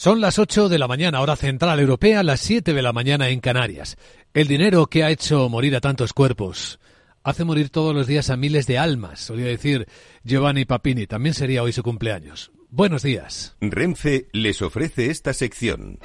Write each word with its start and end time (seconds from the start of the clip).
Son 0.00 0.22
las 0.22 0.38
8 0.38 0.70
de 0.70 0.78
la 0.78 0.88
mañana, 0.88 1.20
hora 1.20 1.36
central 1.36 1.78
europea, 1.78 2.22
las 2.22 2.40
7 2.40 2.72
de 2.72 2.80
la 2.80 2.94
mañana 2.94 3.28
en 3.28 3.40
Canarias. 3.40 3.98
El 4.32 4.48
dinero 4.48 4.86
que 4.86 5.04
ha 5.04 5.10
hecho 5.10 5.46
morir 5.50 5.76
a 5.76 5.82
tantos 5.82 6.14
cuerpos 6.14 6.80
hace 7.22 7.44
morir 7.44 7.68
todos 7.68 7.94
los 7.94 8.06
días 8.06 8.30
a 8.30 8.38
miles 8.38 8.66
de 8.66 8.78
almas, 8.78 9.20
solía 9.20 9.44
decir 9.44 9.86
Giovanni 10.24 10.64
Papini. 10.64 11.06
También 11.06 11.34
sería 11.34 11.62
hoy 11.62 11.74
su 11.74 11.82
cumpleaños. 11.82 12.50
Buenos 12.70 13.02
días. 13.02 13.56
Renfe 13.60 14.28
les 14.32 14.62
ofrece 14.62 15.10
esta 15.10 15.34
sección. 15.34 15.98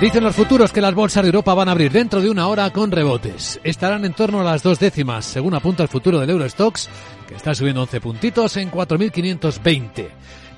Dicen 0.00 0.22
los 0.22 0.36
futuros 0.36 0.72
que 0.72 0.80
las 0.80 0.94
bolsas 0.94 1.24
de 1.24 1.30
Europa 1.30 1.54
van 1.54 1.70
a 1.70 1.72
abrir 1.72 1.90
dentro 1.90 2.20
de 2.20 2.30
una 2.30 2.46
hora 2.46 2.70
con 2.70 2.92
rebotes. 2.92 3.60
Estarán 3.64 4.04
en 4.04 4.14
torno 4.14 4.42
a 4.42 4.44
las 4.44 4.62
dos 4.62 4.78
décimas, 4.78 5.24
según 5.24 5.54
apunta 5.54 5.82
el 5.82 5.88
futuro 5.88 6.20
del 6.20 6.30
Eurostox, 6.30 6.88
que 7.26 7.34
está 7.34 7.52
subiendo 7.52 7.82
11 7.82 8.00
puntitos 8.00 8.56
en 8.58 8.70
4.520. 8.70 10.08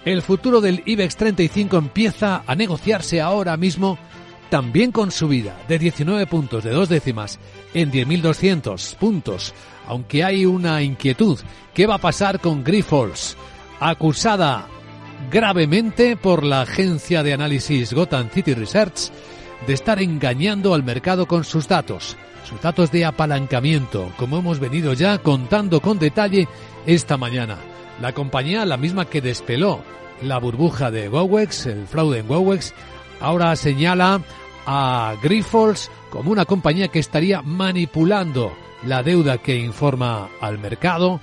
El 0.05 0.21
futuro 0.21 0.61
del 0.61 0.82
IBEX 0.84 1.16
35 1.16 1.79
empieza 1.79 2.43
a 2.46 2.54
negociarse 2.54 3.22
ahora 3.22 3.57
mismo 3.57 3.99
también 4.50 4.93
con 4.93 5.11
subida 5.11 5.57
de 5.67 5.79
19 5.79 6.27
puntos 6.27 6.63
de 6.63 6.71
dos 6.71 6.90
décimas 6.90 7.39
en 7.72 7.90
10.200 7.90 8.96
puntos, 8.96 9.54
aunque 9.86 10.22
hay 10.22 10.44
una 10.44 10.82
inquietud. 10.82 11.39
¿Qué 11.72 11.86
va 11.86 11.94
a 11.94 12.00
pasar 12.00 12.39
con 12.39 12.63
Grifols? 12.63 13.36
Acusada 13.80 14.68
gravemente 15.30 16.16
por 16.16 16.44
la 16.44 16.61
agencia 16.61 17.22
de 17.22 17.32
análisis 17.32 17.94
Gotham 17.94 18.29
City 18.30 18.52
Research 18.52 19.11
de 19.66 19.72
estar 19.72 20.02
engañando 20.02 20.75
al 20.75 20.82
mercado 20.82 21.27
con 21.27 21.44
sus 21.44 21.66
datos, 21.66 22.16
sus 22.46 22.61
datos 22.61 22.93
de 22.93 23.07
apalancamiento, 23.07 24.13
como 24.18 24.39
hemos 24.39 24.61
venido 24.61 24.93
ya 24.93 25.16
contando 25.18 25.80
con 25.80 25.99
detalle 25.99 26.46
esta 26.86 27.16
mañana. 27.16 27.57
La 28.00 28.12
compañía, 28.12 28.64
la 28.64 28.76
misma 28.76 29.04
que 29.04 29.21
despeló 29.21 29.80
la 30.22 30.39
burbuja 30.39 30.90
de 30.90 31.08
Gowex, 31.08 31.66
el 31.66 31.86
fraude 31.86 32.20
en 32.20 32.28
Gowex, 32.28 32.75
ahora 33.20 33.55
señala 33.56 34.20
a 34.66 35.14
Grifols 35.22 35.91
como 36.10 36.30
una 36.30 36.44
compañía 36.44 36.88
que 36.88 36.98
estaría 36.98 37.42
manipulando 37.42 38.52
la 38.86 39.02
deuda 39.02 39.38
que 39.38 39.56
informa 39.56 40.28
al 40.41 40.58
mercado, 40.58 41.20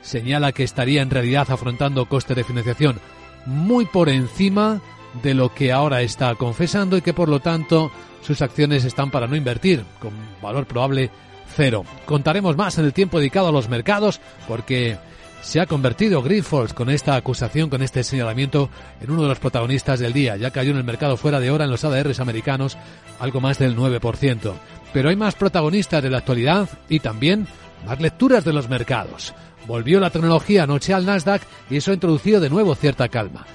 señala 0.00 0.52
que 0.52 0.64
estaría 0.64 1.02
en 1.02 1.10
realidad 1.10 1.50
afrontando 1.50 2.06
coste 2.06 2.34
de 2.34 2.44
financiación 2.44 3.00
muy 3.46 3.86
por 3.86 4.08
encima 4.08 4.80
de 5.22 5.34
lo 5.34 5.54
que 5.54 5.72
ahora 5.72 6.02
está 6.02 6.34
confesando 6.34 6.96
y 6.96 7.02
que 7.02 7.14
por 7.14 7.28
lo 7.28 7.40
tanto 7.40 7.90
sus 8.22 8.42
acciones 8.42 8.84
están 8.84 9.10
para 9.10 9.26
no 9.26 9.36
invertir, 9.36 9.84
con 10.00 10.12
valor 10.42 10.66
probable 10.66 11.10
cero. 11.54 11.84
Contaremos 12.04 12.56
más 12.56 12.76
en 12.78 12.84
el 12.84 12.92
tiempo 12.92 13.18
dedicado 13.18 13.48
a 13.48 13.52
los 13.52 13.68
mercados 13.68 14.20
porque 14.48 14.98
se 15.46 15.60
ha 15.60 15.66
convertido 15.66 16.22
Grifols 16.22 16.74
con 16.74 16.90
esta 16.90 17.14
acusación, 17.14 17.70
con 17.70 17.80
este 17.80 18.02
señalamiento, 18.02 18.68
en 19.00 19.12
uno 19.12 19.22
de 19.22 19.28
los 19.28 19.38
protagonistas 19.38 20.00
del 20.00 20.12
día. 20.12 20.36
Ya 20.36 20.50
cayó 20.50 20.72
en 20.72 20.78
el 20.78 20.82
mercado 20.82 21.16
fuera 21.16 21.38
de 21.38 21.52
hora 21.52 21.66
en 21.66 21.70
los 21.70 21.84
ADRs 21.84 22.18
americanos 22.18 22.76
algo 23.20 23.40
más 23.40 23.56
del 23.56 23.76
9%. 23.76 24.54
Pero 24.92 25.08
hay 25.08 25.14
más 25.14 25.36
protagonistas 25.36 26.02
de 26.02 26.10
la 26.10 26.18
actualidad 26.18 26.68
y 26.88 26.98
también 26.98 27.46
más 27.86 28.00
lecturas 28.00 28.44
de 28.44 28.52
los 28.52 28.68
mercados. 28.68 29.34
Volvió 29.68 30.00
la 30.00 30.10
tecnología 30.10 30.64
anoche 30.64 30.92
al 30.92 31.06
Nasdaq 31.06 31.42
y 31.70 31.76
eso 31.76 31.92
ha 31.92 31.94
introducido 31.94 32.40
de 32.40 32.50
nuevo 32.50 32.74
cierta 32.74 33.08
calma. 33.08 33.46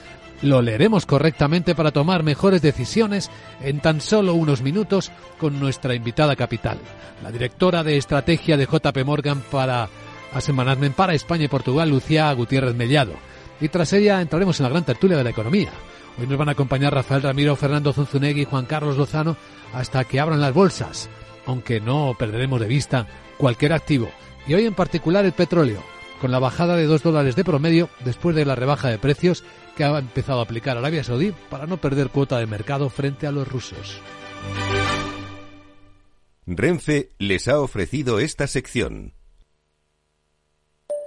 Lo 0.42 0.62
leeremos 0.62 1.06
correctamente 1.06 1.76
para 1.76 1.92
tomar 1.92 2.24
mejores 2.24 2.62
decisiones 2.62 3.30
en 3.62 3.82
tan 3.82 4.00
solo 4.00 4.34
unos 4.34 4.62
minutos 4.62 5.12
con 5.38 5.60
nuestra 5.60 5.94
invitada 5.94 6.38
capital, 6.38 6.78
la 7.22 7.32
directora 7.32 7.84
de 7.84 7.98
estrategia 7.98 8.56
de 8.56 8.66
JP 8.66 9.06
Morgan 9.06 9.44
para 9.52 9.90
a 10.34 10.92
para 10.96 11.14
España 11.14 11.46
y 11.46 11.48
Portugal, 11.48 11.90
Lucía 11.90 12.32
Gutiérrez 12.34 12.76
Mellado. 12.76 13.14
Y 13.60 13.70
tras 13.70 13.94
ella 13.94 14.22
entraremos 14.22 14.60
en 14.60 14.64
la 14.64 14.70
gran 14.70 14.86
tertulia 14.86 15.18
de 15.18 15.24
la 15.24 15.30
economía. 15.30 15.72
Hoy 16.18 16.28
nos 16.28 16.38
van 16.38 16.50
a 16.50 16.54
acompañar 16.54 16.94
Rafael 16.94 17.22
Ramiro, 17.22 17.56
Fernando 17.56 17.94
Zunzunegui 17.94 18.42
y 18.42 18.46
Juan 18.46 18.66
Carlos 18.66 18.98
Lozano 18.98 19.38
hasta 19.74 20.04
que 20.04 20.20
abran 20.20 20.42
las 20.42 20.54
bolsas, 20.54 21.10
aunque 21.46 21.80
no 21.80 22.16
perderemos 22.18 22.60
de 22.60 22.68
vista 22.68 23.08
cualquier 23.38 23.74
activo. 23.74 24.10
Y 24.48 24.54
hoy 24.54 24.66
en 24.66 24.74
particular 24.74 25.26
el 25.26 25.34
petróleo, 25.34 25.84
con 26.20 26.32
la 26.32 26.40
bajada 26.40 26.76
de 26.76 26.86
dos 26.86 27.04
dólares 27.04 27.36
de 27.36 27.44
promedio 27.44 27.90
después 28.04 28.36
de 28.36 28.46
la 28.46 28.56
rebaja 28.56 28.90
de 28.90 29.00
precios 29.00 29.44
que 29.76 29.84
ha 29.84 29.98
empezado 29.98 30.40
a 30.40 30.44
aplicar 30.44 30.78
Arabia 30.78 31.04
Saudí 31.04 31.34
para 31.50 31.68
no 31.68 31.78
perder 31.78 32.10
cuota 32.10 32.38
de 32.40 32.48
mercado 32.48 32.90
frente 32.90 33.28
a 33.28 33.32
los 33.32 33.48
rusos. 33.48 34.02
Renfe 36.46 37.10
les 37.20 37.48
ha 37.48 37.60
ofrecido 37.60 38.20
esta 38.20 38.48
sección. 38.48 39.14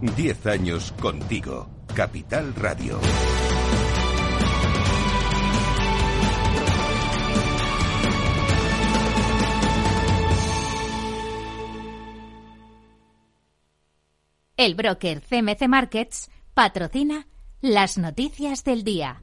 Diez 0.00 0.46
años 0.46 0.94
contigo. 1.00 1.68
Capital 1.92 2.54
Radio. 2.54 3.00
El 14.56 14.76
broker 14.76 15.20
CMC 15.20 15.66
Markets 15.66 16.30
patrocina 16.54 17.26
las 17.60 17.98
noticias 17.98 18.62
del 18.62 18.84
día. 18.84 19.20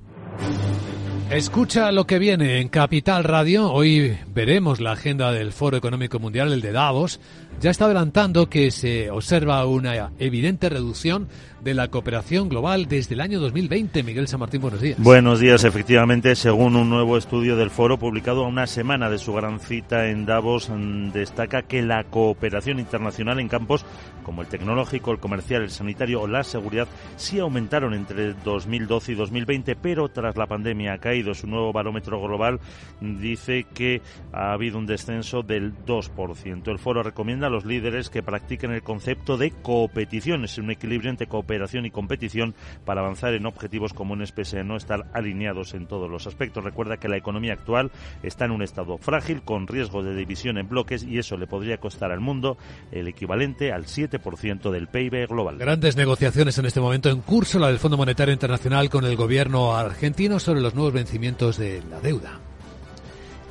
Escucha 1.32 1.92
lo 1.92 2.06
que 2.06 2.20
viene 2.20 2.62
en 2.62 2.70
Capital 2.70 3.24
Radio. 3.24 3.72
Hoy 3.72 4.16
veremos 4.34 4.80
la 4.80 4.92
agenda 4.92 5.32
del 5.32 5.54
Foro 5.54 5.76
Económico 5.76 6.20
Mundial, 6.20 6.54
el 6.54 6.62
de 6.62 6.72
Davos. 6.72 7.20
Ya 7.60 7.72
está 7.72 7.86
adelantando 7.86 8.48
que 8.48 8.70
se 8.70 9.10
observa 9.10 9.66
una 9.66 10.12
evidente 10.20 10.70
reducción 10.70 11.28
de 11.66 11.74
la 11.74 11.88
cooperación 11.88 12.48
global 12.48 12.86
desde 12.86 13.16
el 13.16 13.22
año 13.22 13.40
2020. 13.40 14.04
Miguel 14.04 14.28
San 14.28 14.40
Martín, 14.40 14.62
buenos 14.62 14.82
días. 14.82 15.00
Buenos 15.00 15.40
días, 15.40 15.64
efectivamente, 15.64 16.36
según 16.36 16.76
un 16.76 16.92
nuevo 16.92 17.18
estudio 17.18 17.56
del 17.56 17.72
foro 17.72 17.98
publicado 17.98 18.46
a 18.46 18.48
una 18.48 18.68
semana 18.68 19.10
de 19.10 19.18
su 19.18 19.34
gran 19.34 19.60
cita 19.60 20.10
en 20.10 20.28
Davos, 20.28 20.70
mm, 20.70 21.12
destaca 21.12 21.64
que 21.64 21.82
la 21.82 22.04
cooperación 22.04 22.80
internacional 22.80 23.40
en 23.40 23.48
campos 23.48 23.84
como 24.24 24.42
el 24.42 24.48
tecnológico, 24.48 25.12
el 25.12 25.20
comercial, 25.20 25.64
el 25.64 25.70
sanitario 25.70 26.22
o 26.22 26.28
la 26.28 26.44
seguridad 26.44 26.88
sí 27.16 27.40
aumentaron 27.40 27.94
entre 27.94 28.34
2012 28.34 29.14
y 29.14 29.16
2020, 29.16 29.76
pero 29.76 30.10
tras 30.10 30.36
la 30.36 30.48
pandemia 30.48 30.94
ha 30.94 30.98
caído. 31.16 31.34
Su 31.34 31.48
nuevo 31.48 31.72
barómetro 31.72 32.22
global 32.22 32.60
dice 33.00 33.66
que 33.74 34.02
ha 34.34 34.52
habido 34.52 34.78
un 34.78 34.86
descenso 34.86 35.44
del 35.44 35.74
2%. 35.86 36.68
El 36.68 36.80
foro 36.80 37.04
recomienda 37.04 37.48
a 37.48 37.50
los 37.50 37.64
líderes 37.64 38.10
que 38.10 38.22
practiquen 38.22 38.72
el 38.72 38.84
concepto 38.84 39.38
de 39.38 39.52
competición, 39.52 40.44
es 40.44 40.58
un 40.58 40.72
equilibrio 40.72 41.10
entre 41.10 41.28
cooperación 41.28 41.86
y 41.86 41.92
competición 41.92 42.54
para 42.84 43.02
avanzar 43.02 43.34
en 43.34 43.46
objetivos 43.46 43.94
comunes 43.94 44.32
pese 44.32 44.60
a 44.60 44.64
no 44.64 44.76
estar 44.76 45.08
alineados 45.14 45.74
en 45.74 45.88
todos 45.88 46.10
los 46.10 46.28
aspectos. 46.28 46.64
Recuerda 46.64 46.98
que 46.98 47.08
la 47.08 47.18
economía 47.18 47.54
actual 47.54 47.92
está 48.24 48.46
en 48.46 48.52
un 48.52 48.62
estado 48.62 48.98
frágil 48.98 49.42
con 49.44 49.68
riesgo 49.68 50.04
de 50.04 50.16
división 50.16 50.58
en 50.58 50.68
bloques 50.68 51.04
y 51.04 51.18
eso 51.18 51.38
le 51.38 51.48
podría 51.48 51.78
costar 51.78 52.12
al 52.12 52.20
mundo 52.20 52.58
el 52.92 53.08
equivalente 53.08 53.72
al 53.72 53.86
7% 53.86 54.70
del 54.70 54.88
PIB 54.88 55.28
global. 55.28 55.58
Grandes 55.58 55.96
negociaciones 55.96 56.58
en 56.58 56.66
este 56.66 56.82
momento 56.82 57.10
en 57.10 57.22
curso, 57.22 57.60
la 57.60 57.68
del 57.68 57.80
Fondo 57.80 57.98
Monetario 57.98 58.34
Internacional 58.34 58.90
con 58.90 59.06
el 59.06 59.16
gobierno 59.16 59.76
argentino 59.76 60.40
sobre 60.40 60.62
los 60.62 60.76
nuevos 60.76 60.94
vencimientos 61.06 61.58
de 61.58 61.84
la 61.92 62.00
deuda. 62.00 62.40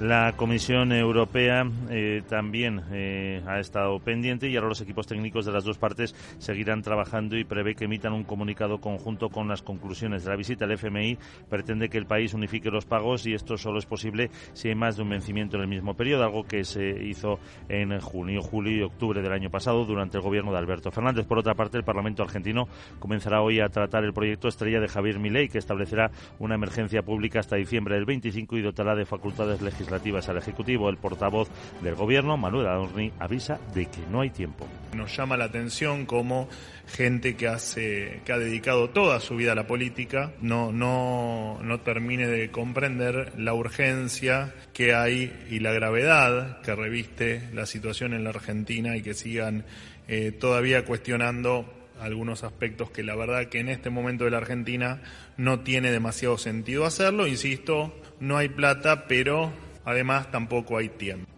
La 0.00 0.32
Comisión 0.37 0.91
Europea 0.91 1.70
eh, 1.88 2.23
también 2.29 2.82
eh, 2.91 3.41
ha 3.46 3.61
estado 3.61 4.00
pendiente 4.00 4.49
y 4.49 4.56
ahora 4.56 4.70
los 4.70 4.81
equipos 4.81 5.06
técnicos 5.06 5.46
de 5.46 5.52
las 5.52 5.62
dos 5.62 5.79
partes 5.79 6.17
seguirán 6.38 6.82
trabajando 6.82 7.37
y 7.37 7.44
prevé 7.44 7.76
que 7.76 7.85
emitan 7.85 8.12
un 8.12 8.25
comunicado 8.25 8.81
conjunto 8.81 9.29
con 9.29 9.46
las 9.46 9.62
conclusiones 9.62 10.25
de 10.25 10.31
la 10.31 10.37
visita. 10.37 10.64
El 10.64 10.73
FMI 10.73 11.17
pretende 11.49 11.88
que 11.88 11.99
el 11.99 12.06
país 12.06 12.35
unifique 12.35 12.73
los 12.73 12.87
pagos 12.87 13.25
y 13.26 13.35
esto 13.35 13.56
solo 13.56 13.79
es 13.79 13.87
posible 13.87 14.31
si 14.52 14.69
hay 14.69 14.75
más 14.75 14.96
de 14.96 15.02
un 15.02 15.11
vencimiento 15.11 15.58
en 15.58 15.62
el 15.62 15.69
mismo 15.69 15.94
periodo, 15.94 16.25
algo 16.25 16.43
que 16.43 16.64
se 16.64 16.88
hizo 17.05 17.38
en 17.69 17.97
junio, 18.00 18.43
julio 18.43 18.76
y 18.76 18.82
octubre 18.82 19.23
del 19.23 19.32
año 19.32 19.49
pasado 19.49 19.85
durante 19.85 20.17
el 20.17 20.25
gobierno 20.25 20.50
de 20.50 20.58
Alberto 20.58 20.90
Fernández. 20.90 21.25
Por 21.25 21.38
otra 21.38 21.55
parte, 21.55 21.79
el 21.79 21.85
Parlamento 21.85 22.25
argentino 22.25 22.67
comenzará 22.99 23.43
hoy 23.43 23.61
a 23.61 23.69
tratar 23.69 24.02
el 24.02 24.12
proyecto 24.12 24.49
estrella 24.49 24.81
de 24.81 24.88
Javier 24.88 25.20
Milei 25.20 25.49
que 25.49 25.58
establecerá 25.58 26.11
una 26.40 26.56
emergencia 26.56 27.02
pública 27.02 27.38
hasta 27.38 27.55
diciembre 27.55 27.94
del 27.94 28.06
25 28.06 28.56
y 28.56 28.62
dotará 28.62 28.97
de 28.97 29.06
facultades 29.06 29.62
legislativas 29.62 29.85
al 29.94 30.37
Ejecutivo. 30.38 30.88
El 30.88 30.96
portavoz 30.96 31.49
del 31.82 31.94
Gobierno, 31.94 32.37
Manuel 32.37 32.67
Adorni, 32.67 33.12
avisa 33.19 33.58
de 33.75 33.87
que 33.87 34.00
no 34.11 34.20
hay 34.20 34.31
tiempo. 34.31 34.67
Nos 34.94 35.17
llama 35.17 35.37
la 35.37 35.46
atención 35.46 36.06
cómo 36.06 36.49
gente 36.87 37.37
que 37.37 37.49
hace, 37.49 38.20
que 38.25 38.32
ha 38.32 38.38
dedicado 38.38 38.91
toda 38.91 39.20
su 39.20 39.37
vida 39.37 39.52
a 39.52 39.55
la 39.55 39.67
política, 39.67 40.32
no, 40.41 40.73
no, 40.73 41.58
no 41.62 41.81
termine 41.81 42.26
de 42.26 42.50
comprender 42.50 43.32
la 43.38 43.55
urgencia 43.55 44.55
que 44.73 44.94
hay 44.94 45.32
y 45.50 45.61
la 45.61 45.73
gravedad 45.73 46.61
que 46.61 46.75
reviste 46.75 47.49
la 47.52 47.67
situación 47.67 48.12
en 48.12 48.25
la 48.25 48.31
Argentina 48.31 48.97
y 48.97 49.02
que 49.02 49.14
sigan 49.14 49.64
eh, 50.08 50.32
todavía 50.32 50.85
cuestionando 50.85 51.64
algunos 52.00 52.44
aspectos 52.44 52.90
que 52.90 53.02
la 53.02 53.14
verdad 53.14 53.47
que 53.47 53.61
en 53.61 53.69
este 53.69 53.90
momento 53.90 54.25
de 54.25 54.31
la 54.31 54.38
Argentina 54.38 55.00
no 55.37 55.61
tiene 55.61 55.90
demasiado 55.90 56.38
sentido 56.38 56.85
hacerlo. 56.85 57.26
Insisto, 57.26 57.94
no 58.20 58.37
hay 58.37 58.49
plata, 58.49 59.06
pero 59.06 59.52
además 59.85 60.31
tampoco 60.31 60.79
hay 60.79 60.89
tiempo. 60.89 61.35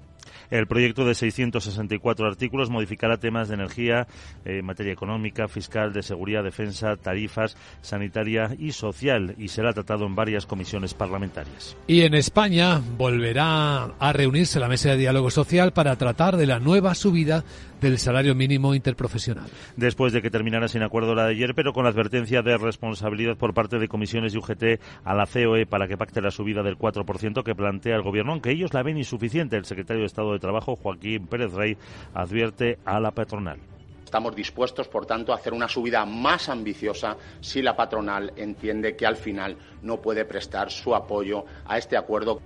El 0.51 0.67
proyecto 0.67 1.05
de 1.05 1.15
664 1.15 2.27
artículos 2.27 2.71
modificará 2.71 3.17
temas 3.17 3.49
de 3.49 3.55
energía, 3.55 4.07
eh, 4.45 4.63
materia 4.63 4.93
económica, 4.93 5.49
fiscal, 5.49 5.93
de 5.93 6.03
seguridad, 6.03 6.45
defensa, 6.45 6.97
tarifas, 6.97 7.57
sanitaria 7.83 8.51
y 8.59 8.73
social 8.73 9.35
y 9.39 9.49
será 9.49 9.73
tratado 9.73 10.07
en 10.07 10.15
varias 10.15 10.47
comisiones 10.47 10.95
parlamentarias. 10.95 11.77
Y 11.87 12.03
en 12.03 12.15
España 12.15 12.81
volverá 12.97 13.95
a 13.99 14.13
reunirse 14.13 14.61
la 14.61 14.69
mesa 14.69 14.91
de 14.91 14.99
diálogo 14.99 15.31
social 15.31 15.73
para 15.73 15.97
tratar 15.97 16.37
de 16.37 16.47
la 16.47 16.61
nueva 16.61 16.95
subida 16.95 17.45
del 17.81 17.99
salario 17.99 18.35
mínimo 18.35 18.75
interprofesional. 18.75 19.47
Después 19.77 20.13
de 20.13 20.23
que 20.23 20.31
terminara 20.31 20.69
sin 20.69 20.83
acuerdo 20.83 21.15
la 21.15 21.27
de 21.27 21.33
ayer, 21.33 21.55
pero 21.55 21.73
con 21.73 21.85
la 21.85 21.91
advertencia 21.91 22.43
de 22.43 22.57
responsabilidad 22.57 23.37
por 23.37 23.55
parte 23.55 23.79
de 23.79 23.89
comisiones 23.89 24.35
y 24.35 24.39
UGT 24.39 24.81
a 25.05 25.15
la 25.15 25.27
COE 25.27 25.67
para 25.67 25.89
que 25.89 25.97
pacte 25.97 26.21
la 26.21 26.31
subida 26.31 26.63
del 26.63 26.79
4% 26.79 27.43
que 27.43 27.55
plantea 27.55 27.97
el 27.97 28.03
Gobierno, 28.03 28.33
aunque 28.33 28.51
ellos 28.51 28.75
la 28.75 28.83
ven 28.83 28.99
insuficiente. 28.99 29.57
El 29.57 29.65
secretario 29.65 30.01
de 30.01 30.07
Estado 30.07 30.33
de 30.33 30.39
Trabajo, 30.39 30.77
Joaquín 30.77 31.27
Pérez 31.27 31.53
Rey, 31.53 31.77
advierte 32.15 32.79
a 32.85 33.01
la 33.01 33.11
patronal. 33.11 33.59
Estamos 34.05 34.37
dispuestos, 34.37 34.87
por 34.87 35.05
tanto, 35.05 35.33
a 35.33 35.35
hacer 35.35 35.53
una 35.53 35.69
subida 35.69 36.07
más 36.07 36.49
ambiciosa 36.49 37.17
si 37.41 37.61
la 37.61 37.75
patronal 37.75 38.33
entiende 38.37 38.95
que 38.95 39.05
al 39.05 39.17
final 39.17 39.57
no 39.83 40.01
puede 40.01 40.25
prestar 40.25 40.71
su 40.71 40.95
apoyo 40.95 41.45
a 41.67 41.77
este 41.77 41.97
acuerdo. 41.97 42.41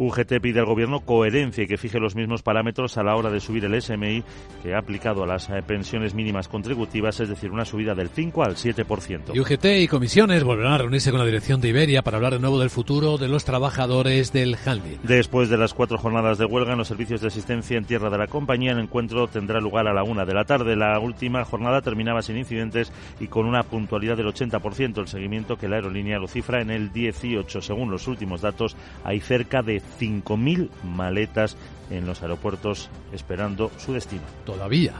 UGT 0.00 0.40
pide 0.40 0.60
al 0.60 0.66
Gobierno 0.66 1.00
coherencia 1.00 1.64
y 1.64 1.66
que 1.66 1.76
fije 1.76 2.00
los 2.00 2.16
mismos 2.16 2.42
parámetros 2.42 2.96
a 2.96 3.02
la 3.02 3.16
hora 3.16 3.30
de 3.30 3.38
subir 3.38 3.66
el 3.66 3.80
SMI 3.80 4.24
que 4.62 4.74
ha 4.74 4.78
aplicado 4.78 5.24
a 5.24 5.26
las 5.26 5.50
eh, 5.50 5.62
pensiones 5.66 6.14
mínimas 6.14 6.48
contributivas, 6.48 7.20
es 7.20 7.28
decir, 7.28 7.50
una 7.50 7.66
subida 7.66 7.94
del 7.94 8.08
5 8.08 8.42
al 8.42 8.56
7%. 8.56 9.34
Y 9.34 9.40
UGT 9.40 9.64
y 9.82 9.88
comisiones 9.88 10.42
volverán 10.42 10.72
a 10.72 10.78
reunirse 10.78 11.10
con 11.10 11.20
la 11.20 11.26
dirección 11.26 11.60
de 11.60 11.68
Iberia 11.68 12.00
para 12.00 12.16
hablar 12.16 12.32
de 12.32 12.38
nuevo 12.38 12.58
del 12.58 12.70
futuro 12.70 13.18
de 13.18 13.28
los 13.28 13.44
trabajadores 13.44 14.32
del 14.32 14.56
handling. 14.64 15.00
Después 15.02 15.50
de 15.50 15.58
las 15.58 15.74
cuatro 15.74 15.98
jornadas 15.98 16.38
de 16.38 16.46
huelga 16.46 16.72
en 16.72 16.78
los 16.78 16.88
servicios 16.88 17.20
de 17.20 17.26
asistencia 17.26 17.76
en 17.76 17.84
tierra 17.84 18.08
de 18.08 18.16
la 18.16 18.26
compañía, 18.26 18.72
el 18.72 18.78
encuentro 18.78 19.28
tendrá 19.28 19.60
lugar 19.60 19.86
a 19.86 19.92
la 19.92 20.02
una 20.02 20.24
de 20.24 20.32
la 20.32 20.44
tarde. 20.44 20.76
La 20.76 20.98
última 20.98 21.44
jornada 21.44 21.82
terminaba 21.82 22.22
sin 22.22 22.38
incidentes 22.38 22.90
y 23.20 23.26
con 23.26 23.44
una 23.44 23.64
puntualidad 23.64 24.16
del 24.16 24.28
80%. 24.28 24.98
El 24.98 25.08
seguimiento 25.08 25.56
que 25.56 25.68
la 25.68 25.76
aerolínea 25.76 26.18
lo 26.18 26.26
cifra 26.26 26.62
en 26.62 26.70
el 26.70 26.90
18. 26.90 27.60
Según 27.60 27.90
los 27.90 28.08
últimos 28.08 28.40
datos, 28.40 28.76
hay 29.04 29.20
cerca 29.20 29.60
de 29.60 29.82
5.000 29.98 30.68
maletas 30.84 31.56
en 31.90 32.06
los 32.06 32.22
aeropuertos 32.22 32.88
esperando 33.12 33.70
su 33.78 33.92
destino. 33.92 34.22
Todavía. 34.44 34.94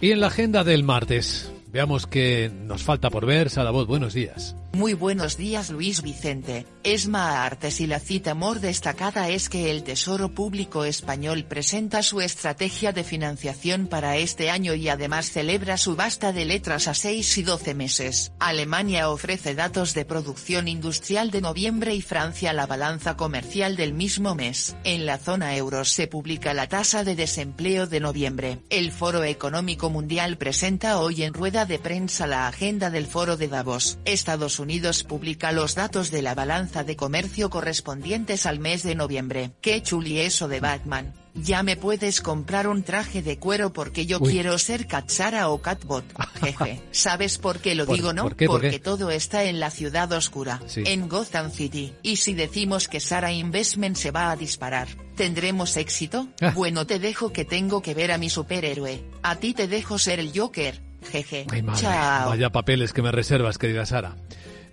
Y 0.00 0.12
en 0.12 0.20
la 0.20 0.28
agenda 0.28 0.64
del 0.64 0.82
martes, 0.82 1.52
veamos 1.68 2.06
que 2.06 2.50
nos 2.50 2.82
falta 2.82 3.10
por 3.10 3.26
ver. 3.26 3.50
Voz, 3.72 3.86
buenos 3.86 4.14
días. 4.14 4.56
Muy 4.72 4.94
buenos 4.94 5.36
días 5.36 5.70
Luis 5.70 6.00
Vicente, 6.00 6.64
Esma 6.84 7.44
Artes 7.44 7.80
y 7.80 7.88
la 7.88 7.98
cita 7.98 8.34
more 8.34 8.60
destacada 8.60 9.28
es 9.28 9.48
que 9.48 9.72
el 9.72 9.82
Tesoro 9.82 10.32
Público 10.32 10.84
Español 10.84 11.44
presenta 11.44 12.04
su 12.04 12.20
estrategia 12.20 12.92
de 12.92 13.02
financiación 13.02 13.88
para 13.88 14.16
este 14.16 14.48
año 14.48 14.74
y 14.74 14.88
además 14.88 15.32
celebra 15.32 15.76
subasta 15.76 16.32
de 16.32 16.44
letras 16.44 16.86
a 16.86 16.94
6 16.94 17.38
y 17.38 17.42
12 17.42 17.74
meses. 17.74 18.32
Alemania 18.38 19.10
ofrece 19.10 19.56
datos 19.56 19.92
de 19.92 20.04
producción 20.04 20.68
industrial 20.68 21.32
de 21.32 21.40
noviembre 21.40 21.96
y 21.96 22.00
Francia 22.00 22.52
la 22.52 22.66
balanza 22.66 23.16
comercial 23.16 23.74
del 23.74 23.92
mismo 23.92 24.36
mes. 24.36 24.76
En 24.84 25.04
la 25.04 25.18
zona 25.18 25.56
euro 25.56 25.84
se 25.84 26.06
publica 26.06 26.54
la 26.54 26.68
tasa 26.68 27.02
de 27.02 27.16
desempleo 27.16 27.88
de 27.88 27.98
noviembre. 27.98 28.60
El 28.70 28.92
Foro 28.92 29.24
Económico 29.24 29.90
Mundial 29.90 30.38
presenta 30.38 31.00
hoy 31.00 31.24
en 31.24 31.34
rueda 31.34 31.66
de 31.66 31.80
prensa 31.80 32.28
la 32.28 32.46
agenda 32.46 32.88
del 32.88 33.08
Foro 33.08 33.36
de 33.36 33.48
Davos. 33.48 33.98
Estados 34.04 34.59
Unidos 34.60 35.02
publica 35.02 35.50
los 35.50 35.74
datos 35.74 36.10
de 36.10 36.22
la 36.22 36.34
balanza 36.34 36.84
de 36.84 36.94
comercio 36.94 37.50
correspondientes 37.50 38.46
al 38.46 38.60
mes 38.60 38.82
de 38.82 38.94
noviembre. 38.94 39.50
Qué 39.60 39.82
chuli 39.82 40.20
eso 40.20 40.46
de 40.46 40.60
Batman. 40.60 41.14
Ya 41.34 41.62
me 41.62 41.76
puedes 41.76 42.20
comprar 42.20 42.66
un 42.66 42.82
traje 42.82 43.22
de 43.22 43.38
cuero 43.38 43.72
porque 43.72 44.04
yo 44.04 44.20
quiero 44.20 44.58
ser 44.58 44.86
Katsara 44.86 45.48
o 45.48 45.62
Catbot. 45.62 46.04
Jeje. 46.40 46.82
¿Sabes 46.90 47.38
por 47.38 47.60
qué 47.60 47.74
lo 47.74 47.86
digo, 47.86 48.12
no? 48.12 48.28
porque 48.28 48.80
todo 48.80 49.10
está 49.10 49.44
en 49.44 49.60
la 49.60 49.70
ciudad 49.70 50.10
oscura, 50.12 50.60
en 50.76 51.08
Gotham 51.08 51.50
City. 51.50 51.92
Y 52.02 52.16
si 52.16 52.34
decimos 52.34 52.88
que 52.88 53.00
Sara 53.00 53.32
Investment 53.32 53.96
se 53.96 54.10
va 54.10 54.30
a 54.30 54.36
disparar, 54.36 54.88
¿tendremos 55.16 55.76
éxito? 55.76 56.28
Ah. 56.40 56.52
Bueno, 56.54 56.86
te 56.86 56.98
dejo 56.98 57.32
que 57.32 57.44
tengo 57.44 57.80
que 57.80 57.94
ver 57.94 58.12
a 58.12 58.18
mi 58.18 58.28
superhéroe. 58.28 59.04
A 59.22 59.36
ti 59.36 59.54
te 59.54 59.68
dejo 59.68 59.98
ser 59.98 60.18
el 60.18 60.32
Joker. 60.36 60.80
Jeje. 61.10 61.46
Chao. 61.76 62.30
Vaya 62.30 62.50
papeles 62.50 62.92
que 62.92 63.02
me 63.02 63.12
reservas, 63.12 63.56
querida 63.58 63.86
Sara. 63.86 64.16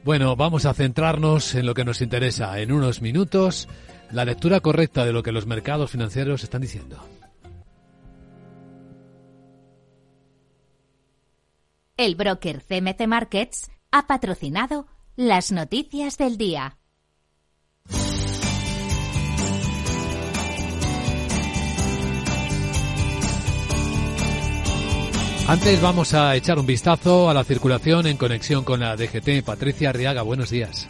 Bueno, 0.07 0.37
vamos 0.37 0.65
a 0.65 0.73
centrarnos 0.73 1.53
en 1.53 1.65
lo 1.65 1.73
que 1.73 1.83
nos 1.83 2.01
interesa. 2.01 2.57
En 2.61 2.71
unos 2.71 3.01
minutos, 3.01 3.67
la 4.09 4.23
lectura 4.23 4.61
correcta 4.61 5.03
de 5.03 5.11
lo 5.11 5.21
que 5.21 5.33
los 5.33 5.45
mercados 5.45 5.91
financieros 5.91 6.43
están 6.43 6.61
diciendo. 6.61 7.03
El 11.97 12.15
broker 12.15 12.63
CMC 12.63 13.05
Markets 13.05 13.69
ha 13.91 14.07
patrocinado 14.07 14.87
las 15.17 15.51
noticias 15.51 16.17
del 16.17 16.37
día. 16.37 16.77
Antes 25.47 25.81
vamos 25.81 26.13
a 26.13 26.35
echar 26.35 26.59
un 26.59 26.65
vistazo 26.65 27.29
a 27.29 27.33
la 27.33 27.45
circulación 27.45 28.05
en 28.05 28.17
conexión 28.17 28.65
con 28.65 28.81
la 28.81 28.97
DGT. 28.97 29.45
Patricia 29.45 29.91
Arriaga, 29.91 30.21
buenos 30.21 30.49
días. 30.49 30.89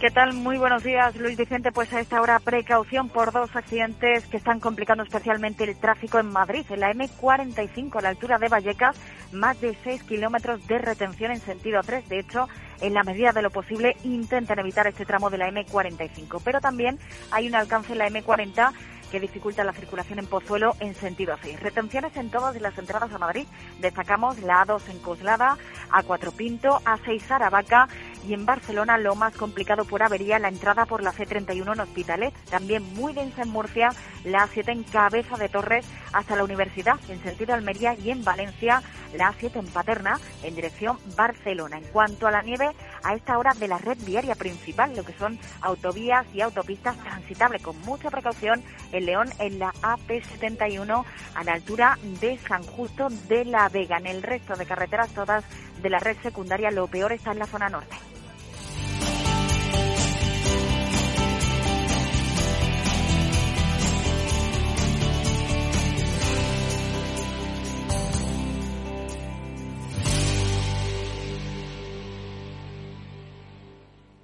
¿Qué 0.00 0.10
tal? 0.10 0.32
Muy 0.32 0.56
buenos 0.56 0.82
días, 0.82 1.14
Luis 1.16 1.36
Vicente. 1.36 1.72
Pues 1.72 1.92
a 1.92 2.00
esta 2.00 2.22
hora 2.22 2.40
precaución 2.40 3.10
por 3.10 3.32
dos 3.32 3.54
accidentes 3.54 4.26
que 4.28 4.38
están 4.38 4.60
complicando 4.60 5.04
especialmente 5.04 5.64
el 5.64 5.76
tráfico 5.76 6.18
en 6.18 6.32
Madrid. 6.32 6.64
En 6.70 6.80
la 6.80 6.90
M45, 6.90 7.98
a 7.98 8.00
la 8.00 8.08
altura 8.08 8.38
de 8.38 8.48
Vallecas, 8.48 8.96
más 9.30 9.60
de 9.60 9.76
6 9.84 10.04
kilómetros 10.04 10.66
de 10.66 10.78
retención 10.78 11.30
en 11.30 11.40
sentido 11.40 11.82
3. 11.84 12.08
De 12.08 12.18
hecho, 12.18 12.48
en 12.80 12.94
la 12.94 13.04
medida 13.04 13.32
de 13.32 13.42
lo 13.42 13.50
posible, 13.50 13.94
intentan 14.04 14.58
evitar 14.58 14.86
este 14.86 15.04
tramo 15.04 15.28
de 15.28 15.36
la 15.36 15.50
M45. 15.50 16.40
Pero 16.42 16.62
también 16.62 16.98
hay 17.30 17.46
un 17.46 17.54
alcance 17.54 17.92
en 17.92 17.98
la 17.98 18.08
M40 18.08 18.72
que 19.12 19.20
dificulta 19.20 19.62
la 19.62 19.74
circulación 19.74 20.18
en 20.20 20.26
Pozuelo 20.26 20.74
en 20.80 20.94
sentido 20.94 21.36
6. 21.42 21.60
Retenciones 21.60 22.16
en 22.16 22.30
todas 22.30 22.58
las 22.58 22.76
entradas 22.78 23.12
a 23.12 23.18
Madrid. 23.18 23.46
Destacamos 23.78 24.38
la 24.40 24.64
A2 24.64 24.88
en 24.88 24.98
Coslada, 25.00 25.58
A4 25.90 26.32
Pinto, 26.32 26.80
A6 26.86 27.30
Aravaca 27.30 27.88
y 28.26 28.34
en 28.34 28.46
Barcelona 28.46 28.98
lo 28.98 29.14
más 29.14 29.34
complicado 29.34 29.84
por 29.84 30.02
avería 30.02 30.38
la 30.38 30.48
entrada 30.48 30.86
por 30.86 31.02
la 31.02 31.12
C31 31.12 31.72
en 31.72 31.80
Hospitalet. 31.80 32.34
También 32.50 32.82
muy 32.94 33.12
densa 33.12 33.42
en 33.42 33.50
Murcia, 33.50 33.90
la 34.24 34.46
A7 34.46 34.72
en 34.72 34.82
Cabeza 34.84 35.36
de 35.36 35.48
Torres 35.48 35.86
hasta 36.12 36.36
la 36.36 36.44
Universidad 36.44 36.98
en 37.08 37.22
sentido 37.22 37.54
Almería 37.54 37.94
y 37.94 38.10
en 38.10 38.24
Valencia 38.24 38.82
la 39.14 39.32
A7 39.32 39.56
en 39.56 39.66
Paterna 39.66 40.18
en 40.42 40.54
dirección 40.54 40.98
Barcelona. 41.16 41.78
En 41.78 41.84
cuanto 41.84 42.26
a 42.26 42.30
la 42.30 42.42
nieve, 42.42 42.70
a 43.02 43.14
esta 43.14 43.38
hora 43.38 43.52
de 43.54 43.68
la 43.68 43.78
red 43.78 43.98
viaria 44.04 44.34
principal, 44.34 44.94
lo 44.96 45.04
que 45.04 45.12
son 45.14 45.38
autovías 45.60 46.26
y 46.34 46.40
autopistas 46.40 46.96
transitables 46.98 47.62
con 47.62 47.78
mucha 47.82 48.10
precaución 48.10 48.62
en 48.92 49.06
León 49.06 49.28
en 49.38 49.58
la 49.58 49.72
AP71 49.82 51.04
a 51.34 51.44
la 51.44 51.52
altura 51.52 51.98
de 52.20 52.38
San 52.38 52.62
Justo 52.62 53.08
de 53.28 53.44
la 53.44 53.68
Vega. 53.68 53.98
En 53.98 54.06
el 54.06 54.22
resto 54.22 54.54
de 54.54 54.66
carreteras 54.66 55.10
todas 55.10 55.44
de 55.82 55.90
la 55.90 55.98
red 55.98 56.16
secundaria 56.22 56.70
lo 56.70 56.86
peor 56.86 57.12
está 57.12 57.32
en 57.32 57.38
la 57.38 57.46
zona 57.46 57.68
norte. 57.68 58.11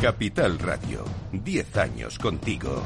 Capital 0.00 0.58
Radio, 0.58 1.04
10 1.32 1.76
años 1.78 2.18
contigo. 2.18 2.84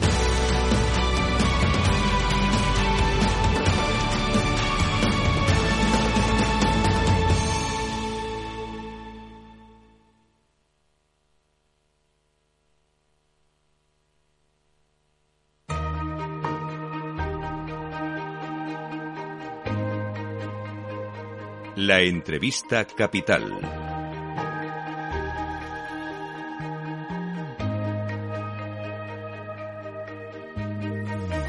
La 21.76 22.02
entrevista 22.02 22.84
capital. 22.84 23.89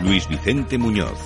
Luis 0.04 0.28
Vicente 0.28 0.78
Muñoz. 0.78 1.18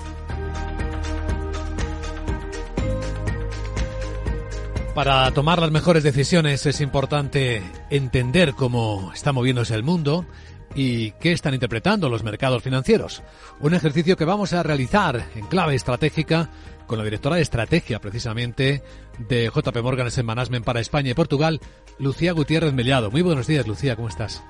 Para 4.94 5.30
tomar 5.32 5.60
las 5.60 5.72
mejores 5.72 6.04
decisiones 6.04 6.66
es 6.66 6.82
importante 6.82 7.62
entender 7.90 8.54
cómo 8.54 9.12
está 9.14 9.32
moviéndose 9.32 9.76
el 9.76 9.84
mundo 9.84 10.26
y 10.74 11.12
qué 11.12 11.32
están 11.32 11.54
interpretando 11.54 12.10
los 12.10 12.24
mercados 12.24 12.64
financieros. 12.64 13.24
Un 13.60 13.74
ejercicio 13.74 14.18
que 14.18 14.26
vamos 14.26 14.54
a 14.54 14.64
realizar 14.64 15.26
en 15.36 15.48
clave 15.48 15.76
estratégica 15.76 16.50
con 16.86 16.98
la 16.98 17.04
directora 17.04 17.38
de 17.38 17.42
estrategia 17.42 18.00
precisamente 18.00 18.84
de 19.18 19.52
JP 19.54 19.78
Morgan 19.82 20.10
en 20.16 20.26
Management 20.26 20.66
para 20.66 20.82
España 20.82 21.12
y 21.12 21.14
Portugal, 21.14 21.60
Lucía 21.98 22.34
Gutiérrez 22.34 22.74
Mellado. 22.74 23.10
Muy 23.10 23.22
buenos 23.22 23.48
días, 23.48 23.68
Lucía, 23.68 23.96
¿cómo 23.96 24.10
estás? 24.10 24.44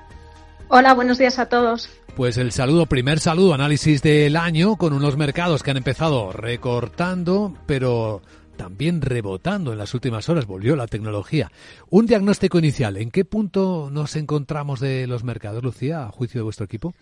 Hola, 0.68 0.94
buenos 0.94 1.18
días 1.18 1.38
a 1.38 1.48
todos. 1.48 1.88
Pues 2.16 2.38
el 2.38 2.50
saludo, 2.50 2.86
primer 2.86 3.20
saludo, 3.20 3.54
análisis 3.54 4.02
del 4.02 4.36
año 4.36 4.76
con 4.76 4.92
unos 4.92 5.16
mercados 5.16 5.62
que 5.62 5.70
han 5.70 5.76
empezado 5.76 6.32
recortando, 6.32 7.54
pero 7.66 8.20
también 8.56 9.00
rebotando 9.00 9.72
en 9.72 9.78
las 9.78 9.94
últimas 9.94 10.28
horas, 10.28 10.46
volvió 10.46 10.74
la 10.74 10.88
tecnología. 10.88 11.52
Un 11.88 12.06
diagnóstico 12.06 12.58
inicial, 12.58 12.96
¿en 12.96 13.12
qué 13.12 13.24
punto 13.24 13.90
nos 13.92 14.16
encontramos 14.16 14.80
de 14.80 15.06
los 15.06 15.22
mercados, 15.22 15.62
Lucía, 15.62 16.04
a 16.04 16.10
juicio 16.10 16.40
de 16.40 16.44
vuestro 16.44 16.64
equipo? 16.64 16.94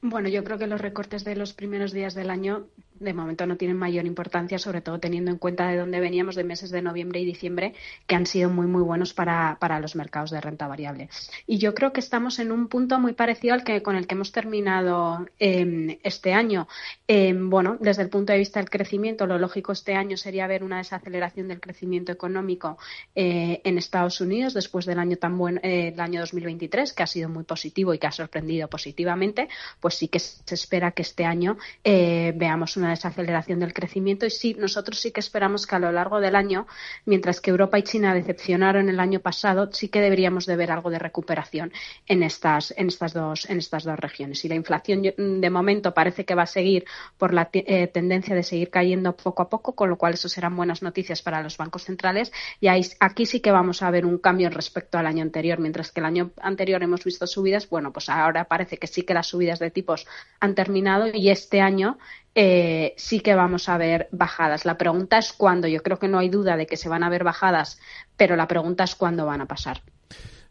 Bueno, 0.00 0.28
yo 0.28 0.44
creo 0.44 0.58
que 0.58 0.68
los 0.68 0.80
recortes 0.80 1.24
de 1.24 1.34
los 1.34 1.54
primeros 1.54 1.92
días 1.92 2.14
del 2.14 2.30
año 2.30 2.66
de 3.00 3.14
momento 3.14 3.46
no 3.46 3.56
tienen 3.56 3.76
mayor 3.76 4.06
importancia, 4.06 4.58
sobre 4.58 4.80
todo 4.80 4.98
teniendo 4.98 5.30
en 5.30 5.38
cuenta 5.38 5.68
de 5.68 5.76
dónde 5.76 6.00
veníamos 6.00 6.34
de 6.34 6.44
meses 6.44 6.70
de 6.70 6.82
noviembre 6.82 7.20
y 7.20 7.24
diciembre, 7.24 7.74
que 8.06 8.14
han 8.14 8.26
sido 8.26 8.50
muy, 8.50 8.66
muy 8.66 8.82
buenos 8.82 9.14
para, 9.14 9.56
para 9.60 9.80
los 9.80 9.96
mercados 9.96 10.30
de 10.30 10.40
renta 10.40 10.66
variable. 10.66 11.08
Y 11.46 11.58
yo 11.58 11.74
creo 11.74 11.92
que 11.92 12.00
estamos 12.00 12.38
en 12.38 12.52
un 12.52 12.68
punto 12.68 12.98
muy 12.98 13.12
parecido 13.12 13.54
al 13.54 13.64
que 13.64 13.82
con 13.82 13.96
el 13.96 14.06
que 14.06 14.14
hemos 14.14 14.32
terminado 14.32 15.26
eh, 15.38 15.98
este 16.02 16.32
año. 16.32 16.68
Eh, 17.06 17.34
bueno, 17.34 17.76
desde 17.80 18.02
el 18.02 18.08
punto 18.08 18.32
de 18.32 18.38
vista 18.38 18.60
del 18.60 18.70
crecimiento, 18.70 19.26
lo 19.26 19.38
lógico 19.38 19.72
este 19.72 19.94
año 19.94 20.16
sería 20.16 20.46
ver 20.46 20.64
una 20.64 20.78
desaceleración 20.78 21.48
del 21.48 21.60
crecimiento 21.60 22.12
económico 22.12 22.78
eh, 23.14 23.60
en 23.64 23.78
Estados 23.78 24.20
Unidos 24.20 24.54
después 24.54 24.86
del 24.86 24.98
año 24.98 25.16
tan 25.16 25.36
bueno, 25.38 25.60
el 25.62 25.98
año 26.00 26.20
2023, 26.20 26.92
que 26.92 27.02
ha 27.02 27.06
sido 27.06 27.28
muy 27.28 27.44
positivo 27.44 27.94
y 27.94 27.98
que 27.98 28.06
ha 28.06 28.12
sorprendido 28.12 28.68
positivamente, 28.68 29.48
pues 29.80 29.94
sí 29.94 30.08
que 30.08 30.18
se 30.18 30.54
espera 30.54 30.92
que 30.92 31.02
este 31.02 31.24
año 31.24 31.56
veamos 31.84 32.76
una 32.76 32.87
desaceleración 32.90 33.60
del 33.60 33.72
crecimiento 33.72 34.26
y 34.26 34.30
sí, 34.30 34.56
nosotros 34.58 35.00
sí 35.00 35.10
que 35.10 35.20
esperamos 35.20 35.66
que 35.66 35.76
a 35.76 35.78
lo 35.78 35.92
largo 35.92 36.20
del 36.20 36.36
año, 36.36 36.66
mientras 37.04 37.40
que 37.40 37.50
Europa 37.50 37.78
y 37.78 37.82
China 37.82 38.14
decepcionaron 38.14 38.88
el 38.88 39.00
año 39.00 39.20
pasado, 39.20 39.70
sí 39.72 39.88
que 39.88 40.00
deberíamos 40.00 40.46
de 40.46 40.56
ver 40.56 40.70
algo 40.72 40.90
de 40.90 40.98
recuperación 40.98 41.72
en 42.06 42.22
estas, 42.22 42.74
en 42.76 42.88
estas, 42.88 43.12
dos, 43.12 43.48
en 43.48 43.58
estas 43.58 43.84
dos 43.84 43.98
regiones. 43.98 44.44
Y 44.44 44.48
la 44.48 44.54
inflación 44.54 45.02
de 45.02 45.50
momento 45.50 45.94
parece 45.94 46.24
que 46.24 46.34
va 46.34 46.42
a 46.42 46.46
seguir 46.46 46.84
por 47.16 47.34
la 47.34 47.48
eh, 47.52 47.86
tendencia 47.88 48.34
de 48.34 48.42
seguir 48.42 48.70
cayendo 48.70 49.16
poco 49.16 49.42
a 49.42 49.48
poco, 49.48 49.74
con 49.74 49.88
lo 49.88 49.96
cual 49.96 50.14
eso 50.14 50.28
serán 50.28 50.56
buenas 50.56 50.82
noticias 50.82 51.22
para 51.22 51.42
los 51.42 51.56
bancos 51.56 51.84
centrales. 51.84 52.32
Y 52.60 52.68
aquí 52.68 53.26
sí 53.26 53.40
que 53.40 53.50
vamos 53.50 53.82
a 53.82 53.90
ver 53.90 54.06
un 54.06 54.18
cambio 54.18 54.50
respecto 54.50 54.98
al 54.98 55.06
año 55.06 55.22
anterior. 55.22 55.58
Mientras 55.58 55.92
que 55.92 56.00
el 56.00 56.06
año 56.06 56.30
anterior 56.40 56.82
hemos 56.82 57.04
visto 57.04 57.26
subidas, 57.26 57.68
bueno, 57.68 57.92
pues 57.92 58.08
ahora 58.08 58.44
parece 58.44 58.78
que 58.78 58.86
sí 58.86 59.02
que 59.02 59.14
las 59.14 59.26
subidas 59.26 59.58
de 59.58 59.70
tipos 59.70 60.06
han 60.40 60.54
terminado 60.54 61.08
y 61.12 61.30
este 61.30 61.60
año 61.60 61.98
eh, 62.40 62.94
sí 62.96 63.18
que 63.18 63.34
vamos 63.34 63.68
a 63.68 63.76
ver 63.78 64.08
bajadas. 64.12 64.64
La 64.64 64.78
pregunta 64.78 65.18
es 65.18 65.32
cuándo. 65.32 65.66
Yo 65.66 65.82
creo 65.82 65.98
que 65.98 66.06
no 66.06 66.20
hay 66.20 66.28
duda 66.28 66.56
de 66.56 66.68
que 66.68 66.76
se 66.76 66.88
van 66.88 67.02
a 67.02 67.08
ver 67.08 67.24
bajadas, 67.24 67.80
pero 68.16 68.36
la 68.36 68.46
pregunta 68.46 68.84
es 68.84 68.94
cuándo 68.94 69.26
van 69.26 69.40
a 69.40 69.46
pasar. 69.46 69.82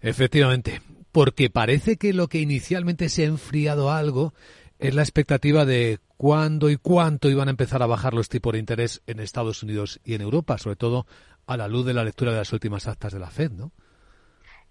Efectivamente, 0.01 0.81
porque 1.13 1.49
parece 1.49 1.95
que 1.95 2.11
lo 2.11 2.27
que 2.27 2.41
inicialmente 2.41 3.07
se 3.07 3.23
ha 3.23 3.27
enfriado 3.27 3.89
algo 3.89 4.33
es 4.79 4.93
la 4.95 5.01
expectativa 5.01 5.63
de 5.63 5.99
cuándo 6.17 6.69
y 6.69 6.75
cuánto 6.75 7.29
iban 7.29 7.47
a 7.47 7.51
empezar 7.51 7.81
a 7.81 7.87
bajar 7.87 8.13
los 8.13 8.27
tipos 8.27 8.51
de 8.51 8.59
interés 8.59 9.01
en 9.07 9.21
Estados 9.21 9.63
Unidos 9.63 10.01
y 10.03 10.13
en 10.15 10.21
Europa, 10.21 10.57
sobre 10.57 10.75
todo 10.75 11.07
a 11.45 11.55
la 11.55 11.69
luz 11.69 11.85
de 11.85 11.93
la 11.93 12.03
lectura 12.03 12.33
de 12.33 12.39
las 12.39 12.51
últimas 12.51 12.85
actas 12.89 13.13
de 13.13 13.19
la 13.19 13.29
Fed, 13.29 13.51
¿no? 13.51 13.71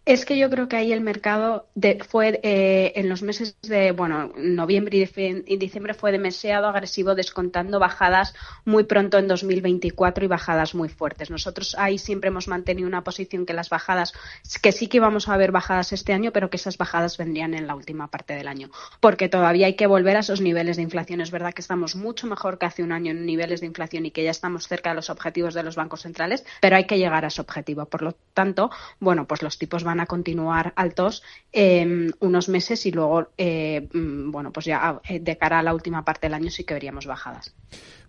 Es 0.07 0.25
que 0.25 0.39
yo 0.39 0.49
creo 0.51 0.69
que 0.69 0.77
ahí 0.77 0.93
el 0.93 1.01
mercado 1.01 1.67
fue 2.09 2.39
eh, 2.45 2.93
en 2.95 3.09
los 3.09 3.23
meses 3.23 3.57
de, 3.63 3.91
bueno, 3.91 4.33
noviembre 4.37 4.99
y, 4.99 5.57
diciembre 5.57 5.95
fue 5.95 6.13
demasiado 6.13 6.69
agresivo 6.69 7.17
descontando 7.17 7.81
bajadas 7.81 8.33
muy 8.65 8.85
pronto 8.85 9.19
en 9.19 9.27
2024 9.27 10.25
y 10.25 10.29
bajadas 10.29 10.77
muy 10.77 10.89
fuertes. 10.89 11.29
Nosotros 11.29 11.75
ahí 11.77 11.99
siempre 11.99 12.29
hemos 12.29 12.47
mantenido 12.47 12.87
una 12.87 13.03
posición 13.03 13.47
que 13.47 13.53
las 13.53 13.69
bajadas, 13.69 14.13
que 14.63 14.71
sí 14.71 14.87
que 14.87 14.99
íbamos 14.99 15.29
a 15.29 15.37
ver 15.37 15.51
bajadas 15.51 15.93
este 15.93 16.13
año, 16.13 16.31
pero 16.31 16.51
que 16.51 16.57
esas 16.57 16.79
bajadas 16.79 17.19
vendrían 17.19 17.55
en 17.55 17.67
la 17.67 17.75
última 17.75 18.07
parte 18.07 18.35
del 18.35 18.47
año, 18.47 18.71
porque 19.01 19.29
todavía 19.29 19.67
hay 19.67 19.75
que 19.75 19.89
volver 19.89 20.19
a 20.19 20.21
esos 20.21 20.41
niveles 20.41 20.77
de 20.77 20.85
inflación. 20.85 21.21
Es 21.21 21.33
verdad 21.33 21.53
que 21.53 21.63
estamos 21.63 21.97
mucho 21.97 22.29
mejor 22.29 22.61
que 22.61 22.67
hace 22.67 22.85
un 22.85 22.93
año 22.93 23.11
en 23.11 23.27
niveles 23.27 23.59
de 23.59 23.67
inflación 23.67 24.07
y 24.07 24.13
que 24.13 24.23
ya 24.23 24.31
estamos 24.31 24.69
cerca 24.69 24.91
de 24.91 24.95
los 24.95 25.11
objetivos 25.11 25.53
de 25.53 25.65
los 25.65 25.75
bancos 25.75 26.03
centrales, 26.03 26.45
pero 26.61 26.77
hay 26.77 26.85
que 26.85 26.97
llegar 26.97 27.25
a 27.25 27.29
ese 27.29 27.41
objetivo. 27.41 27.87
Por 27.87 28.03
lo 28.03 28.13
tanto, 28.35 28.71
bueno, 29.01 29.27
pues 29.27 29.43
los 29.43 29.59
tipos 29.59 29.83
van 29.83 29.96
a 30.01 30.07
continuar 30.07 30.73
altos 30.77 31.23
eh, 31.53 32.11
unos 32.21 32.49
meses 32.49 32.87
y 32.87 32.93
luego, 32.93 33.29
eh, 33.37 33.89
mm, 33.93 34.31
bueno, 34.31 34.53
pues 34.53 34.67
ya 34.67 35.01
eh, 35.09 35.21
de 35.21 35.39
cara 35.39 35.61
a 35.61 35.63
la 35.63 35.75
última 35.75 36.05
parte 36.05 36.27
del 36.27 36.35
año 36.35 36.51
sí 36.51 36.65
que 36.65 36.75
veríamos 36.75 37.07
bajadas. 37.07 37.55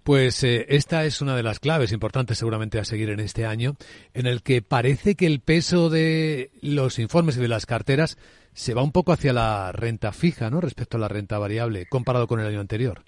Pues 0.03 0.41
esta 0.43 1.03
es 1.03 1.19
una 1.19 1.35
de 1.35 1.43
las 1.43 1.59
claves 1.59 1.91
importantes 1.91 2.37
seguramente 2.37 2.79
a 2.79 2.85
seguir 2.85 3.09
en 3.09 3.19
este 3.19 3.45
año, 3.45 3.75
en 4.13 4.25
el 4.25 4.41
que 4.41 4.61
parece 4.61 5.15
que 5.15 5.25
el 5.25 5.41
peso 5.41 5.89
de 5.89 6.51
los 6.61 6.97
informes 6.97 7.35
y 7.35 7.41
de 7.41 7.49
las 7.49 7.65
carteras 7.65 8.17
se 8.53 8.73
va 8.73 8.83
un 8.83 8.93
poco 8.93 9.11
hacia 9.11 9.33
la 9.33 9.73
renta 9.73 10.13
fija, 10.13 10.49
¿no? 10.49 10.61
Respecto 10.61 10.95
a 10.95 10.99
la 10.99 11.09
renta 11.09 11.37
variable, 11.37 11.87
comparado 11.87 12.25
con 12.25 12.39
el 12.39 12.47
año 12.47 12.61
anterior. 12.61 13.03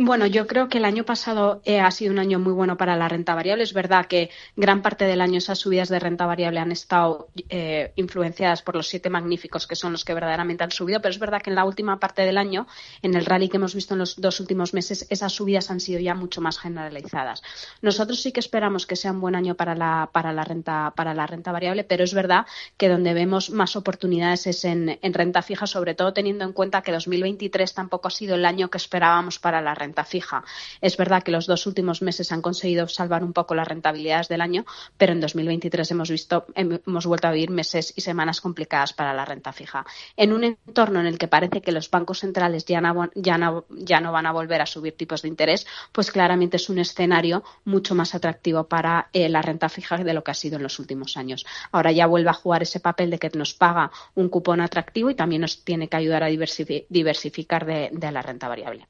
Bueno, 0.00 0.26
yo 0.26 0.46
creo 0.46 0.68
que 0.68 0.78
el 0.78 0.84
año 0.84 1.02
pasado 1.02 1.60
eh, 1.64 1.80
ha 1.80 1.90
sido 1.90 2.12
un 2.12 2.20
año 2.20 2.38
muy 2.38 2.52
bueno 2.52 2.76
para 2.76 2.94
la 2.94 3.08
renta 3.08 3.34
variable. 3.34 3.64
Es 3.64 3.72
verdad 3.72 4.06
que 4.06 4.30
gran 4.54 4.80
parte 4.80 5.06
del 5.06 5.20
año 5.20 5.38
esas 5.38 5.58
subidas 5.58 5.88
de 5.88 5.98
renta 5.98 6.24
variable 6.24 6.60
han 6.60 6.70
estado 6.70 7.30
eh, 7.48 7.90
influenciadas 7.96 8.62
por 8.62 8.76
los 8.76 8.86
siete 8.86 9.10
magníficos 9.10 9.66
que 9.66 9.74
son 9.74 9.90
los 9.90 10.04
que 10.04 10.14
verdaderamente 10.14 10.62
han 10.62 10.70
subido, 10.70 11.02
pero 11.02 11.10
es 11.10 11.18
verdad 11.18 11.42
que 11.42 11.50
en 11.50 11.56
la 11.56 11.64
última 11.64 11.98
parte 11.98 12.22
del 12.22 12.38
año, 12.38 12.68
en 13.02 13.16
el 13.16 13.26
rally 13.26 13.48
que 13.48 13.56
hemos 13.56 13.74
visto 13.74 13.94
en 13.94 13.98
los 13.98 14.20
dos 14.20 14.38
últimos 14.38 14.72
meses, 14.72 15.04
esas 15.10 15.32
subidas 15.32 15.68
han 15.68 15.80
sido 15.80 15.98
ya 15.98 16.14
mucho 16.14 16.40
más 16.40 16.60
generalizadas. 16.60 17.42
Nosotros 17.82 18.22
sí 18.22 18.30
que 18.30 18.38
esperamos 18.38 18.86
que 18.86 18.94
sea 18.94 19.10
un 19.10 19.20
buen 19.20 19.34
año 19.34 19.56
para 19.56 19.74
la, 19.74 20.10
para 20.12 20.32
la, 20.32 20.44
renta, 20.44 20.92
para 20.94 21.12
la 21.12 21.26
renta 21.26 21.50
variable, 21.50 21.82
pero 21.82 22.04
es 22.04 22.14
verdad 22.14 22.46
que 22.76 22.88
donde 22.88 23.14
vemos 23.14 23.50
más 23.50 23.74
oportunidades 23.74 24.46
es 24.46 24.64
en, 24.64 24.96
en 25.02 25.12
renta 25.12 25.42
fija, 25.42 25.66
sobre 25.66 25.96
todo 25.96 26.12
teniendo 26.12 26.44
en 26.44 26.52
cuenta 26.52 26.82
que 26.82 26.92
2023 26.92 27.74
tampoco 27.74 28.06
ha 28.06 28.12
sido 28.12 28.36
el 28.36 28.44
año 28.44 28.70
que 28.70 28.78
esperábamos 28.78 29.40
para 29.40 29.60
la 29.60 29.74
renta 29.74 29.87
renta 29.88 30.04
fija. 30.04 30.44
Es 30.80 30.96
verdad 30.96 31.22
que 31.22 31.32
los 31.32 31.46
dos 31.46 31.66
últimos 31.66 32.02
meses 32.02 32.30
han 32.30 32.42
conseguido 32.42 32.86
salvar 32.88 33.24
un 33.24 33.32
poco 33.32 33.54
las 33.54 33.66
rentabilidades 33.66 34.28
del 34.28 34.42
año, 34.42 34.66
pero 34.98 35.12
en 35.12 35.20
2023 35.20 35.90
hemos 35.90 36.10
visto, 36.10 36.46
hemos 36.54 37.06
vuelto 37.06 37.28
a 37.28 37.32
vivir 37.32 37.50
meses 37.50 37.94
y 37.96 38.02
semanas 38.02 38.40
complicadas 38.40 38.92
para 38.92 39.14
la 39.14 39.24
renta 39.24 39.52
fija. 39.52 39.86
En 40.16 40.32
un 40.32 40.44
entorno 40.44 41.00
en 41.00 41.06
el 41.06 41.18
que 41.18 41.28
parece 41.28 41.62
que 41.62 41.72
los 41.72 41.90
bancos 41.90 42.20
centrales 42.20 42.66
ya 42.66 42.80
no, 42.80 44.12
van 44.12 44.26
a 44.26 44.32
volver 44.32 44.60
a 44.60 44.66
subir 44.66 44.94
tipos 44.96 45.22
de 45.22 45.28
interés, 45.28 45.66
pues 45.92 46.10
claramente 46.10 46.58
es 46.58 46.68
un 46.68 46.78
escenario 46.78 47.42
mucho 47.64 47.94
más 47.94 48.14
atractivo 48.14 48.64
para 48.64 49.08
eh, 49.12 49.28
la 49.28 49.40
renta 49.40 49.68
fija 49.68 49.96
de 49.96 50.12
lo 50.12 50.22
que 50.22 50.32
ha 50.32 50.34
sido 50.34 50.56
en 50.56 50.62
los 50.64 50.78
últimos 50.78 51.16
años. 51.16 51.46
Ahora 51.72 51.92
ya 51.92 52.06
vuelve 52.06 52.30
a 52.30 52.34
jugar 52.34 52.62
ese 52.62 52.80
papel 52.80 53.10
de 53.10 53.18
que 53.18 53.30
nos 53.34 53.54
paga 53.54 53.90
un 54.14 54.28
cupón 54.28 54.60
atractivo 54.60 55.08
y 55.08 55.14
también 55.14 55.40
nos 55.40 55.64
tiene 55.64 55.88
que 55.88 55.96
ayudar 55.96 56.22
a 56.24 56.26
diversificar 56.26 57.64
de, 57.64 57.90
la 58.08 58.22
renta 58.22 58.48
variable. 58.48 58.86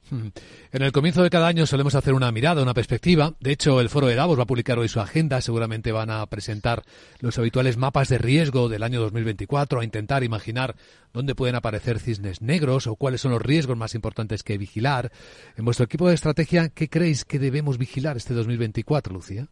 Comienzo 0.91 1.23
de 1.23 1.29
cada 1.29 1.47
año 1.47 1.65
solemos 1.65 1.95
hacer 1.95 2.13
una 2.13 2.31
mirada, 2.31 2.61
una 2.61 2.73
perspectiva. 2.73 3.33
De 3.39 3.51
hecho, 3.51 3.81
el 3.81 3.89
Foro 3.89 4.07
de 4.07 4.15
Davos 4.15 4.39
va 4.39 4.43
a 4.43 4.47
publicar 4.47 4.79
hoy 4.79 4.87
su 4.87 4.99
agenda. 4.99 5.41
Seguramente 5.41 5.91
van 5.91 6.09
a 6.09 6.25
presentar 6.27 6.83
los 7.19 7.37
habituales 7.37 7.75
mapas 7.75 8.07
de 8.07 8.17
riesgo 8.17 8.69
del 8.69 8.83
año 8.83 9.01
2024, 9.01 9.79
a 9.81 9.83
intentar 9.83 10.23
imaginar 10.23 10.75
dónde 11.11 11.35
pueden 11.35 11.55
aparecer 11.55 11.99
cisnes 11.99 12.41
negros 12.41 12.87
o 12.87 12.95
cuáles 12.95 13.21
son 13.21 13.31
los 13.31 13.41
riesgos 13.41 13.77
más 13.77 13.93
importantes 13.95 14.43
que 14.43 14.57
vigilar. 14.57 15.11
En 15.57 15.65
vuestro 15.65 15.85
equipo 15.85 16.07
de 16.07 16.15
estrategia, 16.15 16.69
¿qué 16.69 16.87
creéis 16.87 17.25
que 17.25 17.39
debemos 17.39 17.77
vigilar 17.77 18.15
este 18.15 18.33
2024, 18.33 19.13
Lucía? 19.13 19.47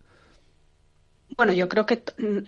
Bueno, 1.37 1.53
yo 1.53 1.69
creo 1.69 1.85
que 1.85 2.01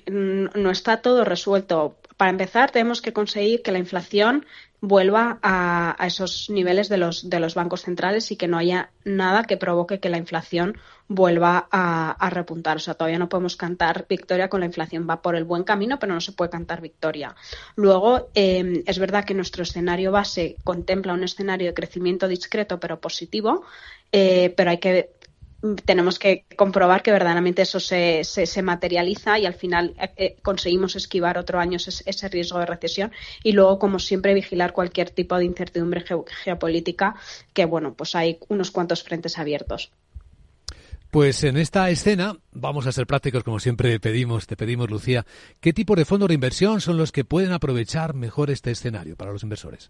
no 0.08 0.72
está 0.72 0.98
todo 0.98 1.24
resuelto. 1.24 1.96
Para 2.17 2.31
empezar, 2.31 2.72
tenemos 2.72 3.01
que 3.01 3.13
conseguir 3.13 3.62
que 3.62 3.72
la 3.72 3.77
inflación 3.77 4.48
vuelva 4.81 5.38
a, 5.43 5.96
esos 6.08 6.50
niveles 6.50 6.89
de 6.89 6.98
los, 6.98 7.29
de 7.29 7.39
los 7.39 7.53
bancos 7.53 7.84
centrales 7.84 8.31
y 8.31 8.36
que 8.36 8.48
no 8.48 8.58
haya 8.58 8.89
nada 9.03 9.43
que 9.43 9.58
provoque 9.58 10.00
que 10.00 10.10
la 10.10 10.17
inflación 10.17 10.77
vuelva 11.08 11.67
a, 11.72 12.29
repuntar. 12.31 12.77
O 12.77 12.79
sea, 12.79 12.96
todavía 12.96 13.19
no 13.19 13.29
podemos 13.29 13.55
cantar 13.55 14.08
victoria 14.10 14.50
con 14.50 14.62
la 14.62 14.65
inflación. 14.65 15.08
Va 15.08 15.22
por 15.22 15.36
el 15.36 15.43
buen 15.43 15.63
camino, 15.63 16.00
pero 16.00 16.15
no 16.15 16.22
se 16.22 16.31
puede 16.31 16.50
cantar 16.50 16.81
victoria. 16.81 17.36
Luego, 17.75 18.29
eh, 18.34 18.84
es 18.88 18.98
verdad 18.98 19.24
que 19.24 19.36
nuestro 19.36 19.62
escenario 19.62 20.12
base 20.12 20.55
contempla 20.63 21.13
un 21.13 21.24
escenario 21.24 21.67
de 21.67 21.74
crecimiento 21.75 22.27
discreto 22.27 22.79
pero 22.79 23.00
positivo, 23.00 23.65
eh, 24.12 24.51
pero 24.58 24.72
hay 24.72 24.79
que 24.79 25.12
tenemos 25.85 26.19
que 26.19 26.45
comprobar 26.55 27.03
que 27.03 27.11
verdaderamente 27.11 27.63
eso 27.63 27.79
se, 27.79 28.23
se, 28.23 28.61
materializa 28.61 29.39
y 29.39 29.45
al 29.45 29.53
final 29.53 29.93
eh, 29.99 30.11
eh, 30.15 30.35
conseguimos 30.41 30.95
esquivar 30.95 31.37
otro 31.37 31.59
año 31.59 31.77
ese, 31.77 32.29
riesgo 32.29 32.59
de 32.59 32.65
recesión 32.65 33.11
y 33.43 33.51
luego, 33.51 33.77
como 33.77 33.99
siempre, 33.99 34.33
vigilar 34.33 34.73
cualquier 34.73 35.09
tipo 35.09 35.37
de 35.37 35.45
incertidumbre 35.45 36.03
geopolítica 36.43 37.15
que, 37.53 37.65
bueno, 37.65 37.93
pues 37.93 38.15
hay 38.15 38.39
unos 38.47 38.71
cuantos 38.71 39.03
frentes 39.03 39.37
abiertos. 39.37 39.91
Pues 41.11 41.43
en 41.43 41.57
esta 41.57 41.89
escena 41.89 42.37
vamos 42.51 42.85
a 42.85 42.91
ser 42.91 43.07
prácticos 43.07 43.43
como 43.43 43.59
siempre 43.59 43.99
pedimos, 43.99 44.45
te 44.45 44.55
pedimos 44.55 44.91
Lucía, 44.91 45.25
¿qué 45.59 45.73
tipo 45.73 45.95
de 45.95 46.05
fondos 46.05 46.27
de 46.27 46.35
inversión 46.35 46.81
son 46.81 46.97
los 46.97 47.11
que 47.11 47.25
pueden 47.25 47.51
aprovechar 47.51 48.13
mejor 48.13 48.51
este 48.51 48.69
escenario 48.69 49.15
para 49.15 49.31
los 49.31 49.41
inversores? 49.41 49.89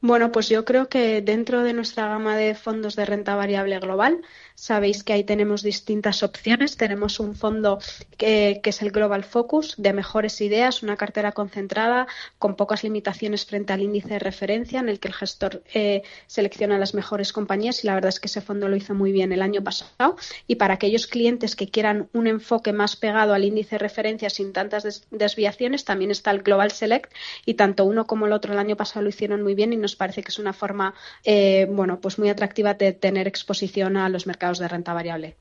Bueno, 0.00 0.30
pues 0.32 0.48
yo 0.48 0.64
creo 0.64 0.88
que 0.88 1.22
dentro 1.22 1.62
de 1.62 1.72
nuestra 1.72 2.06
gama 2.08 2.36
de 2.36 2.54
fondos 2.54 2.94
de 2.96 3.04
renta 3.04 3.34
variable 3.34 3.78
global, 3.80 4.22
sabéis 4.58 5.04
que 5.04 5.12
ahí 5.12 5.22
tenemos 5.22 5.62
distintas 5.62 6.24
opciones. 6.24 6.76
Tenemos 6.76 7.20
un 7.20 7.36
fondo 7.36 7.78
que, 8.16 8.60
es 8.64 8.82
el 8.82 8.90
Global 8.90 9.24
Focus 9.24 9.76
de 9.78 9.92
mejores 9.92 10.40
ideas, 10.40 10.82
una 10.82 10.96
cartera 10.96 11.32
concentrada 11.32 12.06
con 12.38 12.56
pocas 12.56 12.82
limitaciones 12.82 13.46
frente 13.46 13.72
al 13.72 13.80
índice 13.80 14.08
de 14.14 14.18
referencia 14.18 14.80
en 14.80 14.88
el 14.88 14.98
que 14.98 15.08
el 15.08 15.14
gestor 15.14 15.62
eh, 15.72 16.02
selecciona 16.26 16.76
las 16.76 16.92
mejores 16.92 17.32
compañías 17.32 17.82
y 17.82 17.86
la 17.86 17.94
verdad 17.94 18.10
es 18.10 18.20
que 18.20 18.26
ese 18.26 18.40
fondo 18.40 18.68
lo 18.68 18.76
hizo 18.76 18.94
muy 18.94 19.12
bien 19.12 19.32
el 19.32 19.42
año 19.42 19.62
pasado. 19.62 20.16
Y 20.48 20.56
para 20.56 20.74
aquellos 20.74 21.06
clientes 21.06 21.54
que 21.54 21.68
quieran 21.68 22.08
un 22.12 22.26
enfoque 22.26 22.72
más 22.72 22.96
pegado 22.96 23.34
al 23.34 23.44
índice 23.44 23.76
de 23.76 23.78
referencia 23.78 24.28
sin 24.28 24.52
tantas 24.52 25.06
desviaciones, 25.10 25.84
también 25.84 26.10
está 26.10 26.32
el 26.32 26.42
Global 26.42 26.72
Select 26.72 27.12
y 27.46 27.54
tanto 27.54 27.84
uno 27.84 28.06
como 28.06 28.26
el 28.26 28.32
otro 28.32 28.52
el 28.52 28.58
año 28.58 28.76
pasado 28.76 29.04
lo 29.04 29.08
hicieron 29.08 29.42
muy 29.42 29.54
bien 29.54 29.72
y 29.72 29.76
nos 29.76 29.94
parece 29.94 30.22
que 30.22 30.30
es 30.30 30.38
una 30.40 30.52
forma, 30.52 30.94
eh, 31.24 31.66
bueno, 31.70 32.00
pues 32.00 32.18
muy 32.18 32.28
atractiva 32.28 32.74
de 32.74 32.92
tener 32.92 33.28
exposición 33.28 33.96
a 33.96 34.08
los 34.08 34.26
mercados 34.26 34.47
de 34.56 34.68
renta 34.68 34.94
variable. 34.94 35.36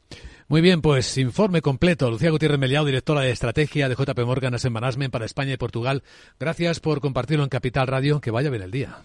Muy 0.50 0.62
bien, 0.62 0.82
pues 0.82 1.18
informe 1.18 1.62
completo. 1.62 2.10
Lucía 2.10 2.32
Gutiérrez 2.32 2.60
Meliao, 2.60 2.84
directora 2.84 3.22
de 3.22 3.32
estrategia 3.32 3.88
de 3.88 3.96
JP 3.96 4.20
Morgan 4.26 4.54
Asset 4.54 4.72
Management 4.72 5.12
para 5.12 5.26
España 5.26 5.54
y 5.54 5.58
Portugal. 5.58 6.04
Gracias 6.40 6.82
por 6.82 7.00
compartirlo 7.00 7.44
en 7.44 7.50
Capital 7.50 7.88
Radio. 7.88 8.20
Que 8.20 8.32
vaya 8.32 8.50
bien 8.50 8.64
el 8.64 8.72
día. 8.72 8.98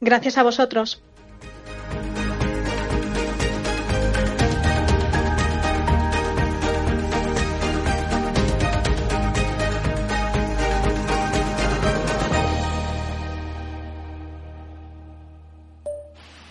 Gracias 0.00 0.38
a 0.38 0.44
vosotros. 0.44 1.02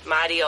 Mario, 0.06 0.48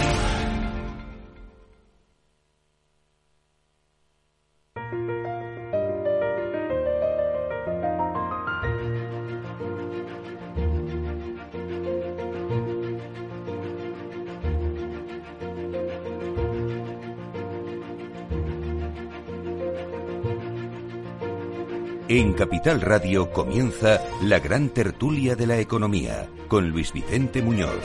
En 22.13 22.33
Capital 22.33 22.81
Radio 22.81 23.31
comienza 23.31 24.01
la 24.21 24.41
gran 24.41 24.67
tertulia 24.67 25.37
de 25.37 25.47
la 25.47 25.59
economía 25.59 26.27
con 26.49 26.69
Luis 26.69 26.91
Vicente 26.91 27.41
Muñoz. 27.41 27.79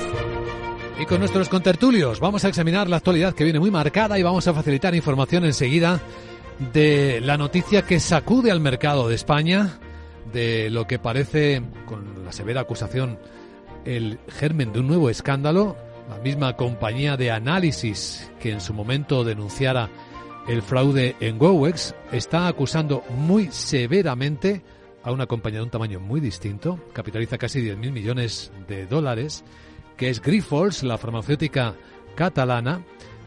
Y 1.01 1.07
con 1.07 1.21
nuestros 1.21 1.49
contertulios 1.49 2.19
vamos 2.19 2.45
a 2.45 2.49
examinar 2.49 2.89
la 2.89 2.97
actualidad 2.97 3.35
que 3.35 3.45
viene 3.45 3.61
muy 3.61 3.71
marcada 3.71 4.19
y 4.19 4.25
vamos 4.25 4.49
a 4.49 4.53
facilitar 4.53 4.97
información 4.97 5.45
enseguida 5.45 6.01
de 6.73 7.21
la 7.21 7.39
noticia 7.39 7.83
que 7.83 8.01
sacude 8.01 8.51
al 8.51 8.59
mercado 8.59 9.09
de 9.09 9.15
España, 9.15 9.79
de 10.33 10.71
lo 10.71 10.89
que 10.89 10.99
parece, 10.99 11.63
con 11.85 12.25
la 12.25 12.33
severa 12.33 12.63
acusación, 12.63 13.21
el 13.85 14.19
germen 14.27 14.73
de 14.73 14.81
un 14.81 14.89
nuevo 14.89 15.09
escándalo, 15.09 15.77
la 16.09 16.19
misma 16.19 16.57
compañía 16.57 17.17
de 17.17 17.31
análisis 17.31 18.29
que 18.41 18.51
en 18.51 18.61
su 18.61 18.75
momento 18.75 19.23
denunciara 19.23 19.89
el 20.49 20.63
fraude 20.63 21.17
en 21.21 21.39
GoWex, 21.39 21.95
está 22.13 22.47
acusando 22.47 23.03
muy 23.17 23.49
severamente 23.51 24.63
a 25.03 25.13
una 25.13 25.27
compañía 25.27 25.61
de 25.61 25.65
un 25.65 25.71
tamaño 25.71 26.01
muy 26.01 26.21
distinto, 26.21 26.81
capitaliza 26.93 27.39
casi 27.39 27.61
10.000 27.61 27.93
millones 27.93 28.53
de 28.69 28.87
dólares, 28.87 29.45
que 29.97 30.11
es 30.11 30.21
Grifols, 30.21 30.83
la 30.83 30.99
farmacéutica 30.99 31.75
catalana, 32.15 32.83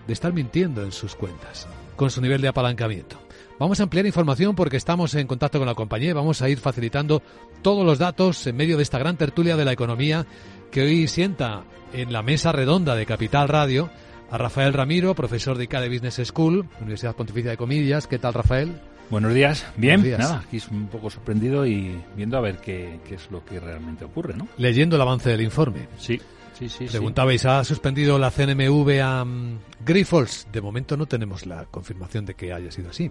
de 0.08 0.14
estar 0.14 0.34
mintiendo 0.34 0.84
en 0.84 0.92
sus 0.92 1.16
cuentas, 1.16 1.68
con 1.96 2.10
su 2.10 2.22
nivel 2.22 2.42
de 2.42 2.48
apalancamiento. 2.48 3.18
Vamos 3.60 3.80
a 3.80 3.84
ampliar 3.84 4.06
información 4.06 4.56
porque 4.56 4.78
estamos 4.78 5.14
en 5.16 5.28
contacto 5.28 5.60
con 5.60 5.68
la 5.68 5.76
compañía 5.76 6.12
y 6.12 6.14
vamos 6.14 6.42
a 6.42 6.50
ir 6.50 6.60
facilitando 6.60 7.22
todos 7.62 7.86
los 7.86 8.00
datos 8.00 8.48
en 8.48 8.56
medio 8.56 8.78
de 8.78 8.84
esta 8.84 9.00
gran 9.00 9.18
tertulia 9.18 9.58
de 9.58 9.66
la 9.66 9.74
economía 9.74 10.26
que 10.72 10.82
hoy 10.84 11.08
sienta 11.08 11.64
en 11.92 12.14
la 12.14 12.24
mesa 12.24 12.54
redonda 12.54 12.96
de 12.96 13.06
Capital 13.06 13.50
Radio 13.50 13.90
a 14.32 14.38
Rafael 14.38 14.74
Ramiro, 14.74 15.16
profesor 15.16 15.58
de 15.58 15.66
ICADE 15.66 15.90
Business 15.90 16.22
School, 16.28 16.68
Universidad 16.80 17.16
Pontificia 17.16 17.52
de 17.52 17.58
Comillas. 17.58 18.08
¿Qué 18.08 18.20
tal, 18.20 18.34
Rafael? 18.34 18.80
Buenos 19.10 19.34
días, 19.34 19.66
bien, 19.76 20.08
nada, 20.20 20.44
aquí 20.46 20.58
es 20.58 20.68
un 20.68 20.88
poco 20.88 21.10
sorprendido 21.10 21.66
y 21.66 22.00
viendo 22.16 22.38
a 22.38 22.42
ver 22.42 22.58
qué, 22.58 23.00
qué 23.08 23.16
es 23.16 23.32
lo 23.32 23.44
que 23.44 23.60
realmente 23.60 24.06
ocurre, 24.06 24.36
¿no? 24.36 24.48
Leyendo 24.58 24.98
el 24.98 25.02
avance 25.02 25.32
del 25.32 25.42
informe. 25.42 25.88
Sí, 25.98 26.20
Sí, 26.60 26.68
sí, 26.68 26.86
Preguntabais, 26.88 27.46
¿ha 27.46 27.64
suspendido 27.64 28.20
la 28.20 28.32
CNMV 28.32 29.00
a 29.02 29.24
um, 29.24 29.60
Grifols? 29.86 30.46
De 30.52 30.60
momento 30.60 30.98
no 30.98 31.06
tenemos 31.06 31.46
la 31.46 31.64
confirmación 31.64 32.26
de 32.26 32.34
que 32.34 32.52
haya 32.52 32.70
sido 32.70 32.90
así. 32.90 33.10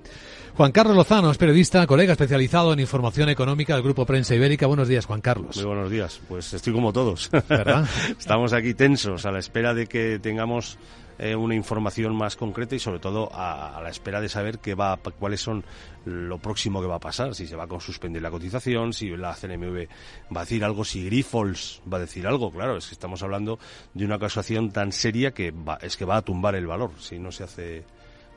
Juan 0.55 0.71
Carlos 0.71 0.95
Lozano 0.95 1.31
es 1.31 1.39
periodista, 1.39 1.87
colega 1.87 2.13
especializado 2.13 2.75
en 2.75 2.81
información 2.81 3.31
económica 3.31 3.73
del 3.73 3.83
Grupo 3.83 4.05
Prensa 4.05 4.35
Ibérica. 4.35 4.67
Buenos 4.67 4.87
días, 4.87 5.07
Juan 5.07 5.23
Carlos. 5.23 5.57
Muy 5.57 5.65
buenos 5.65 5.91
días. 5.91 6.21
Pues 6.29 6.53
estoy 6.53 6.75
como 6.75 6.93
todos. 6.93 7.31
¿Verdad? 7.49 7.89
Estamos 8.19 8.53
aquí 8.53 8.75
tensos 8.75 9.25
a 9.25 9.33
la 9.33 9.39
espera 9.39 9.73
de 9.73 9.87
que 9.87 10.19
tengamos 10.19 10.77
eh, 11.19 11.35
una 11.35 11.55
información 11.55 12.15
más 12.15 12.37
concreta 12.37 12.77
y 12.77 12.79
sobre 12.79 13.01
todo 13.01 13.29
a, 13.33 13.81
la 13.83 13.91
espera 13.91 14.21
de 14.21 14.29
saber 14.29 14.59
qué 14.61 14.75
va, 14.75 14.97
cuáles 14.97 15.41
son 15.41 15.65
lo 16.05 16.39
próximo 16.39 16.81
que 16.81 16.87
va 16.87 16.97
a 16.97 17.01
pasar, 17.01 17.35
si 17.35 17.47
se 17.47 17.57
va 17.57 17.65
a 17.65 17.81
suspender 17.81 18.23
la 18.23 18.31
cotización, 18.31 18.93
si 18.93 19.11
la 19.17 19.35
CNMV 19.35 19.89
va 20.35 20.41
a 20.41 20.45
decir 20.45 20.65
algo, 20.65 20.85
si 20.85 21.05
Grifols 21.05 21.83
va 21.93 21.99
a 21.99 22.01
decir 22.01 22.27
algo, 22.27 22.51
claro, 22.51 22.77
es 22.77 22.87
que 22.87 22.95
estamos 22.95 23.23
hablando 23.23 23.59
de 23.95 24.05
una 24.05 24.15
acusación 24.15 24.71
tan 24.71 24.93
seria 24.93 25.33
que 25.33 25.53
es 25.83 25.97
que 25.97 26.05
va 26.05 26.17
a 26.17 26.23
tumbar 26.23 26.55
el 26.55 26.67
valor 26.67 26.93
si 26.99 27.19
no 27.19 27.33
se 27.33 27.45
hace 27.45 27.85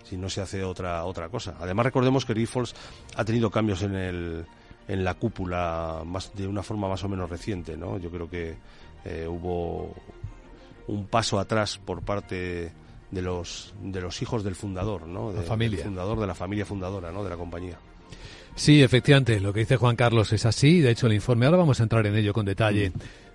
si 0.04 0.18
no 0.18 0.30
se 0.30 0.42
hace 0.42 0.64
otra 0.64 1.06
otra 1.06 1.30
cosa. 1.30 1.56
Además 1.60 1.86
recordemos 1.86 2.26
que 2.26 2.34
Grifols 2.34 2.76
ha 3.16 3.24
tenido 3.24 3.52
cambios 3.52 3.84
en 3.84 3.96
el 3.96 4.46
en 4.88 5.04
la 5.04 5.14
cúpula 5.14 6.02
más 6.06 6.36
de 6.36 6.48
una 6.48 6.64
forma 6.64 6.90
más 6.90 7.04
o 7.04 7.10
menos 7.10 7.30
reciente, 7.30 7.78
¿no? 7.78 7.98
Yo 7.98 8.10
creo 8.10 8.30
que 8.30 8.58
eh, 9.06 9.28
hubo 9.28 9.96
un 10.92 11.08
paso 11.08 11.40
atrás 11.40 11.80
por 11.84 12.02
parte 12.02 12.72
de 13.10 13.22
los 13.22 13.74
de 13.82 14.02
los 14.02 14.22
hijos 14.22 14.44
del 14.44 14.56
fundador, 14.56 15.08
¿no? 15.08 15.32
De, 15.32 15.42
familia. 15.42 15.84
fundador 15.84 16.20
de 16.20 16.28
la 16.28 16.36
familia 16.36 16.66
fundadora, 16.66 17.12
¿no? 17.12 17.24
De 17.24 17.30
la 17.30 17.38
compañía. 17.38 17.78
Sí, 18.56 18.84
efectivamente, 18.84 19.40
lo 19.40 19.54
que 19.54 19.62
dice 19.62 19.78
Juan 19.78 19.96
Carlos 19.96 20.34
es 20.34 20.46
así. 20.46 20.82
De 20.82 20.92
hecho, 20.92 21.08
el 21.08 21.14
informe, 21.14 21.46
ahora 21.46 21.58
vamos 21.58 21.80
a 21.80 21.84
entrar 21.84 22.06
en 22.06 22.16
ello 22.16 22.34
con 22.34 22.46
detalle, 22.46 22.92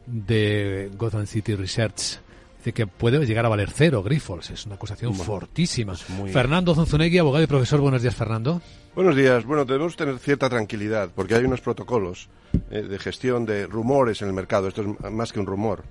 de 0.06 0.90
Gotham 0.96 1.26
City 1.26 1.54
Research, 1.54 2.20
dice 2.58 2.72
que 2.72 2.86
puede 2.86 3.24
llegar 3.24 3.46
a 3.46 3.48
valer 3.48 3.70
cero 3.70 4.02
Grifols. 4.02 4.50
Es 4.50 4.66
una 4.66 4.74
acusación 4.74 5.14
fortísima. 5.14 5.94
Fernando 5.96 6.74
Zonzunegui, 6.74 7.18
abogado 7.18 7.44
y 7.44 7.46
profesor. 7.46 7.80
Buenos 7.80 8.02
días, 8.02 8.14
Fernando. 8.14 8.60
Buenos 8.94 9.16
días. 9.16 9.44
Bueno, 9.44 9.64
debemos 9.64 9.96
tener 9.96 10.18
cierta 10.18 10.50
tranquilidad 10.50 11.10
porque 11.14 11.34
hay 11.34 11.44
unos 11.44 11.62
protocolos 11.62 12.28
eh, 12.70 12.82
de 12.82 12.98
gestión 12.98 13.46
de 13.46 13.66
rumores 13.66 14.20
en 14.20 14.28
el 14.28 14.34
mercado. 14.34 14.68
Esto 14.68 14.82
es 14.82 15.12
más 15.12 15.32
que 15.32 15.40
un 15.40 15.46
rumor 15.46 15.84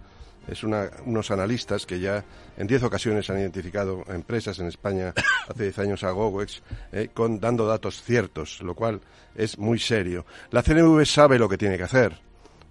es 0.48 0.64
unos 0.64 1.32
analistas 1.32 1.86
que 1.86 2.00
ya 2.00 2.24
en 2.58 2.68
10 2.68 2.84
ocasiones 2.84 3.30
han 3.30 3.40
identificado 3.40 4.04
empresas 4.08 4.60
en 4.60 4.68
España 4.68 5.14
hace 5.50 5.64
10 5.64 5.80
años 5.80 6.04
a 6.04 6.12
GoWex 6.12 6.62
eh, 6.92 7.10
con 7.14 7.40
dando 7.40 7.66
datos 7.66 8.04
ciertos, 8.04 8.62
lo 8.62 8.76
cual 8.76 9.02
es 9.36 9.58
muy 9.58 9.80
serio. 9.80 10.26
La 10.52 10.64
CNV 10.64 11.06
sabe 11.06 11.40
lo 11.40 11.50
que 11.50 11.58
tiene 11.58 11.78
que 11.78 11.84
hacer 11.84 12.20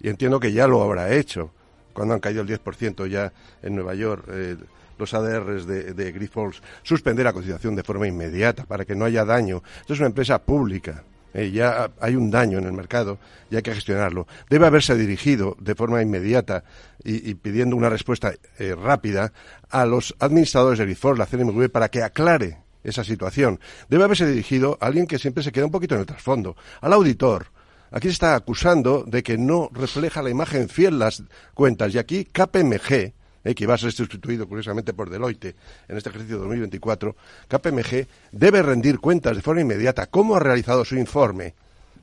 y 0.01 0.09
entiendo 0.09 0.41
que 0.41 0.53
ya 0.53 0.67
lo 0.67 0.83
habrá 0.83 1.13
hecho 1.13 1.51
cuando 1.93 2.15
han 2.15 2.21
caído 2.21 2.43
el 2.43 2.49
10% 2.49 3.07
ya 3.09 3.33
en 3.63 3.75
Nueva 3.75 3.95
York. 3.95 4.25
Eh, 4.31 4.57
los 4.97 5.13
ADRs 5.13 5.67
de, 5.67 5.93
de 5.93 6.13
Grifols, 6.13 6.63
suspender 6.85 7.25
la 7.25 7.33
cotización 7.33 7.75
de 7.75 7.83
forma 7.83 8.07
inmediata 8.07 8.65
para 8.65 8.85
que 8.85 8.95
no 8.95 9.05
haya 9.05 9.25
daño. 9.25 9.61
Esto 9.81 9.95
es 9.95 9.99
una 9.99 10.07
empresa 10.07 10.41
pública 10.41 11.03
eh, 11.35 11.51
ya 11.51 11.91
hay 12.01 12.15
un 12.15 12.31
daño 12.31 12.59
en 12.59 12.65
el 12.65 12.73
mercado 12.73 13.19
y 13.51 13.57
hay 13.57 13.63
que 13.63 13.75
gestionarlo. 13.75 14.27
Debe 14.49 14.67
haberse 14.67 14.95
dirigido 14.95 15.57
de 15.61 15.75
forma 15.75 16.01
inmediata 16.01 16.65
y, 17.03 17.35
pidiendo 17.35 17.77
una 17.77 17.91
respuesta 17.91 18.33
eh, 18.59 18.75
rápida 18.75 19.33
a 19.69 19.85
los 19.85 20.15
administradores 20.21 20.79
de 20.79 20.87
Grifols, 20.87 21.19
la 21.19 21.27
CNMV, 21.27 21.69
para 21.71 21.89
que 21.89 22.03
aclare 22.03 22.59
esa 22.85 23.03
situación. 23.03 23.59
Debe 23.89 24.05
haberse 24.05 24.27
dirigido 24.27 24.79
a 24.81 24.87
alguien 24.87 25.07
que 25.07 25.19
siempre 25.19 25.43
se 25.43 25.53
queda 25.53 25.67
un 25.67 25.73
poquito 25.73 25.97
en 25.97 26.03
el 26.03 26.07
trasfondo, 26.07 26.57
al 26.81 26.93
auditor. 26.93 27.47
Aquí 27.91 28.09
se 28.09 28.13
está 28.13 28.37
acusando 28.37 29.05
de 29.07 29.23
que 29.23 29.37
no 29.37 29.71
refleja 29.73 30.23
la 30.23 30.31
imagen 30.31 30.69
fiel 30.69 30.99
las 30.99 31.23
cuentas 31.55 31.95
y 31.95 31.99
aquí 31.99 32.25
KPMG, 32.25 33.13
eh, 33.45 33.55
que 33.55 33.67
va 33.67 33.75
a 33.75 33.79
ser 33.79 33.93
sustituido 33.93 34.49
curiosamente 34.49 34.95
por 34.95 35.11
Deloitte 35.11 35.55
en 35.89 35.97
este 35.97 36.09
ejercicio 36.09 36.39
2024, 36.39 37.15
KPMG 37.49 38.07
debe 38.33 38.63
rendir 38.63 38.99
cuentas 38.99 39.37
de 39.37 39.43
forma 39.43 39.61
inmediata 39.61 40.07
cómo 40.07 40.37
ha 40.37 40.41
realizado 40.41 40.85
su 40.85 40.97
informe. 40.97 41.55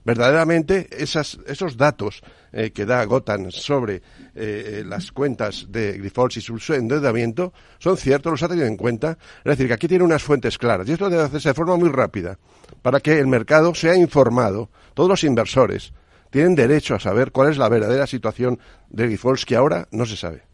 Verdaderamente, 0.03 0.87
esos 0.97 1.77
datos 1.77 2.23
eh, 2.51 2.71
que 2.71 2.87
da 2.87 3.05
Gotan 3.05 3.51
sobre 3.51 4.01
eh, 4.33 4.83
las 4.83 5.11
cuentas 5.11 5.67
de 5.69 5.93
Grifols 5.93 6.37
y 6.37 6.41
su 6.41 6.73
endeudamiento 6.73 7.53
son 7.77 7.97
ciertos, 7.97 8.31
los 8.31 8.41
ha 8.41 8.49
tenido 8.49 8.65
en 8.65 8.77
cuenta. 8.77 9.19
Es 9.43 9.51
decir, 9.51 9.67
que 9.67 9.73
aquí 9.73 9.87
tiene 9.87 10.03
unas 10.03 10.23
fuentes 10.23 10.57
claras. 10.57 10.89
Y 10.89 10.93
esto 10.93 11.07
debe 11.07 11.23
hacerse 11.23 11.49
de 11.49 11.53
forma 11.53 11.77
muy 11.77 11.89
rápida 11.89 12.39
para 12.81 12.99
que 12.99 13.19
el 13.19 13.27
mercado 13.27 13.75
sea 13.75 13.95
informado. 13.95 14.71
Todos 14.95 15.09
los 15.09 15.23
inversores 15.23 15.93
tienen 16.31 16.55
derecho 16.55 16.95
a 16.95 16.99
saber 16.99 17.31
cuál 17.31 17.51
es 17.51 17.57
la 17.57 17.69
verdadera 17.69 18.07
situación 18.07 18.59
de 18.89 19.05
Grifols 19.05 19.45
que 19.45 19.55
ahora 19.55 19.87
no 19.91 20.07
se 20.07 20.17
sabe. 20.17 20.50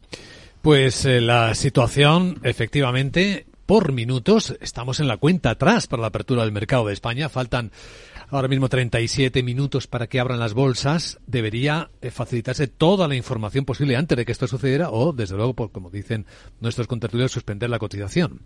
Pues 0.61 1.05
eh, 1.05 1.21
la 1.21 1.55
situación, 1.55 2.39
efectivamente, 2.43 3.45
por 3.65 3.91
minutos, 3.91 4.57
estamos 4.61 4.99
en 4.99 5.07
la 5.07 5.17
cuenta 5.17 5.51
atrás 5.51 5.87
para 5.87 6.01
la 6.01 6.07
apertura 6.07 6.43
del 6.43 6.51
mercado 6.51 6.87
de 6.87 6.93
España. 6.93 7.29
Faltan 7.29 7.71
ahora 8.29 8.47
mismo 8.47 8.69
37 8.69 9.43
minutos 9.43 9.87
para 9.87 10.07
que 10.07 10.19
abran 10.19 10.39
las 10.39 10.53
bolsas. 10.53 11.19
Debería 11.27 11.89
eh, 12.01 12.11
facilitarse 12.11 12.67
toda 12.67 13.07
la 13.07 13.15
información 13.15 13.65
posible 13.65 13.95
antes 13.95 14.17
de 14.17 14.25
que 14.25 14.31
esto 14.31 14.47
sucediera 14.47 14.89
o, 14.89 15.13
desde 15.13 15.35
luego, 15.35 15.53
por, 15.53 15.71
como 15.71 15.89
dicen 15.89 16.25
nuestros 16.59 16.87
contertulios, 16.87 17.31
suspender 17.31 17.69
la 17.69 17.79
cotización. 17.79 18.41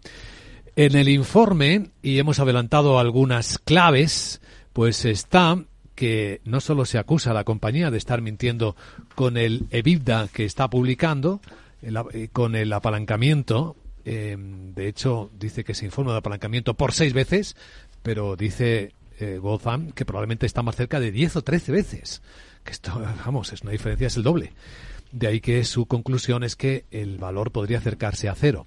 En 0.76 0.95
el 0.95 1.10
informe, 1.10 1.89
y 2.02 2.17
hemos 2.19 2.39
adelantado 2.39 2.97
algunas 2.97 3.58
claves, 3.60 4.41
pues 4.74 5.06
está 5.06 5.63
que 5.95 6.41
no 6.45 6.62
solo 6.62 6.86
se 6.86 6.97
acusa 6.97 7.32
a 7.32 7.34
la 7.36 7.43
compañía 7.43 7.91
de 7.91 7.97
estar 7.97 8.21
mintiendo 8.21 8.76
con 9.15 9.38
el 9.38 9.67
EBITDA 9.69 10.30
que 10.34 10.45
está 10.45 10.69
publicando, 10.69 11.41
eh, 11.82 12.30
con 12.32 12.56
el 12.56 12.72
apalancamiento. 12.74 13.76
Eh, 14.06 14.36
de 14.38 14.88
hecho, 14.88 15.32
dice 15.38 15.63
que 15.63 15.74
se 15.74 15.86
informa 15.86 16.13
de 16.13 16.20
apalancamiento 16.20 16.74
por 16.76 16.94
seis 16.94 17.13
veces, 17.13 17.56
pero 18.02 18.36
dice 18.36 18.94
eh, 19.20 19.39
que 19.96 20.06
probablemente 20.06 20.46
está 20.46 20.63
más 20.63 20.76
cerca 20.76 21.00
de 21.00 21.12
10 21.12 21.38
o 21.38 21.41
13 21.44 21.72
veces. 21.72 22.22
Que 22.63 22.72
esto, 22.72 23.00
vamos, 23.26 23.54
es 23.54 23.62
una 23.62 23.72
diferencia, 23.72 24.08
es 24.08 24.17
el 24.17 24.24
doble. 24.24 24.54
De 25.12 25.28
ahí 25.28 25.41
que 25.41 25.63
su 25.65 25.86
conclusión 25.88 26.44
es 26.44 26.56
que 26.56 26.86
el 26.89 27.17
valor 27.17 27.52
podría 27.52 27.80
acercarse 27.80 28.30
a 28.30 28.36
cero. 28.36 28.65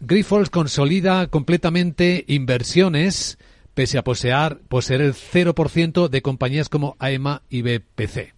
Grifols 0.00 0.50
consolida 0.50 1.26
completamente 1.28 2.24
inversiones 2.28 3.38
pese 3.74 3.98
a 3.98 4.04
poseer, 4.04 4.58
poseer 4.68 5.00
el 5.00 5.14
0% 5.14 6.08
de 6.08 6.22
compañías 6.22 6.68
como 6.68 6.96
AEMA 6.98 7.42
y 7.48 7.62
BPC. 7.62 8.34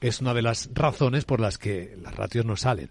Es 0.00 0.20
una 0.20 0.34
de 0.34 0.42
las 0.42 0.70
razones 0.72 1.24
por 1.24 1.40
las 1.40 1.58
que 1.58 1.96
las 2.02 2.16
ratios 2.16 2.44
no 2.44 2.56
salen. 2.56 2.90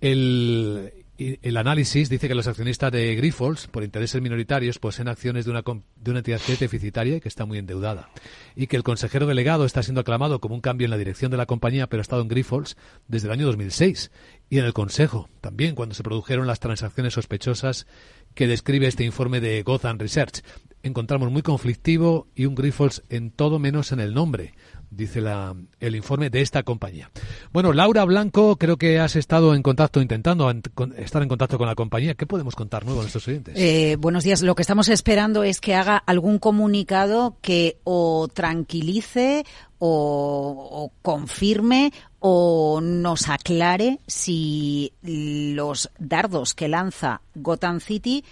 El, 0.00 1.56
análisis 1.56 2.08
dice 2.08 2.28
que 2.28 2.34
los 2.34 2.46
accionistas 2.46 2.90
de 2.90 3.14
Grifols, 3.14 3.66
por 3.66 3.84
intereses 3.84 4.22
minoritarios, 4.22 4.78
poseen 4.78 5.08
acciones 5.08 5.44
de 5.44 5.50
una, 5.50 5.62
de 5.62 6.10
una 6.10 6.20
entidad 6.20 6.40
deficitaria 6.58 7.16
y 7.16 7.20
que 7.20 7.28
está 7.28 7.44
muy 7.44 7.58
endeudada. 7.58 8.08
Y 8.56 8.66
que 8.66 8.76
el 8.76 8.82
consejero 8.82 9.26
delegado 9.26 9.66
está 9.66 9.82
siendo 9.82 10.00
aclamado 10.00 10.40
como 10.40 10.54
un 10.54 10.62
cambio 10.62 10.86
en 10.86 10.90
la 10.90 10.96
dirección 10.96 11.30
de 11.30 11.36
la 11.36 11.46
compañía, 11.46 11.86
pero 11.88 12.00
ha 12.00 12.02
estado 12.02 12.22
en 12.22 12.28
Grifols 12.28 12.76
desde 13.08 13.28
el 13.28 13.32
año 13.32 13.46
2006. 13.46 14.10
Y 14.48 14.58
en 14.58 14.64
el 14.64 14.72
Consejo, 14.72 15.28
también, 15.42 15.74
cuando 15.74 15.94
se 15.94 16.02
produjeron 16.02 16.46
las 16.46 16.60
transacciones 16.60 17.12
sospechosas 17.12 17.86
que 18.34 18.46
describe 18.46 18.86
este 18.86 19.04
informe 19.04 19.40
de 19.40 19.62
Gotham 19.62 19.98
Research. 19.98 20.42
Encontramos 20.82 21.30
muy 21.30 21.42
conflictivo 21.42 22.26
y 22.34 22.46
un 22.46 22.54
Grifols 22.54 23.02
en 23.08 23.30
todo 23.30 23.58
menos 23.58 23.92
en 23.92 24.00
el 24.00 24.14
nombre 24.14 24.54
dice 24.90 25.20
la, 25.20 25.54
el 25.78 25.96
informe 25.96 26.30
de 26.30 26.42
esta 26.42 26.62
compañía. 26.62 27.10
Bueno, 27.52 27.72
Laura 27.72 28.04
Blanco, 28.04 28.56
creo 28.56 28.76
que 28.76 28.98
has 28.98 29.16
estado 29.16 29.54
en 29.54 29.62
contacto, 29.62 30.02
intentando 30.02 30.52
estar 30.96 31.22
en 31.22 31.28
contacto 31.28 31.58
con 31.58 31.68
la 31.68 31.74
compañía. 31.74 32.14
¿Qué 32.14 32.26
podemos 32.26 32.56
contar 32.56 32.84
nuevo 32.84 33.00
a 33.00 33.04
nuestros 33.04 33.26
oyentes? 33.28 33.54
Eh, 33.56 33.96
buenos 33.98 34.24
días. 34.24 34.42
Lo 34.42 34.54
que 34.54 34.62
estamos 34.62 34.88
esperando 34.88 35.44
es 35.44 35.60
que 35.60 35.74
haga 35.74 35.96
algún 35.96 36.38
comunicado 36.38 37.36
que 37.40 37.78
o 37.84 38.28
tranquilice 38.32 39.44
o, 39.78 40.92
confirme 41.00 41.92
o 42.18 42.80
nos 42.82 43.28
aclare 43.28 43.98
si 44.06 44.92
los 45.02 45.90
dardos 45.98 46.54
que 46.54 46.68
lanza 46.68 47.22
Gotham 47.34 47.80
City 47.80 48.24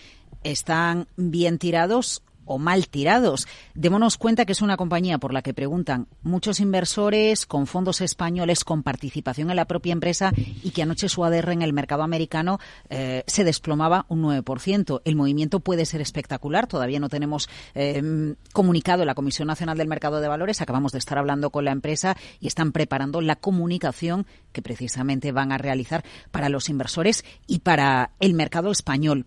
están 0.42 1.08
bien 1.16 1.58
tirados 1.58 2.22
o 2.48 2.58
mal 2.58 2.88
tirados. 2.88 3.46
Démonos 3.74 4.16
cuenta 4.16 4.44
que 4.44 4.52
es 4.52 4.62
una 4.62 4.76
compañía 4.76 5.18
por 5.18 5.32
la 5.32 5.42
que 5.42 5.54
preguntan 5.54 6.08
muchos 6.22 6.60
inversores 6.60 7.46
con 7.46 7.66
fondos 7.66 8.00
españoles 8.00 8.64
con 8.64 8.82
participación 8.82 9.50
en 9.50 9.56
la 9.56 9.66
propia 9.66 9.92
empresa 9.92 10.32
y 10.36 10.70
que 10.70 10.82
anoche 10.82 11.08
su 11.08 11.24
ADR 11.24 11.52
en 11.52 11.62
el 11.62 11.72
mercado 11.72 12.02
americano 12.02 12.58
eh, 12.90 13.22
se 13.26 13.44
desplomaba 13.44 14.06
un 14.08 14.22
9%. 14.22 15.02
El 15.04 15.16
movimiento 15.16 15.60
puede 15.60 15.86
ser 15.86 16.00
espectacular. 16.00 16.66
Todavía 16.66 17.00
no 17.00 17.08
tenemos 17.08 17.48
eh, 17.74 18.34
comunicado 18.52 19.04
la 19.04 19.14
Comisión 19.14 19.48
Nacional 19.48 19.78
del 19.78 19.88
Mercado 19.88 20.20
de 20.20 20.28
Valores. 20.28 20.60
Acabamos 20.60 20.92
de 20.92 20.98
estar 20.98 21.18
hablando 21.18 21.50
con 21.50 21.64
la 21.64 21.72
empresa 21.72 22.16
y 22.40 22.46
están 22.46 22.72
preparando 22.72 23.20
la 23.20 23.36
comunicación 23.36 24.26
que 24.52 24.62
precisamente 24.62 25.32
van 25.32 25.52
a 25.52 25.58
realizar 25.58 26.04
para 26.30 26.48
los 26.48 26.68
inversores 26.68 27.24
y 27.46 27.60
para 27.60 28.12
el 28.20 28.34
mercado 28.34 28.70
español. 28.70 29.26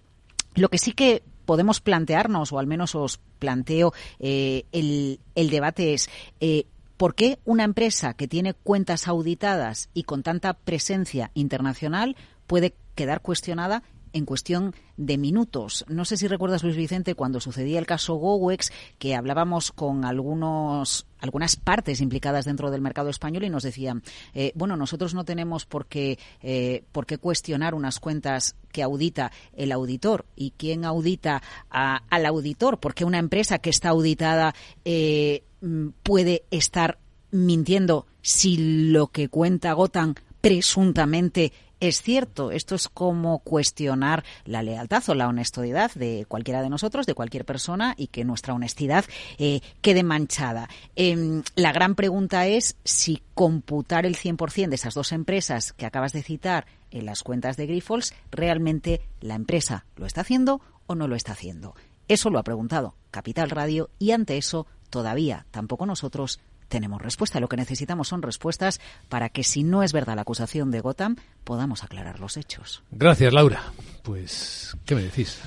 Lo 0.55 0.69
que 0.69 0.77
sí 0.77 0.91
que 0.91 1.23
podemos 1.45 1.81
plantearnos, 1.81 2.51
o 2.51 2.59
al 2.59 2.67
menos 2.67 2.95
os 2.95 3.19
planteo 3.39 3.93
eh, 4.19 4.65
el, 4.71 5.49
debate 5.49 5.93
es, 5.93 6.09
eh, 6.39 6.65
¿por 6.97 7.15
qué 7.15 7.39
una 7.45 7.63
empresa 7.63 8.13
que 8.13 8.27
tiene 8.27 8.53
cuentas 8.53 9.07
auditadas 9.07 9.89
y 9.93 10.03
con 10.03 10.23
tanta 10.23 10.53
presencia 10.53 11.31
internacional 11.33 12.15
puede 12.47 12.75
quedar 12.95 13.21
cuestionada 13.21 13.83
en 14.13 14.25
cuestión 14.25 14.75
de 14.97 15.17
minutos. 15.17 15.85
No 15.87 16.05
sé 16.05 16.17
si 16.17 16.27
recuerdas, 16.27 16.63
Luis 16.63 16.75
Vicente, 16.75 17.15
cuando 17.15 17.39
sucedía 17.39 17.79
el 17.79 17.85
caso 17.85 18.15
GoWex, 18.15 18.71
que 18.99 19.15
hablábamos 19.15 19.71
con 19.71 20.05
algunos, 20.05 21.05
algunas 21.21 21.55
partes 21.55 22.01
implicadas 22.01 22.45
dentro 22.45 22.71
del 22.71 22.81
mercado 22.81 23.09
español 23.09 23.43
y 23.43 23.49
nos 23.49 23.63
decían, 23.63 24.03
eh, 24.33 24.51
bueno, 24.55 24.75
nosotros 24.75 25.13
no 25.13 25.23
tenemos 25.23 25.65
por 25.65 25.85
qué, 25.85 26.19
eh, 26.41 26.83
por 26.91 27.05
qué 27.05 27.17
cuestionar 27.17 27.73
unas 27.73 27.99
cuentas 27.99 28.55
que 28.71 28.83
audita 28.83 29.31
el 29.53 29.71
auditor. 29.71 30.25
¿Y 30.35 30.51
quién 30.57 30.83
audita 30.83 31.41
al 31.69 32.25
auditor? 32.25 32.79
Porque 32.79 33.05
una 33.05 33.19
empresa 33.19 33.59
que 33.59 33.69
está 33.69 33.89
auditada 33.89 34.53
eh, 34.83 35.43
mm, 35.61 35.89
puede 36.03 36.43
estar 36.51 36.97
mintiendo 37.31 38.07
si 38.21 38.89
lo 38.91 39.07
que 39.07 39.29
cuenta 39.29 39.73
Gotan 39.73 40.15
presuntamente 40.41 41.53
es 41.81 42.01
cierto. 42.01 42.51
Esto 42.51 42.75
es 42.75 42.87
como 42.87 43.39
cuestionar 43.39 44.23
la 44.45 44.63
lealtad 44.63 45.03
o 45.09 45.15
la 45.15 45.27
honestidad 45.27 45.91
de 45.95 46.25
cualquiera 46.27 46.61
de 46.61 46.69
nosotros, 46.69 47.05
de 47.05 47.15
cualquier 47.15 47.43
persona, 47.43 47.95
y 47.97 48.07
que 48.07 48.23
nuestra 48.23 48.53
honestidad 48.53 49.03
eh, 49.37 49.61
quede 49.81 50.03
manchada. 50.03 50.69
Em, 50.95 51.43
la 51.55 51.73
gran 51.73 51.95
pregunta 51.95 52.47
es 52.47 52.77
si 52.85 53.21
computar 53.33 54.05
el 54.05 54.15
100% 54.15 54.69
de 54.69 54.75
esas 54.75 54.93
dos 54.93 55.11
empresas 55.11 55.73
que 55.73 55.85
acabas 55.85 56.13
de 56.13 56.23
citar 56.23 56.67
en 56.91 57.05
las 57.05 57.23
cuentas 57.23 57.57
de 57.57 57.65
Grifols, 57.65 58.13
realmente 58.31 59.01
la 59.19 59.35
empresa 59.35 59.85
lo 59.95 60.05
está 60.05 60.21
haciendo 60.21 60.61
o 60.85 60.95
no 60.95 61.07
lo 61.07 61.15
está 61.15 61.31
haciendo. 61.31 61.75
Eso 62.07 62.29
lo 62.29 62.39
ha 62.39 62.43
preguntado 62.43 62.95
Capital 63.09 63.49
Radio 63.49 63.89
y 63.97 64.11
ante 64.11 64.37
eso 64.37 64.67
todavía 64.89 65.45
tampoco 65.49 65.85
nosotros 65.85 66.39
tenemos 66.71 66.99
respuesta. 67.01 67.39
Lo 67.39 67.49
que 67.49 67.57
necesitamos 67.57 68.07
son 68.07 68.23
respuestas 68.23 68.81
para 69.09 69.29
que, 69.29 69.43
si 69.43 69.63
no 69.63 69.83
es 69.83 69.93
verdad 69.93 70.15
la 70.15 70.23
acusación 70.23 70.71
de 70.71 70.79
Gotham, 70.79 71.17
podamos 71.43 71.83
aclarar 71.83 72.19
los 72.19 72.37
hechos. 72.37 72.81
Gracias, 72.89 73.31
Laura. 73.31 73.61
Pues, 74.01 74.75
¿qué 74.85 74.95
me 74.95 75.03
decís? 75.03 75.39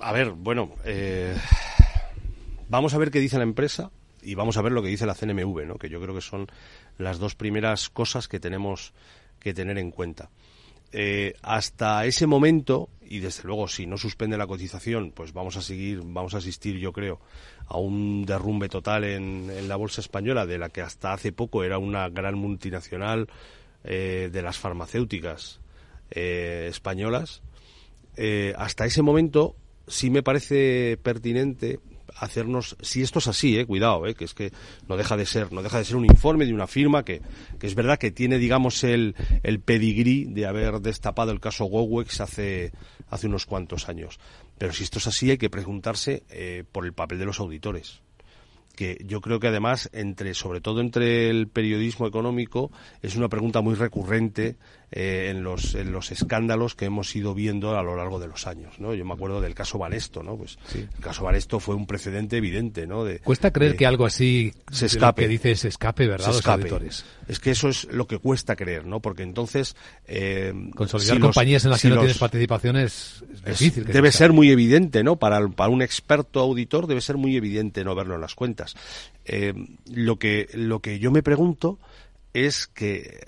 A 0.00 0.10
ver, 0.10 0.30
bueno, 0.30 0.70
eh, 0.84 1.36
vamos 2.68 2.94
a 2.94 2.98
ver 2.98 3.10
qué 3.10 3.20
dice 3.20 3.36
la 3.36 3.44
empresa 3.44 3.90
y 4.22 4.34
vamos 4.34 4.56
a 4.56 4.62
ver 4.62 4.72
lo 4.72 4.82
que 4.82 4.88
dice 4.88 5.06
la 5.06 5.14
CNMV, 5.14 5.66
¿no? 5.66 5.74
que 5.76 5.90
yo 5.90 6.00
creo 6.00 6.14
que 6.14 6.22
son 6.22 6.48
las 6.96 7.18
dos 7.18 7.34
primeras 7.34 7.90
cosas 7.90 8.26
que 8.26 8.40
tenemos 8.40 8.94
que 9.38 9.52
tener 9.52 9.76
en 9.78 9.90
cuenta. 9.90 10.30
Eh, 10.92 11.34
hasta 11.42 12.04
ese 12.04 12.26
momento, 12.26 12.90
y 13.00 13.20
desde 13.20 13.44
luego 13.44 13.66
si 13.66 13.86
no 13.86 13.96
suspende 13.96 14.36
la 14.36 14.46
cotización, 14.46 15.10
pues 15.12 15.32
vamos 15.32 15.56
a 15.56 15.62
seguir, 15.62 16.02
vamos 16.04 16.34
a 16.34 16.38
asistir, 16.38 16.78
yo 16.78 16.92
creo, 16.92 17.18
a 17.66 17.78
un 17.78 18.26
derrumbe 18.26 18.68
total 18.68 19.04
en, 19.04 19.68
la 19.68 19.76
bolsa 19.76 20.00
española, 20.00 20.44
de 20.44 20.58
la 20.58 20.68
que 20.68 20.82
hasta 20.82 21.12
hace 21.12 21.32
poco 21.32 21.64
era 21.64 21.78
una 21.78 22.08
gran 22.10 22.34
multinacional 22.36 23.28
eh, 23.84 24.28
de 24.30 24.42
las 24.42 24.58
farmacéuticas 24.58 25.60
eh, 26.10 26.66
españolas. 26.68 27.42
hasta 28.56 28.84
ese 28.84 29.00
momento 29.00 29.56
sí 29.86 30.10
me 30.10 30.22
parece 30.22 30.98
pertinente 31.02 31.80
hacernos 32.22 32.76
si 32.80 33.02
esto 33.02 33.18
es 33.18 33.26
así 33.26 33.58
eh, 33.58 33.66
cuidado 33.66 34.06
eh, 34.06 34.14
que 34.14 34.24
es 34.24 34.32
que 34.32 34.52
no 34.88 34.96
deja 34.96 35.16
de 35.16 35.26
ser 35.26 35.52
no 35.52 35.62
deja 35.62 35.78
de 35.78 35.84
ser 35.84 35.96
un 35.96 36.04
informe 36.04 36.46
de 36.46 36.54
una 36.54 36.68
firma 36.68 37.04
que, 37.04 37.20
que 37.58 37.66
es 37.66 37.74
verdad 37.74 37.98
que 37.98 38.12
tiene 38.12 38.38
digamos 38.38 38.84
el, 38.84 39.16
el 39.42 39.60
pedigrí 39.60 40.26
de 40.26 40.46
haber 40.46 40.80
destapado 40.80 41.32
el 41.32 41.40
caso 41.40 41.64
Gowex 41.64 42.20
hace 42.20 42.72
hace 43.10 43.26
unos 43.26 43.44
cuantos 43.44 43.88
años. 43.88 44.18
Pero 44.56 44.72
si 44.72 44.84
esto 44.84 44.98
es 44.98 45.06
así 45.06 45.30
hay 45.30 45.38
que 45.38 45.50
preguntarse 45.50 46.22
eh, 46.30 46.64
por 46.70 46.86
el 46.86 46.94
papel 46.94 47.18
de 47.18 47.26
los 47.26 47.40
auditores 47.40 48.00
que 48.74 48.96
yo 49.04 49.20
creo 49.20 49.38
que 49.38 49.48
además 49.48 49.90
entre 49.92 50.32
sobre 50.32 50.62
todo 50.62 50.80
entre 50.80 51.28
el 51.28 51.46
periodismo 51.46 52.06
económico 52.06 52.72
es 53.02 53.16
una 53.16 53.28
pregunta 53.28 53.60
muy 53.60 53.74
recurrente 53.74 54.56
eh, 54.94 55.28
en, 55.30 55.42
los, 55.42 55.74
en 55.74 55.90
los 55.90 56.10
escándalos 56.10 56.74
que 56.74 56.84
hemos 56.84 57.16
ido 57.16 57.34
viendo 57.34 57.78
a 57.78 57.82
lo 57.82 57.96
largo 57.96 58.20
de 58.20 58.28
los 58.28 58.46
años, 58.46 58.78
¿no? 58.78 58.92
Yo 58.92 59.06
me 59.06 59.14
acuerdo 59.14 59.40
del 59.40 59.54
caso 59.54 59.78
Banesto, 59.78 60.22
¿no? 60.22 60.36
Pues 60.36 60.58
el 60.74 61.00
caso 61.00 61.24
Banesto 61.24 61.60
fue 61.60 61.74
un 61.74 61.86
precedente 61.86 62.36
evidente, 62.36 62.86
¿no? 62.86 63.02
De, 63.02 63.18
Cuesta 63.20 63.50
creer 63.50 63.74
que 63.74 63.86
algo 63.86 64.04
así 64.04 64.52
se 64.70 64.86
escape, 64.86 65.22
que 65.22 65.28
dice 65.28 65.56
se 65.56 65.68
escape, 65.68 66.06
¿verdad? 66.06 66.30
Se 66.30 66.38
escape. 66.38 66.70
Es 67.26 67.40
que 67.40 67.52
eso 67.52 67.70
es 67.70 67.84
lo 67.84 68.06
que 68.06 68.18
cuesta 68.18 68.54
creer, 68.54 68.84
¿no? 68.84 69.00
Porque 69.00 69.22
entonces 69.22 69.76
eh, 70.06 70.52
consolidar 70.74 71.18
compañías 71.20 71.64
en 71.64 71.70
las 71.70 71.80
que 71.80 71.88
no 71.88 71.96
tienes 71.98 72.18
participaciones 72.18 73.24
es 73.46 73.58
difícil. 73.58 73.84
debe 73.84 74.12
ser 74.12 74.32
muy 74.32 74.50
evidente, 74.50 75.02
¿no? 75.02 75.16
Para, 75.16 75.48
para 75.48 75.70
un 75.70 75.80
experto 75.80 76.40
auditor 76.40 76.86
debe 76.86 77.00
ser 77.00 77.16
muy 77.16 77.34
evidente 77.36 77.82
no 77.82 77.94
verlo 77.94 78.16
en 78.16 78.20
las 78.20 78.34
cuentas. 78.34 78.74
Eh, 79.24 79.54
lo 79.90 80.18
que 80.18 80.48
lo 80.52 80.80
que 80.80 80.98
yo 80.98 81.10
me 81.10 81.22
pregunto 81.22 81.78
es 82.34 82.66
que 82.66 83.20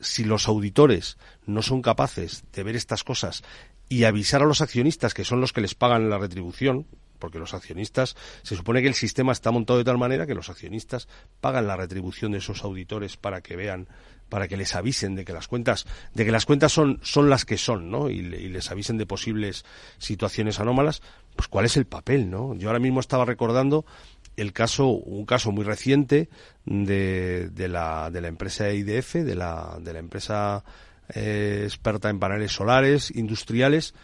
si 0.00 0.24
los 0.24 0.48
auditores 0.48 1.18
no 1.46 1.62
son 1.62 1.82
capaces 1.82 2.44
de 2.52 2.62
ver 2.62 2.76
estas 2.76 3.04
cosas 3.04 3.42
y 3.88 4.04
avisar 4.04 4.42
a 4.42 4.46
los 4.46 4.60
accionistas, 4.60 5.14
que 5.14 5.24
son 5.24 5.40
los 5.40 5.52
que 5.52 5.60
les 5.60 5.74
pagan 5.74 6.10
la 6.10 6.18
retribución, 6.18 6.86
porque 7.18 7.38
los 7.38 7.54
accionistas, 7.54 8.16
se 8.42 8.56
supone 8.56 8.82
que 8.82 8.88
el 8.88 8.94
sistema 8.94 9.32
está 9.32 9.50
montado 9.50 9.78
de 9.78 9.84
tal 9.84 9.98
manera 9.98 10.26
que 10.26 10.34
los 10.34 10.50
accionistas 10.50 11.08
pagan 11.40 11.66
la 11.66 11.76
retribución 11.76 12.32
de 12.32 12.38
esos 12.38 12.62
auditores 12.64 13.16
para 13.16 13.40
que 13.40 13.56
vean, 13.56 13.88
para 14.28 14.46
que 14.46 14.56
les 14.56 14.74
avisen 14.74 15.14
de 15.14 15.24
que 15.24 15.32
las 15.32 15.48
cuentas, 15.48 15.86
de 16.14 16.24
que 16.24 16.32
las 16.32 16.46
cuentas 16.46 16.72
son, 16.72 17.00
son 17.02 17.28
las 17.28 17.44
que 17.44 17.56
son, 17.56 17.90
¿no? 17.90 18.08
Y, 18.08 18.18
y 18.18 18.48
les 18.48 18.70
avisen 18.70 18.98
de 18.98 19.06
posibles 19.06 19.64
situaciones 19.98 20.60
anómalas, 20.60 21.02
pues 21.34 21.48
cuál 21.48 21.64
es 21.64 21.76
el 21.76 21.86
papel, 21.86 22.30
¿no? 22.30 22.54
Yo 22.54 22.68
ahora 22.68 22.80
mismo 22.80 23.00
estaba 23.00 23.24
recordando 23.24 23.84
el 24.38 24.52
caso, 24.52 24.88
un 24.88 25.24
caso 25.24 25.52
muy 25.52 25.64
reciente 25.64 26.28
de, 26.64 27.48
de, 27.50 27.68
la, 27.68 28.10
de 28.10 28.20
la 28.20 28.28
empresa 28.28 28.70
IDF, 28.70 29.14
de 29.14 29.34
la, 29.34 29.78
de 29.80 29.92
la 29.92 29.98
empresa 29.98 30.64
eh, 31.14 31.62
experta 31.64 32.10
en 32.10 32.18
paneles 32.18 32.52
solares 32.52 33.10
industriales, 33.10 33.94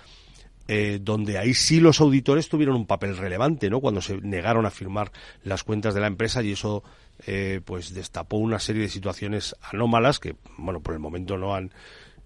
eh, 0.67 0.99
donde 1.01 1.39
ahí 1.39 1.55
sí 1.55 1.79
los 1.79 2.01
auditores 2.01 2.49
tuvieron 2.49 2.77
un 2.77 2.87
papel 2.87 3.17
relevante, 3.17 3.69
¿no? 3.69 3.81
Cuando 3.81 4.01
se 4.01 4.17
negaron 4.23 4.67
a 4.67 4.71
firmar 4.71 5.13
las 5.43 5.63
cuentas 5.63 5.95
de 5.95 6.01
la 6.01 6.07
empresa 6.07 6.43
y 6.43 6.53
eso, 6.53 6.83
eh, 7.27 7.61
pues 7.65 7.93
destapó 7.93 8.39
una 8.39 8.59
serie 8.59 8.83
de 8.83 8.89
situaciones 8.89 9.55
anómalas 9.63 10.19
que, 10.19 10.37
bueno, 10.57 10.81
por 10.81 10.95
el 10.95 11.01
momento 11.01 11.37
no 11.37 11.55
han, 11.55 11.71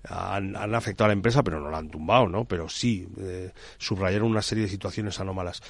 han, 0.05 0.57
han, 0.57 0.75
afectado 0.75 1.07
a 1.07 1.09
la 1.09 1.15
empresa, 1.15 1.43
pero 1.43 1.61
no 1.61 1.71
la 1.71 1.79
han 1.79 1.91
tumbado, 1.91 2.29
¿no? 2.29 2.45
Pero 2.45 2.69
sí 2.69 3.09
eh, 3.19 3.51
subrayaron 3.79 4.31
una 4.31 4.43
serie 4.43 4.65
de 4.65 4.71
situaciones 4.71 5.19
anómalas. 5.21 5.63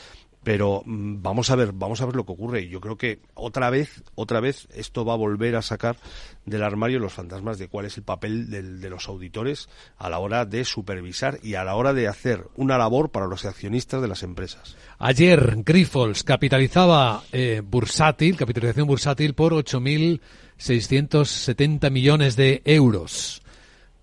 Pero 0.45 0.83
mm, 0.85 1.21
vamos 1.21 1.51
a 1.51 1.57
ver 1.57 1.73
vamos 1.73 2.01
a 2.01 2.07
ver 2.07 2.15
lo 2.15 2.25
que 2.25 2.31
ocurre. 2.33 2.63
Y 2.63 2.69
yo 2.69 2.81
creo 2.81 2.97
que 2.97 3.19
otra 3.35 3.71
vez 3.71 4.05
otra 4.15 4.39
vez 4.41 4.69
esto 4.73 5.05
va 5.05 5.15
a 5.15 5.17
volver 5.17 5.57
a 5.57 5.63
sacar 5.63 5.97
del 6.45 6.63
armario 6.63 7.01
los 7.01 7.13
fantasmas 7.13 7.59
de 7.59 7.67
cuál 7.69 7.87
es 7.87 7.97
el 7.97 8.05
papel 8.05 8.49
de 8.51 8.89
los 8.89 9.09
auditores 9.09 9.69
a 9.97 10.09
la 10.09 10.21
hora 10.21 10.45
de 10.45 10.65
supervisar 10.65 11.41
y 11.43 11.55
a 11.55 11.65
la 11.65 11.75
hora 11.75 11.93
de 11.93 12.07
hacer 12.07 12.45
una 12.55 12.79
labor 12.79 13.11
para 13.11 13.27
los 13.27 13.45
accionistas 13.45 14.01
de 14.01 14.07
las 14.09 14.23
empresas. 14.23 14.77
Ayer 14.99 15.65
Grifols 15.65 16.23
capitalizaba 16.23 17.25
eh, 17.33 17.63
bursátil 17.65 18.37
capitalización 18.37 18.87
bursátil 18.87 19.35
por 19.35 19.55
8.670 19.55 21.91
millones 21.91 22.37
de 22.37 22.63
euros 22.65 23.43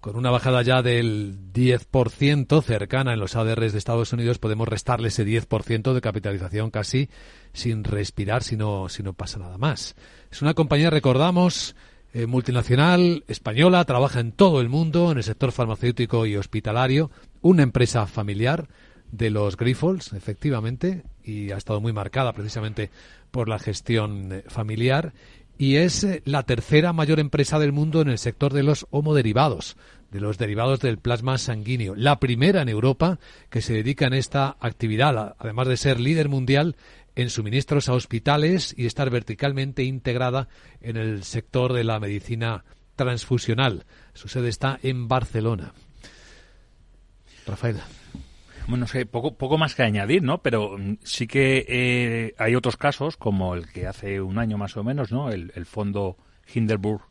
con 0.06 0.18
una 0.18 0.30
bajada 0.30 0.62
ya 0.62 0.84
del 0.84 1.52
10% 1.52 2.62
cercana 2.62 3.14
en 3.14 3.20
los 3.20 3.36
ADRs 3.36 3.72
de 3.72 3.80
Estados 3.80 4.14
Unidos, 4.14 4.38
podemos 4.38 4.68
restarle 4.68 5.08
ese 5.08 5.26
10% 5.26 5.94
de 5.94 6.02
capitalización 6.02 6.70
casi 6.70 7.10
sin 7.54 7.84
respirar 7.84 8.44
si 8.44 8.56
no, 8.56 8.88
si 8.88 9.02
no 9.02 9.14
pasa 9.14 9.40
nada 9.40 9.58
más. 9.58 9.96
Es 10.32 10.44
una 10.44 10.54
compañía, 10.54 10.92
recordamos, 10.92 11.76
eh, 12.14 12.28
multinacional 12.28 13.24
española, 13.28 13.84
trabaja 13.86 14.20
en 14.20 14.32
todo 14.32 14.62
el 14.62 14.70
mundo, 14.70 15.12
en 15.12 15.18
el 15.18 15.24
sector 15.24 15.52
farmacéutico 15.52 16.28
y 16.28 16.36
hospitalario, 16.36 17.10
una 17.42 17.64
empresa 17.64 18.06
familiar 18.06 18.68
de 19.12 19.32
los 19.32 19.58
Grifols, 19.58 20.14
efectivamente, 20.14 21.02
y 21.24 21.50
ha 21.50 21.58
estado 21.58 21.82
muy 21.82 21.94
marcada 21.94 22.32
precisamente 22.34 22.92
por 23.32 23.50
la 23.50 23.58
gestión 23.58 24.32
eh, 24.32 24.44
familiar 24.50 25.14
y 25.58 25.78
es 25.78 26.04
eh, 26.04 26.22
la 26.26 26.44
tercera 26.44 26.94
mayor 26.94 27.20
empresa 27.20 27.60
del 27.60 27.72
mundo 27.72 28.02
en 28.02 28.10
el 28.10 28.18
sector 28.18 28.54
de 28.54 28.64
los 28.64 28.88
homoderivados, 28.90 29.78
de 30.12 30.20
los 30.20 30.38
derivados 30.38 30.80
del 30.80 30.98
plasma 30.98 31.38
sanguíneo. 31.38 31.96
La 31.96 32.20
primera 32.20 32.62
en 32.62 32.70
Europa 32.70 33.20
que 33.50 33.62
se 33.62 33.74
dedica 33.74 34.08
en 34.08 34.14
esta 34.14 34.58
actividad, 34.60 35.36
además 35.38 35.68
de 35.68 35.78
ser 35.78 36.00
líder 36.00 36.30
mundial 36.30 36.76
en 37.16 37.30
suministros 37.30 37.90
a 37.90 37.94
hospitales 37.94 38.74
y 38.78 38.86
estar 38.86 39.10
verticalmente 39.10 39.84
integrada 39.84 40.48
en 40.82 40.98
el 40.98 41.24
sector 41.24 41.74
de 41.74 41.84
la 41.84 42.00
medicina 42.00 42.66
transfusional. 42.96 43.86
Su 44.14 44.28
sede 44.28 44.50
está 44.50 44.80
en 44.84 45.08
Barcelona. 45.08 45.74
Rafael. 47.46 47.78
Bueno, 48.68 48.82
no 48.82 48.88
sé, 48.88 49.06
poco, 49.06 49.36
poco 49.36 49.58
más 49.58 49.76
que 49.76 49.84
añadir, 49.84 50.24
¿no? 50.24 50.40
Pero 50.42 50.78
mm, 50.78 50.98
sí 51.04 51.28
que 51.28 51.66
eh, 51.68 52.36
hay 52.38 52.56
otros 52.56 52.78
casos, 52.78 53.16
como 53.16 53.54
el 53.54 53.72
que 53.72 53.86
hace 53.86 54.22
un 54.22 54.40
año 54.40 54.58
más 54.58 54.76
o 54.78 54.84
menos, 54.84 55.12
¿no? 55.12 55.30
El, 55.30 55.66
fondo 55.66 56.18
Hindenburg 56.54 57.04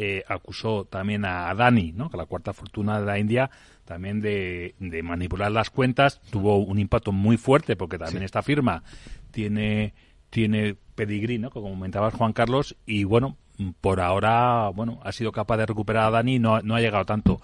eh, 0.00 0.22
acusó 0.28 0.84
también 0.84 1.24
a 1.24 1.52
Dani, 1.54 1.90
¿no? 1.90 2.08
Que 2.08 2.16
la 2.16 2.26
cuarta 2.26 2.52
fortuna 2.52 3.00
de 3.00 3.06
la 3.06 3.18
India, 3.18 3.50
también 3.84 4.20
de, 4.20 4.76
manipular 5.02 5.50
las 5.50 5.70
cuentas. 5.70 6.20
Tuvo 6.30 6.58
un 6.58 6.78
impacto 6.78 7.10
muy 7.10 7.36
fuerte 7.36 7.74
porque 7.74 7.98
también 7.98 8.22
esta 8.22 8.42
firma 8.42 8.84
tiene 9.32 9.94
tiene 10.30 10.76
pedigrí, 10.94 11.38
¿no? 11.38 11.50
Como 11.50 11.70
comentabas 11.70 12.14
Juan 12.14 12.32
Carlos, 12.32 12.76
y 12.86 13.02
bueno, 13.02 13.36
por 13.80 14.00
ahora, 14.00 14.68
bueno, 14.68 15.00
ha 15.02 15.10
sido 15.10 15.32
capaz 15.32 15.56
de 15.56 15.66
recuperar 15.66 16.04
a 16.04 16.10
Dani 16.10 16.36
y 16.36 16.38
no, 16.38 16.60
no 16.60 16.76
ha 16.76 16.80
llegado 16.80 17.04
tanto. 17.04 17.40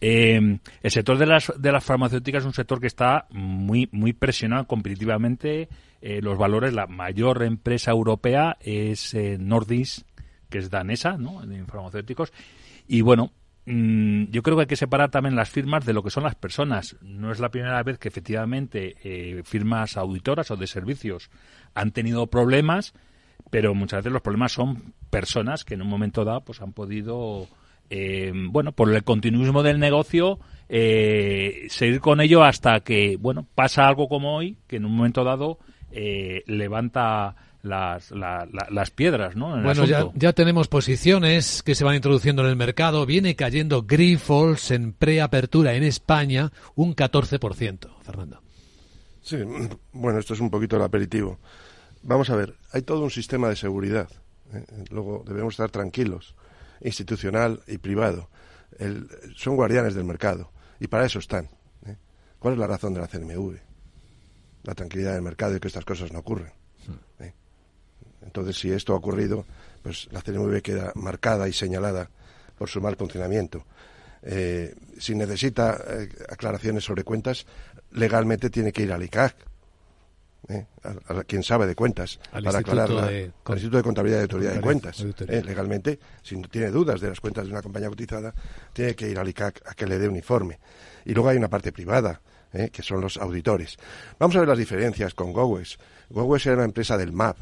Eh, 0.00 0.58
el 0.82 0.90
sector 0.90 1.18
de 1.18 1.26
las, 1.26 1.52
de 1.58 1.72
las 1.72 1.84
farmacéuticas 1.84 2.42
es 2.42 2.46
un 2.46 2.54
sector 2.54 2.80
que 2.80 2.86
está 2.86 3.26
muy, 3.30 3.86
muy 3.92 4.14
presionado 4.14 4.66
competitivamente. 4.66 5.68
Eh, 6.00 6.22
los 6.22 6.38
valores, 6.38 6.72
la 6.72 6.86
mayor 6.86 7.42
empresa 7.42 7.90
europea 7.90 8.56
es 8.60 9.12
eh, 9.12 9.36
Nordis, 9.38 10.06
que 10.48 10.58
es 10.58 10.70
danesa, 10.70 11.16
¿no? 11.16 11.42
En 11.42 11.66
farmacéuticos. 11.66 12.32
Y 12.86 13.00
bueno, 13.00 13.32
mm, 13.66 14.24
yo 14.30 14.42
creo 14.42 14.56
que 14.56 14.62
hay 14.62 14.66
que 14.66 14.76
separar 14.76 15.10
también 15.10 15.36
las 15.36 15.50
firmas 15.50 15.84
de 15.84 15.92
lo 15.92 16.02
que 16.02 16.10
son 16.10 16.24
las 16.24 16.34
personas. 16.34 16.96
No 17.02 17.32
es 17.32 17.40
la 17.40 17.50
primera 17.50 17.82
vez 17.82 17.98
que 17.98 18.08
efectivamente 18.08 19.42
firmas 19.44 19.96
auditoras 19.96 20.50
o 20.50 20.56
de 20.56 20.66
servicios 20.66 21.30
han 21.74 21.92
tenido 21.92 22.26
problemas 22.26 22.94
pero 23.50 23.74
muchas 23.74 24.00
veces 24.00 24.12
los 24.12 24.22
problemas 24.22 24.52
son 24.52 24.94
personas 25.10 25.64
que 25.64 25.74
en 25.74 25.82
un 25.82 25.88
momento 25.88 26.24
dado 26.24 26.42
pues 26.42 26.60
han 26.60 26.72
podido 26.72 27.46
eh, 27.90 28.32
bueno 28.34 28.72
por 28.72 28.92
el 28.94 29.04
continuismo 29.04 29.62
del 29.62 29.78
negocio 29.78 30.38
eh, 30.68 31.66
seguir 31.70 32.00
con 32.00 32.20
ello 32.20 32.42
hasta 32.42 32.80
que 32.80 33.16
bueno 33.18 33.46
pasa 33.54 33.88
algo 33.88 34.08
como 34.08 34.36
hoy 34.36 34.58
que 34.66 34.76
en 34.76 34.84
un 34.84 34.94
momento 34.94 35.24
dado 35.24 35.58
eh, 35.90 36.42
levanta 36.46 37.36
las, 37.62 38.10
las 38.12 38.90
piedras, 38.90 39.36
¿no? 39.36 39.60
bueno, 39.62 39.84
ya, 39.84 40.06
ya, 40.14 40.32
tenemos 40.32 40.68
posiciones 40.68 41.62
que 41.62 41.74
se 41.74 41.84
van 41.84 41.96
introduciendo 41.96 42.42
en 42.42 42.48
el 42.48 42.56
mercado. 42.56 43.04
Viene 43.04 43.36
cayendo 43.36 43.82
Grifols 43.82 44.70
en 44.70 44.92
preapertura 44.92 45.74
en 45.74 45.82
España 45.82 46.52
un 46.74 46.94
14%, 46.94 47.88
Fernando. 48.02 48.40
Sí, 49.22 49.36
bueno, 49.92 50.18
esto 50.18 50.34
es 50.34 50.40
un 50.40 50.50
poquito 50.50 50.76
el 50.76 50.82
aperitivo. 50.82 51.38
Vamos 52.02 52.30
a 52.30 52.36
ver, 52.36 52.54
hay 52.72 52.82
todo 52.82 53.02
un 53.02 53.10
sistema 53.10 53.48
de 53.48 53.56
seguridad. 53.56 54.08
¿eh? 54.52 54.64
Luego 54.90 55.24
debemos 55.26 55.54
estar 55.54 55.70
tranquilos, 55.70 56.34
institucional 56.80 57.60
y 57.66 57.78
privado. 57.78 58.30
son 59.36 59.56
guardianes 59.56 59.94
del 59.94 60.04
mercado 60.04 60.52
y 60.80 60.86
para 60.86 61.04
eso 61.04 61.18
están. 61.18 61.50
¿eh? 61.86 61.96
¿Cuál 62.38 62.54
es 62.54 62.60
la 62.60 62.66
razón 62.66 62.94
de 62.94 63.00
la 63.00 63.08
CNMV? 63.08 63.56
La 64.62 64.74
tranquilidad 64.74 65.14
del 65.14 65.22
mercado 65.22 65.56
y 65.56 65.60
que 65.60 65.68
estas 65.68 65.84
cosas 65.84 66.12
no 66.12 66.20
ocurren. 66.20 66.52
Hmm. 66.86 67.22
¿eh? 67.22 67.34
Entonces, 68.22 68.58
si 68.58 68.70
esto 68.70 68.92
ha 68.92 68.96
ocurrido, 68.96 69.46
pues 69.82 70.08
la 70.10 70.22
CNMV 70.22 70.60
queda 70.62 70.92
marcada 70.94 71.48
y 71.48 71.52
señalada 71.52 72.10
por 72.56 72.68
su 72.68 72.80
mal 72.80 72.96
funcionamiento. 72.96 73.64
si 74.98 75.14
necesita 75.14 75.78
aclaraciones 76.28 76.84
sobre 76.84 77.04
cuentas, 77.04 77.46
legalmente 77.92 78.50
tiene 78.50 78.72
que 78.72 78.82
ir 78.82 78.92
al 78.92 79.02
ICAC 79.02 79.48
¿eh? 80.48 80.66
a, 80.82 81.24
quien 81.24 81.42
sabe 81.42 81.66
de 81.66 81.74
cuentas 81.74 82.18
para 82.30 82.58
aclarar 82.58 82.90
al 82.90 83.32
Instituto 83.48 83.76
de 83.78 83.82
Contabilidad 83.82 84.20
y 84.20 84.22
Autoridad 84.22 84.54
de 84.54 84.60
Cuentas. 84.60 85.00
¿eh? 85.00 85.42
legalmente, 85.44 85.98
si 86.22 86.36
no 86.36 86.48
tiene 86.48 86.70
dudas 86.70 87.00
de 87.00 87.08
las 87.08 87.20
cuentas 87.20 87.46
de 87.46 87.52
una 87.52 87.62
compañía 87.62 87.88
cotizada, 87.88 88.34
tiene 88.72 88.94
que 88.94 89.08
ir 89.08 89.18
al 89.18 89.28
ICAC 89.28 89.62
a 89.66 89.74
que 89.74 89.86
le 89.86 89.98
dé 89.98 90.08
un 90.08 90.16
informe. 90.16 90.58
Y 91.04 91.12
luego 91.12 91.28
hay 91.28 91.36
una 91.36 91.48
parte 91.48 91.72
privada, 91.72 92.20
¿eh? 92.52 92.70
que 92.70 92.82
son 92.82 93.00
los 93.00 93.16
auditores. 93.16 93.76
Vamos 94.18 94.36
a 94.36 94.40
ver 94.40 94.48
las 94.48 94.58
diferencias 94.58 95.14
con 95.14 95.32
Gowes. 95.32 95.78
Gowes 96.10 96.46
era 96.46 96.56
una 96.56 96.64
empresa 96.64 96.96
del 96.96 97.12
MAP. 97.12 97.38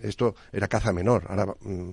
Esto 0.00 0.34
era 0.52 0.68
caza 0.68 0.92
menor. 0.92 1.24
Ahora 1.28 1.46
mm, 1.46 1.90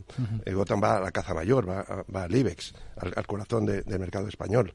Gotham 0.54 0.82
va 0.84 0.98
a 0.98 1.00
la 1.00 1.12
caza 1.12 1.34
mayor, 1.34 1.68
va, 1.68 1.86
va 2.14 2.24
al 2.24 2.36
IBEX, 2.36 2.74
al, 2.98 3.26
corazón 3.28 3.66
del 3.66 4.00
mercado 4.00 4.28
español. 4.28 4.74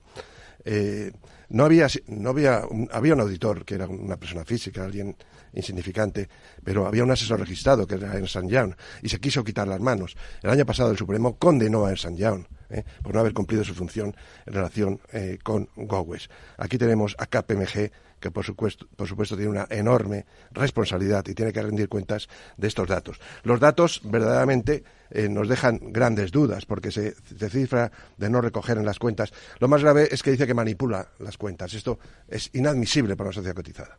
no 1.49 1.65
había, 1.65 1.87
no 2.09 2.31
había, 2.31 2.63
había 2.91 3.15
un 3.15 3.21
auditor 3.21 3.65
que 3.65 3.77
era 3.77 3.87
una 3.87 4.17
persona 4.17 4.45
física, 4.45 4.85
alguien 4.85 5.17
insignificante, 5.53 6.29
pero 6.63 6.87
había 6.87 7.03
un 7.03 7.11
asesor 7.11 7.41
registrado 7.41 7.87
que 7.87 7.95
era 7.95 8.15
Ernst 8.15 8.37
Young 8.47 8.75
y 9.03 9.09
se 9.09 9.19
quiso 9.19 9.43
quitar 9.43 9.67
las 9.67 9.81
manos. 9.81 10.17
El 10.43 10.51
año 10.51 10.67
pasado 10.67 10.91
el 10.91 10.99
Supremo 10.99 11.37
condenó 11.37 11.87
a 11.87 11.91
Ernst 11.91 12.17
Young 12.17 12.45
¿eh? 12.71 12.85
por 13.03 13.15
no 13.15 13.21
haber 13.21 13.33
cumplido 13.33 13.65
su 13.65 13.75
función 13.75 14.15
en 14.45 14.53
relación 14.53 15.01
eh, 15.13 15.39
con 15.43 15.69
Gowes. 15.77 16.29
Aquí 16.59 16.79
tenemos 16.79 17.17
a 17.19 17.27
KPMG 17.27 17.91
que 18.21 18.31
por 18.31 18.45
supuesto, 18.45 18.87
por 18.97 19.09
supuesto 19.09 19.37
tiene 19.37 19.51
una 19.51 19.67
enorme 19.71 20.27
responsabilidad 20.53 21.25
y 21.29 21.35
tiene 21.35 21.53
que 21.53 21.63
rendir 21.63 21.89
cuentas 21.89 22.29
de 22.57 22.69
estos 22.69 22.89
datos. 22.89 23.21
Los 23.43 23.61
datos 23.61 24.01
verdaderamente 24.05 24.85
eh, 25.11 25.29
nos 25.29 25.49
dejan 25.49 25.81
grandes 25.93 26.33
dudas 26.33 26.67
porque 26.67 26.91
se, 26.91 27.15
cifra 27.51 27.91
de 28.17 28.31
no 28.31 28.41
recoger 28.41 28.79
en 28.79 28.85
las 28.85 28.99
cuentas. 28.99 29.33
Lo 29.59 29.69
más 29.69 29.83
grave 29.83 30.09
es 30.11 30.23
que 30.23 30.31
dice 30.31 30.47
que 30.47 30.55
manipula 30.55 31.09
las 31.19 31.37
cuentas. 31.37 31.75
Esto 31.75 31.99
es 32.29 32.51
inadmisible 32.55 33.17
para 33.17 33.29
una 33.29 33.35
sociedad 33.35 33.57
cotizada 33.57 33.99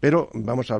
pero 0.00 0.30
vamos 0.34 0.68
a, 0.72 0.78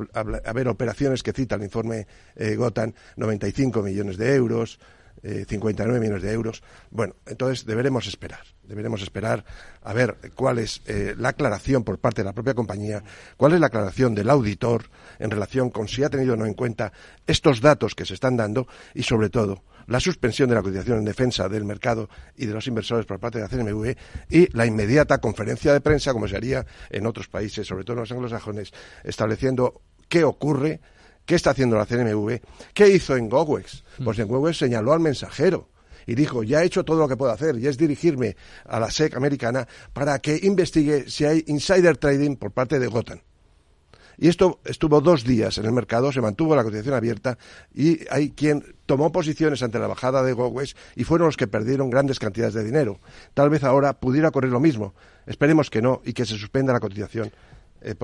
ver 0.52 0.66
operaciones 0.66 1.22
que 1.22 1.32
cita 1.32 1.54
el 1.54 1.62
informe 1.62 2.08
eh, 2.34 2.56
GOTAN, 2.56 2.92
95 3.14 3.80
millones 3.80 4.16
de 4.16 4.34
euros, 4.34 4.80
59 5.22 5.96
eh, 5.96 6.00
millones 6.00 6.22
de 6.22 6.32
euros. 6.32 6.62
Bueno, 6.90 7.14
entonces 7.26 7.64
deberemos 7.64 8.06
esperar, 8.06 8.40
deberemos 8.64 9.02
esperar 9.02 9.44
a 9.82 9.92
ver 9.92 10.16
cuál 10.34 10.58
es 10.58 10.82
eh, 10.86 11.14
la 11.16 11.30
aclaración 11.30 11.84
por 11.84 11.98
parte 11.98 12.22
de 12.22 12.26
la 12.26 12.32
propia 12.32 12.54
compañía, 12.54 13.02
cuál 13.36 13.52
es 13.52 13.60
la 13.60 13.68
aclaración 13.68 14.14
del 14.14 14.30
auditor 14.30 14.90
en 15.18 15.30
relación 15.30 15.70
con 15.70 15.88
si 15.88 16.02
ha 16.02 16.10
tenido 16.10 16.34
o 16.34 16.36
no 16.36 16.46
en 16.46 16.54
cuenta 16.54 16.92
estos 17.26 17.60
datos 17.60 17.94
que 17.94 18.04
se 18.04 18.14
están 18.14 18.36
dando 18.36 18.66
y, 18.94 19.04
sobre 19.04 19.30
todo, 19.30 19.62
la 19.86 20.00
suspensión 20.00 20.48
de 20.48 20.54
la 20.54 20.62
cotización 20.62 20.98
en 20.98 21.04
defensa 21.04 21.48
del 21.48 21.64
mercado 21.64 22.08
y 22.36 22.46
de 22.46 22.54
los 22.54 22.66
inversores 22.66 23.06
por 23.06 23.18
parte 23.18 23.38
de 23.38 23.44
la 23.44 23.48
CNMV 23.48 23.96
y 24.28 24.56
la 24.56 24.66
inmediata 24.66 25.18
conferencia 25.18 25.72
de 25.72 25.80
prensa, 25.80 26.12
como 26.12 26.28
se 26.28 26.36
haría 26.36 26.66
en 26.90 27.06
otros 27.06 27.28
países, 27.28 27.66
sobre 27.66 27.84
todo 27.84 27.94
en 27.94 28.00
los 28.00 28.12
anglosajones, 28.12 28.72
estableciendo 29.04 29.82
qué 30.08 30.24
ocurre, 30.24 30.80
qué 31.32 31.36
está 31.36 31.52
haciendo 31.52 31.78
la 31.78 31.86
CNMV, 31.86 32.40
qué 32.74 32.88
hizo 32.88 33.16
en 33.16 33.30
Gowex. 33.30 33.84
Mm. 33.96 34.04
Pues 34.04 34.18
en 34.18 34.28
Gowex 34.28 34.58
señaló 34.58 34.92
al 34.92 35.00
mensajero 35.00 35.70
y 36.06 36.14
dijo, 36.14 36.42
ya 36.42 36.62
he 36.62 36.66
hecho 36.66 36.84
todo 36.84 36.98
lo 36.98 37.08
que 37.08 37.16
puedo 37.16 37.32
hacer, 37.32 37.58
y 37.58 37.66
es 37.66 37.78
dirigirme 37.78 38.36
a 38.66 38.78
la 38.78 38.90
SEC 38.90 39.16
americana 39.16 39.66
para 39.94 40.18
que 40.18 40.38
investigue 40.42 41.08
si 41.08 41.24
hay 41.24 41.42
insider 41.46 41.96
trading 41.96 42.36
por 42.36 42.50
parte 42.50 42.78
de 42.78 42.86
Gotham. 42.86 43.20
Y 44.18 44.28
esto 44.28 44.60
estuvo 44.66 45.00
dos 45.00 45.24
días 45.24 45.56
en 45.56 45.64
el 45.64 45.72
mercado, 45.72 46.12
se 46.12 46.20
mantuvo 46.20 46.54
la 46.54 46.64
cotización 46.64 46.96
abierta 46.96 47.38
y 47.74 48.00
hay 48.10 48.32
quien 48.32 48.76
tomó 48.84 49.10
posiciones 49.10 49.62
ante 49.62 49.78
la 49.78 49.86
bajada 49.86 50.22
de 50.22 50.34
Gowes 50.34 50.76
y 50.96 51.04
fueron 51.04 51.28
los 51.28 51.38
que 51.38 51.46
perdieron 51.46 51.88
grandes 51.88 52.18
cantidades 52.18 52.52
de 52.52 52.62
dinero. 52.62 53.00
Tal 53.32 53.48
vez 53.48 53.64
ahora 53.64 53.94
pudiera 53.94 54.28
ocurrir 54.28 54.52
lo 54.52 54.60
mismo. 54.60 54.92
Esperemos 55.24 55.70
que 55.70 55.80
no 55.80 56.02
y 56.04 56.12
que 56.12 56.26
se 56.26 56.36
suspenda 56.36 56.74
la 56.74 56.80
cotización 56.80 57.32
eh. 57.84 57.94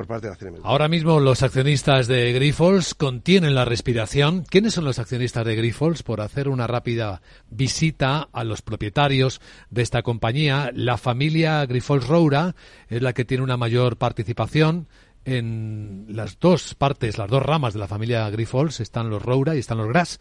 Ahora 0.63 0.89
mismo 0.89 1.21
los 1.21 1.43
accionistas 1.43 2.07
de 2.07 2.33
Grifols 2.33 2.95
contienen 2.95 3.55
la 3.55 3.65
respiración. 3.65 4.45
¿Quiénes 4.49 4.75
son 4.75 4.85
los 4.85 4.99
accionistas 4.99 5.45
de 5.45 5.57
Grifols? 5.57 6.03
Por 6.03 6.21
hacer 6.21 6.49
una 6.49 6.67
rápida 6.67 7.23
visita 7.51 8.29
a 8.33 8.45
los 8.45 8.63
propietarios 8.63 9.41
de 9.71 9.83
esta 9.83 10.03
compañía, 10.03 10.71
la 10.75 10.97
familia 10.97 11.65
Grifols 11.67 12.07
Roura 12.07 12.55
es 12.89 13.03
la 13.03 13.13
que 13.13 13.25
tiene 13.25 13.45
una 13.45 13.57
mayor 13.57 13.97
participación 13.97 14.89
en 15.25 16.07
las 16.09 16.39
dos 16.39 16.75
partes, 16.75 17.19
las 17.19 17.29
dos 17.29 17.43
ramas 17.43 17.75
de 17.75 17.81
la 17.81 17.87
familia 17.87 18.31
Grifols 18.31 18.81
están 18.81 19.11
los 19.11 19.23
Roura 19.23 19.55
y 19.55 19.59
están 19.59 19.79
los 19.79 19.89
Gras. 19.89 20.21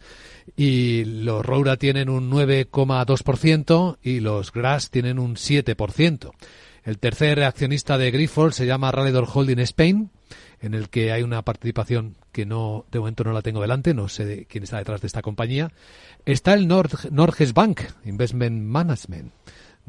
Y 0.54 1.04
los 1.04 1.44
Roura 1.44 1.78
tienen 1.78 2.10
un 2.10 2.30
9,2% 2.30 3.96
y 4.02 4.20
los 4.20 4.52
Gras 4.52 4.90
tienen 4.90 5.18
un 5.18 5.36
7%. 5.36 6.32
El 6.84 6.98
tercer 6.98 7.42
accionista 7.42 7.98
de 7.98 8.10
Grifols 8.10 8.56
se 8.56 8.66
llama 8.66 8.90
Ralledor 8.90 9.28
Holding 9.32 9.58
Spain, 9.60 10.10
en 10.60 10.74
el 10.74 10.88
que 10.88 11.12
hay 11.12 11.22
una 11.22 11.42
participación 11.42 12.16
que 12.32 12.46
no 12.46 12.84
de 12.90 12.98
momento 12.98 13.24
no 13.24 13.32
la 13.32 13.42
tengo 13.42 13.60
delante, 13.60 13.94
no 13.94 14.08
sé 14.08 14.24
de 14.24 14.44
quién 14.46 14.64
está 14.64 14.78
detrás 14.78 15.00
de 15.00 15.06
esta 15.06 15.22
compañía. 15.22 15.72
Está 16.24 16.54
el 16.54 16.66
Nord, 16.66 17.10
Norges 17.10 17.54
Bank 17.54 17.80
Investment 18.04 18.62
Management 18.62 19.32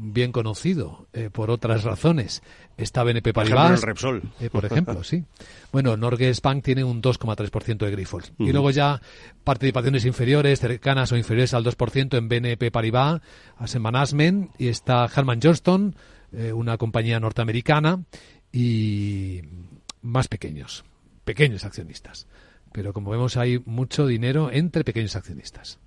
bien 0.00 0.32
conocido 0.32 1.06
eh, 1.12 1.28
por 1.30 1.50
otras 1.50 1.84
razones. 1.84 2.42
Está 2.76 3.04
BNP 3.04 3.34
Paribas. 3.34 3.80
Por 3.80 3.90
ejemplo, 3.90 4.30
eh, 4.40 4.50
por 4.50 4.64
ejemplo, 4.64 5.04
sí. 5.04 5.24
Bueno, 5.72 5.96
Norges 5.96 6.40
Bank 6.40 6.64
tiene 6.64 6.82
un 6.82 7.02
2,3% 7.02 7.78
de 7.78 7.90
Grifols. 7.90 8.32
Y 8.38 8.50
luego 8.50 8.70
ya 8.70 9.00
participaciones 9.44 10.04
inferiores, 10.04 10.58
cercanas 10.58 11.12
o 11.12 11.16
inferiores 11.16 11.54
al 11.54 11.64
2% 11.64 12.16
en 12.16 12.28
BNP 12.28 12.72
Paribas, 12.72 13.20
Asset 13.56 13.80
Management, 13.80 14.50
y 14.58 14.68
está 14.68 15.04
Harman 15.04 15.38
Johnston, 15.40 15.94
eh, 16.32 16.52
una 16.52 16.76
compañía 16.78 17.20
norteamericana, 17.20 18.04
y 18.52 19.42
más 20.02 20.28
pequeños, 20.28 20.84
pequeños 21.24 21.64
accionistas. 21.64 22.26
Pero 22.72 22.92
como 22.92 23.10
vemos 23.10 23.36
hay 23.36 23.60
mucho 23.64 24.06
dinero 24.06 24.50
entre 24.52 24.84
pequeños 24.84 25.16
accionistas. 25.16 25.78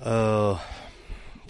Ah, 0.00 0.60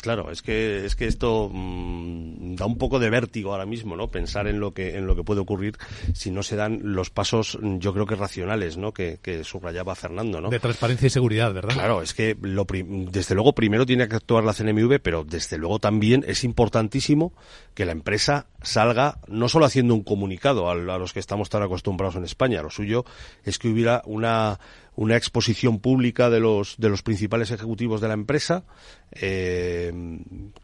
Claro, 0.01 0.31
es 0.31 0.43
que 0.43 0.85
es 0.85 0.97
que 0.97 1.07
esto 1.07 1.51
mm, 1.53 2.55
da 2.57 2.67
un 2.67 2.79
poco 2.79 2.99
de 2.99 3.11
vértigo 3.11 3.53
ahora 3.53 3.67
mismo, 3.67 3.97
¿no? 3.97 4.09
Pensar 4.09 4.47
en 4.47 4.61
lo 4.61 4.73
que 4.73 4.97
en 4.97 5.07
lo 5.07 5.17
que 5.17 5.25
puede 5.25 5.41
ocurrir 5.41 5.77
si 6.15 6.31
no 6.31 6.43
se 6.43 6.57
dan 6.57 6.81
los 6.83 7.11
pasos, 7.11 7.59
yo 7.63 7.93
creo 7.93 8.07
que 8.07 8.15
racionales, 8.15 8.77
¿no? 8.77 8.93
Que, 8.93 9.19
que 9.23 9.45
subrayaba 9.45 9.95
Fernando, 9.95 10.41
¿no? 10.41 10.51
De 10.51 10.61
transparencia 10.61 11.07
y 11.07 11.11
seguridad, 11.11 11.53
¿verdad? 11.53 11.75
Claro, 11.75 12.03
es 12.03 12.15
que 12.15 12.37
lo 12.41 12.67
desde 12.69 13.35
luego 13.35 13.55
primero 13.55 13.87
tiene 13.87 14.09
que 14.09 14.17
actuar 14.17 14.45
la 14.45 14.53
CNMV, 14.53 15.01
pero 15.01 15.25
desde 15.25 15.59
luego 15.59 15.79
también 15.79 16.25
es 16.27 16.45
importantísimo 16.45 17.33
que 17.75 17.85
la 17.85 17.93
empresa 17.93 18.47
salga 18.63 19.19
no 19.29 19.49
solo 19.49 19.67
haciendo 19.67 19.95
un 19.95 20.03
comunicado 20.03 20.69
a, 20.69 20.73
a 20.73 20.99
los 20.99 21.13
que 21.13 21.21
estamos 21.21 21.49
tan 21.49 21.63
acostumbrados 21.63 22.17
en 22.17 22.25
España, 22.25 22.63
lo 22.63 22.71
suyo 22.71 23.05
es 23.45 23.59
que 23.59 23.69
hubiera 23.69 24.03
una 24.05 24.59
una 24.99 25.17
exposición 25.17 25.79
pública 25.79 26.29
de 26.29 26.41
los, 26.41 26.77
de 26.77 26.89
los 26.89 27.03
principales 27.03 27.53
ejecutivos 27.53 28.01
de 28.01 28.09
la 28.09 28.15
empresa, 28.15 28.65
eh, 29.13 29.93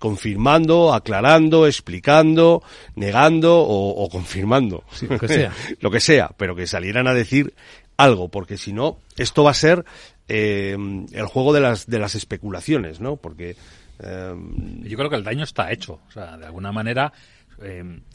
confirmando, 0.01 0.93
aclarando, 0.93 1.69
explicando, 1.69 2.61
negando 2.97 3.61
o, 3.61 4.09
confirmando. 4.11 4.83
lo 5.09 5.19
que 5.21 5.29
sea. 5.29 5.53
lo 5.81 5.91
que 5.93 6.01
sea, 6.01 6.31
pero 6.37 6.57
que 6.57 6.67
salieran 6.67 7.07
a 7.07 7.15
decir 7.15 7.55
algo, 7.97 8.29
porque 8.29 8.59
si 8.59 8.73
no, 8.73 8.99
esto 9.17 9.45
va 9.45 9.53
a 9.53 9.55
ser 9.55 9.85
eh, 10.27 10.77
el 11.13 11.27
juego 11.27 11.53
de 11.53 11.61
las, 11.61 11.87
de 11.87 12.01
las 12.01 12.17
especulaciones, 12.17 13.01
¿no? 13.01 13.15
Porque... 13.15 13.55
Eh, 14.01 14.35
Yo 14.83 14.97
creo 14.97 15.11
que 15.11 15.17
el 15.17 15.23
daño 15.23 15.45
está 15.45 15.71
hecho. 15.71 16.01
O 16.09 16.11
sea, 16.11 16.37
de 16.37 16.47
alguna 16.47 16.73
manera, 16.73 17.13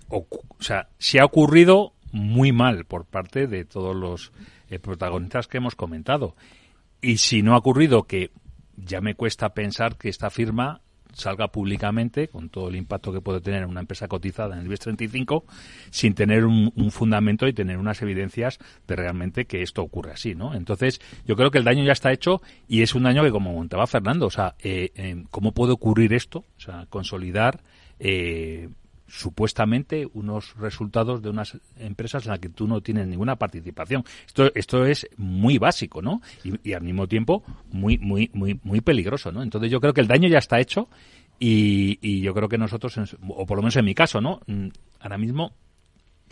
o, 0.09 0.27
o 0.29 0.61
sea, 0.61 0.89
se 0.97 1.21
ha 1.21 1.23
ocurrido 1.23 1.93
muy 2.11 2.51
mal 2.51 2.83
por 2.83 3.05
parte 3.05 3.47
de 3.47 3.63
todos 3.63 3.95
los 3.95 4.33
eh, 4.69 4.79
protagonistas 4.79 5.47
que 5.47 5.57
hemos 5.57 5.75
comentado. 5.75 6.35
Y 7.01 7.17
si 7.17 7.41
no 7.41 7.53
ha 7.53 7.57
ocurrido 7.57 8.03
que 8.03 8.31
ya 8.75 9.01
me 9.01 9.15
cuesta 9.15 9.53
pensar 9.53 9.97
que 9.97 10.09
esta 10.09 10.29
firma 10.29 10.81
salga 11.13 11.47
públicamente, 11.49 12.27
con 12.27 12.49
todo 12.49 12.69
el 12.69 12.75
impacto 12.75 13.11
que 13.11 13.21
puede 13.21 13.41
tener 13.41 13.65
una 13.65 13.81
empresa 13.81 14.07
cotizada 14.07 14.53
en 14.53 14.61
el 14.61 14.65
IBEX 14.67 14.81
35, 14.81 15.43
sin 15.89 16.13
tener 16.13 16.45
un, 16.45 16.71
fundamento 16.91 17.47
y 17.47 17.53
tener 17.53 17.77
unas 17.77 18.01
evidencias 18.01 18.59
de 18.87 18.95
realmente 18.95 19.45
que 19.45 19.61
esto 19.61 19.81
ocurre 19.81 20.11
así, 20.11 20.35
¿no? 20.35 20.53
Entonces, 20.53 21.01
yo 21.25 21.35
creo 21.35 21.51
que 21.51 21.57
el 21.57 21.63
daño 21.63 21.83
ya 21.83 21.91
está 21.91 22.11
hecho 22.11 22.41
y 22.67 22.81
es 22.81 22.95
un 22.95 23.03
daño 23.03 23.23
que, 23.23 23.31
como 23.31 23.53
comentaba 23.53 23.87
Fernando, 23.87 24.27
o 24.27 24.31
sea, 24.31 24.55
eh, 24.59 25.23
¿cómo 25.29 25.51
puede 25.51 25.73
ocurrir 25.73 26.13
esto? 26.13 26.45
O 26.57 26.61
sea, 26.61 26.85
consolidar 26.89 27.61
eh, 27.99 28.69
supuestamente 29.09 30.07
unos 30.13 30.55
resultados 30.57 31.21
de 31.21 31.29
unas 31.29 31.57
empresas 31.77 32.25
en 32.25 32.31
las 32.31 32.39
que 32.39 32.49
tú 32.49 32.67
no 32.67 32.81
tienes 32.81 33.07
ninguna 33.07 33.35
participación. 33.35 34.03
Esto, 34.25 34.51
esto 34.55 34.85
es 34.85 35.07
muy 35.17 35.57
básico, 35.57 36.01
¿no? 36.01 36.21
Y, 36.43 36.73
al 36.73 36.83
mismo 36.83 37.07
tiempo 37.07 37.43
muy, 37.71 37.97
muy, 37.97 38.29
muy, 38.33 38.59
muy 38.63 38.81
peligroso, 38.81 39.31
¿no? 39.31 39.43
Entonces 39.43 39.71
yo 39.71 39.81
creo 39.81 39.93
que 39.93 40.01
el 40.01 40.07
daño 40.07 40.29
ya 40.29 40.37
está 40.37 40.59
hecho 40.59 40.87
y, 41.39 41.97
y 42.01 42.21
yo 42.21 42.33
creo 42.33 42.47
que 42.47 42.57
nosotros, 42.57 42.97
o 43.27 43.45
por 43.45 43.57
lo 43.57 43.63
menos 43.63 43.75
en 43.75 43.85
mi 43.85 43.95
caso, 43.95 44.21
¿no? 44.21 44.41
Mm, 44.47 44.67
ahora 44.99 45.17
mismo 45.17 45.53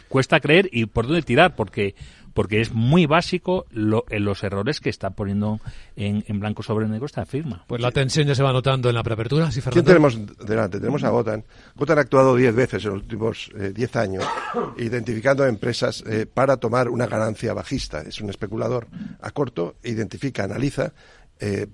cuesta 0.07 0.39
creer 0.39 0.69
y 0.71 0.86
por 0.86 1.07
dónde 1.07 1.21
tirar, 1.21 1.55
porque 1.55 1.95
porque 2.38 2.61
es 2.61 2.71
muy 2.71 3.07
básico 3.07 3.65
lo, 3.71 4.05
en 4.11 4.23
los 4.23 4.43
errores 4.43 4.79
que 4.79 4.91
está 4.91 5.09
poniendo 5.09 5.59
en, 5.95 6.39
blanco 6.39 6.61
sobre 6.61 6.88
negro 6.88 7.07
esta 7.07 7.25
firma. 7.25 7.65
Pues 7.65 7.81
la 7.81 7.89
tensión 7.89 8.27
ya 8.27 8.35
se 8.35 8.43
va 8.43 8.53
notando 8.53 8.89
en 8.89 8.93
la 8.93 9.01
preapertura, 9.01 9.49
¿sí, 9.49 9.59
¿Quién 9.59 9.83
tenemos 9.83 10.19
delante? 10.45 10.77
Tenemos 10.79 11.03
a 11.03 11.09
Gotan. 11.09 11.43
Gotan 11.75 11.97
ha 11.97 12.01
actuado 12.01 12.35
diez 12.35 12.53
veces 12.53 12.85
en 12.85 12.91
los 12.91 13.01
últimos 13.01 13.49
eh, 13.57 13.71
diez 13.73 13.95
años, 13.95 14.23
identificando 14.77 15.47
empresas 15.47 16.03
eh, 16.05 16.27
para 16.31 16.57
tomar 16.57 16.89
una 16.89 17.07
ganancia 17.07 17.55
bajista. 17.55 18.01
Es 18.01 18.21
un 18.21 18.29
especulador 18.29 18.85
a 19.19 19.31
corto, 19.31 19.77
identifica, 19.81 20.43
analiza, 20.43 20.93
eh, 21.39 21.65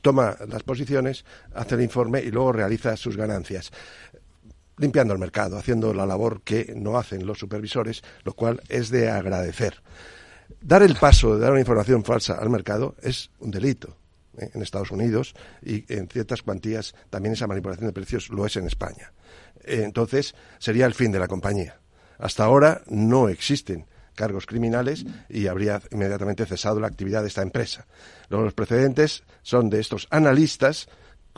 toma 0.00 0.36
las 0.48 0.62
posiciones, 0.62 1.24
hace 1.54 1.74
el 1.74 1.82
informe 1.82 2.22
y 2.22 2.30
luego 2.30 2.52
realiza 2.52 2.96
sus 2.96 3.16
ganancias 3.16 3.72
limpiando 4.78 5.12
el 5.12 5.18
mercado, 5.18 5.58
haciendo 5.58 5.92
la 5.92 6.06
labor 6.06 6.42
que 6.42 6.72
no 6.76 6.98
hacen 6.98 7.26
los 7.26 7.38
supervisores, 7.38 8.02
lo 8.24 8.32
cual 8.32 8.62
es 8.68 8.90
de 8.90 9.10
agradecer. 9.10 9.82
Dar 10.60 10.82
el 10.82 10.96
paso 10.96 11.34
de 11.34 11.40
dar 11.40 11.52
una 11.52 11.60
información 11.60 12.04
falsa 12.04 12.34
al 12.34 12.50
mercado 12.50 12.94
es 13.02 13.30
un 13.38 13.50
delito 13.50 13.96
¿eh? 14.38 14.50
en 14.54 14.62
Estados 14.62 14.90
Unidos 14.90 15.34
y 15.62 15.84
en 15.92 16.08
ciertas 16.08 16.42
cuantías 16.42 16.94
también 17.10 17.34
esa 17.34 17.46
manipulación 17.46 17.86
de 17.86 17.92
precios 17.92 18.30
lo 18.30 18.46
es 18.46 18.56
en 18.56 18.66
España. 18.66 19.12
Eh, 19.64 19.82
entonces, 19.84 20.34
sería 20.58 20.86
el 20.86 20.94
fin 20.94 21.12
de 21.12 21.18
la 21.18 21.28
compañía. 21.28 21.80
Hasta 22.18 22.44
ahora 22.44 22.82
no 22.88 23.28
existen 23.28 23.86
cargos 24.14 24.46
criminales 24.46 25.06
y 25.28 25.46
habría 25.46 25.80
inmediatamente 25.92 26.44
cesado 26.44 26.80
la 26.80 26.88
actividad 26.88 27.22
de 27.22 27.28
esta 27.28 27.42
empresa. 27.42 27.86
Los 28.28 28.52
precedentes 28.52 29.22
son 29.42 29.70
de 29.70 29.78
estos 29.78 30.08
analistas 30.10 30.88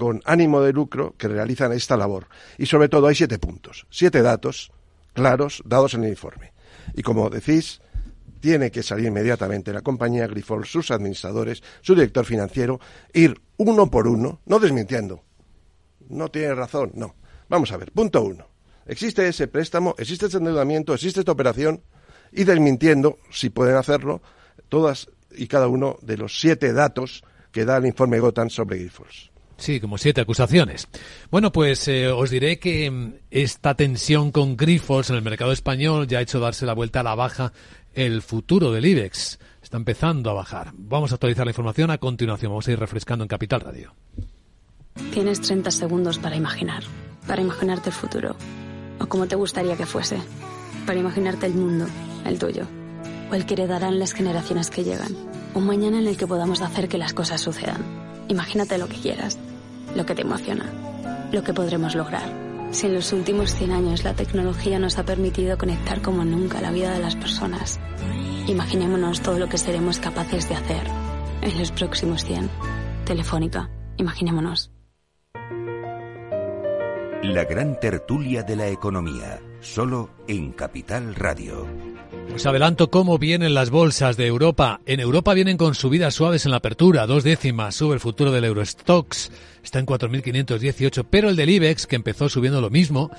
con 0.01 0.23
ánimo 0.25 0.63
de 0.63 0.73
lucro 0.73 1.15
que 1.19 1.29
realizan 1.29 1.73
esta 1.73 1.95
labor. 1.95 2.27
Y 2.57 2.65
sobre 2.65 2.89
todo 2.89 3.07
hay 3.07 3.15
siete 3.15 3.39
puntos, 3.39 3.87
siete 3.91 4.23
datos 4.23 4.73
claros 5.13 5.63
dados 5.67 5.93
en 5.95 6.05
el 6.05 6.11
informe. 6.11 6.53
Y 6.95 7.03
como 7.03 7.29
decís, 7.29 7.83
tiene 8.41 8.71
que 8.71 8.83
salir 8.83 9.07
inmediatamente 9.07 9.75
la 9.75 9.83
compañía 9.83 10.27
Grifol, 10.27 10.65
sus 10.65 10.91
administradores, 10.91 11.63
su 11.83 11.95
director 11.95 12.25
financiero, 12.25 12.81
ir 13.13 13.39
uno 13.59 13.91
por 13.91 14.09
uno, 14.09 14.41
no 14.47 14.59
desmintiendo. 14.59 15.23
No 16.09 16.31
tiene 16.31 16.55
razón, 16.55 16.93
no. 16.95 17.15
Vamos 17.51 17.71
a 17.71 17.77
ver, 17.77 17.93
punto 17.93 18.23
uno. 18.23 18.49
Existe 18.87 19.29
ese 19.29 19.49
préstamo, 19.49 19.95
existe 19.99 20.27
ese 20.27 20.39
endeudamiento, 20.39 20.95
existe 20.95 21.21
esta 21.21 21.33
operación, 21.33 21.83
y 22.33 22.45
desmintiendo, 22.45 23.19
si 23.31 23.51
pueden 23.51 23.77
hacerlo, 23.77 24.23
todas 24.71 25.11
y 25.33 25.47
cada 25.47 25.69
uno 25.69 25.99
de 26.01 26.17
los 26.17 26.41
siete 26.41 26.73
datos 26.73 27.23
que 27.53 27.67
da 27.67 27.77
el 27.77 27.87
informe 27.87 28.19
Gotan 28.19 28.49
sobre 28.49 28.79
Grifols. 28.79 29.30
Sí, 29.61 29.79
como 29.79 29.99
siete 29.99 30.23
acusaciones. 30.23 30.89
Bueno, 31.31 31.53
pues 31.53 31.87
eh, 31.87 32.09
os 32.09 32.31
diré 32.31 32.59
que 32.59 32.91
mm, 32.91 33.13
esta 33.31 33.75
tensión 33.75 34.33
con 34.33 34.57
Grifos 34.57 35.11
en 35.11 35.17
el 35.17 35.23
mercado 35.23 35.53
español 35.53 36.07
ya 36.07 36.19
ha 36.19 36.23
hecho 36.23 36.41
darse 36.41 36.65
la 36.65 36.73
vuelta 36.73 37.01
a 37.01 37.03
la 37.03 37.15
baja 37.15 37.53
el 37.95 38.23
futuro 38.23 38.73
del 38.73 38.87
IBEX. 38.87 39.39
Está 39.63 39.77
empezando 39.77 40.31
a 40.31 40.33
bajar. 40.33 40.71
Vamos 40.75 41.13
a 41.13 41.17
actualizar 41.17 41.45
la 41.45 41.51
información 41.51 41.91
a 41.91 41.99
continuación. 41.99 42.53
Vamos 42.53 42.69
a 42.69 42.73
ir 42.73 42.79
refrescando 42.79 43.23
en 43.23 43.29
Capital 43.29 43.61
Radio. 43.61 43.95
Tienes 45.13 45.43
30 45.43 45.71
segundos 45.71 46.19
para 46.19 46.37
imaginar, 46.37 46.83
para 47.27 47.43
imaginarte 47.43 47.91
el 47.91 47.95
futuro, 47.95 48.37
o 48.99 49.07
como 49.07 49.27
te 49.29 49.37
gustaría 49.37 49.77
que 49.77 49.87
fuese, 49.87 50.17
para 50.87 50.99
imaginarte 50.99 51.47
el 51.47 51.55
mundo, 51.55 51.87
el 52.25 52.39
tuyo, 52.39 52.67
o 53.31 53.35
el 53.35 53.45
que 53.45 53.55
heredarán 53.55 53.99
las 53.99 54.15
generaciones 54.15 54.71
que 54.71 54.85
llegan, 54.85 55.15
un 55.55 55.67
mañana 55.67 55.99
en 55.99 56.07
el 56.07 56.17
que 56.17 56.27
podamos 56.27 56.63
hacer 56.63 56.89
que 56.89 56.99
las 56.99 57.13
cosas 57.13 57.43
sucedan. 57.43 57.85
Imagínate 58.29 58.79
lo 58.79 58.89
que 58.89 58.97
quieras 58.97 59.39
lo 59.95 60.07
que 60.07 60.15
te 60.15 60.23
emociona, 60.23 60.67
lo 61.33 61.43
que 61.43 61.55
podremos 61.55 61.95
lograr. 61.95 62.31
Si 62.71 62.87
en 62.87 62.95
los 62.95 63.13
últimos 63.13 63.55
100 63.55 63.73
años 63.73 64.05
la 64.05 64.15
tecnología 64.15 64.79
nos 64.79 64.99
ha 64.99 65.05
permitido 65.05 65.59
conectar 65.59 66.03
como 66.03 66.25
nunca 66.25 66.61
la 66.61 66.71
vida 66.71 66.93
de 66.93 67.01
las 67.01 67.17
personas, 67.17 67.81
imaginémonos 68.47 69.21
todo 69.21 69.39
lo 69.39 69.49
que 69.49 69.59
seremos 69.59 69.99
capaces 69.99 70.49
de 70.49 70.55
hacer 70.55 70.87
en 71.43 71.59
los 71.59 71.73
próximos 71.73 72.25
100. 72.25 72.49
Telefónica, 73.05 73.71
imaginémonos. 73.97 74.71
La 77.23 77.45
gran 77.45 77.79
tertulia 77.79 78.43
de 78.43 78.57
la 78.57 78.69
economía, 78.69 79.41
solo 79.61 80.11
en 80.27 80.53
Capital 80.53 81.15
Radio. 81.15 81.67
Os 82.35 82.47
adelanto 82.47 82.91
cómo 82.91 83.19
vienen 83.19 83.55
las 83.55 83.71
bolsas 83.71 84.17
de 84.17 84.27
Europa. 84.27 84.81
En 84.87 85.01
Europa 85.01 85.35
vienen 85.35 85.57
con 85.57 85.75
subidas 85.75 86.15
suaves 86.15 86.45
en 86.47 86.53
la 86.53 86.59
apertura, 86.59 87.07
dos 87.07 87.25
décimas. 87.25 87.75
Sube 87.75 87.95
el 87.95 88.01
futuro 88.01 88.31
del 88.31 88.45
Eurostox, 88.45 89.31
está 89.63 89.79
en 89.79 89.87
4.518, 89.87 91.07
pero 91.11 91.29
el 91.29 91.37
del 91.37 91.51
IBEX, 91.51 91.87
que 91.87 91.97
empezó 91.97 92.29
subiendo 92.29 92.61
lo 92.61 92.71
mismo, 92.71 93.11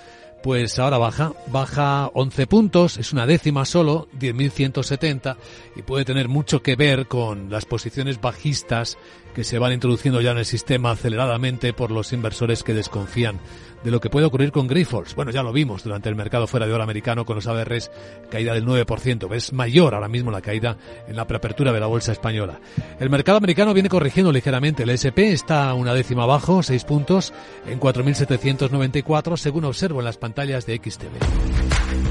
pues 0.41 0.80
ahora 0.80 0.97
baja, 0.97 1.34
baja 1.47 2.07
11 2.14 2.47
puntos, 2.47 2.97
es 2.97 3.14
una 3.14 3.28
décima 3.28 3.66
solo, 3.66 4.07
10.170, 4.20 5.38
y 5.76 5.84
puede 5.84 6.05
tener 6.05 6.28
mucho 6.28 6.64
que 6.64 6.76
ver 6.76 7.07
con 7.07 7.51
las 7.51 7.66
posiciones 7.66 8.20
bajistas 8.20 8.97
que 9.36 9.43
se 9.43 9.59
van 9.59 9.74
introduciendo 9.74 10.20
ya 10.22 10.32
en 10.32 10.39
el 10.39 10.45
sistema 10.45 10.91
aceleradamente 10.91 11.74
por 11.74 11.91
los 11.91 12.12
inversores 12.12 12.64
que 12.64 12.74
desconfían 12.74 13.39
de 13.84 13.91
lo 13.91 13.99
que 13.99 14.09
puede 14.09 14.25
ocurrir 14.25 14.51
con 14.51 14.67
Grifols. 14.67 15.15
Bueno, 15.15 15.32
ya 15.32 15.43
lo 15.43 15.51
vimos 15.51 15.84
durante 15.84 16.09
el 16.09 16.15
mercado 16.15 16.47
fuera 16.47 16.67
de 16.67 16.73
hora 16.73 16.84
americano 16.84 17.25
con 17.25 17.36
los 17.36 17.47
ADRs, 17.47 17.91
caída 18.29 18.53
del 18.53 18.65
9%. 18.65 19.34
Es 19.34 19.53
mayor 19.53 19.93
ahora 19.93 20.07
mismo 20.07 20.32
la 20.32 20.41
caída 20.41 20.77
en 21.07 21.15
la 21.15 21.27
preapertura 21.27 21.71
de 21.71 21.79
la 21.79 21.88
bolsa 21.88 22.11
española. 22.11 22.59
El 22.99 23.09
mercado 23.09 23.38
americano 23.38 23.73
viene 23.73 23.89
corrigiendo 23.89 24.32
ligeramente. 24.32 24.84
El 24.84 24.89
SP 24.93 25.32
está 25.32 25.73
una 25.73 25.93
décima 25.93 26.23
abajo, 26.23 26.63
6 26.63 26.84
puntos, 26.86 27.34
en 27.65 27.79
4.794, 27.79 29.38
según 29.38 29.65
observo 29.65 29.99
en 29.99 30.05
las 30.05 30.17
pantallas 30.17 30.65
de 30.65 30.77
XTV. 30.77 32.11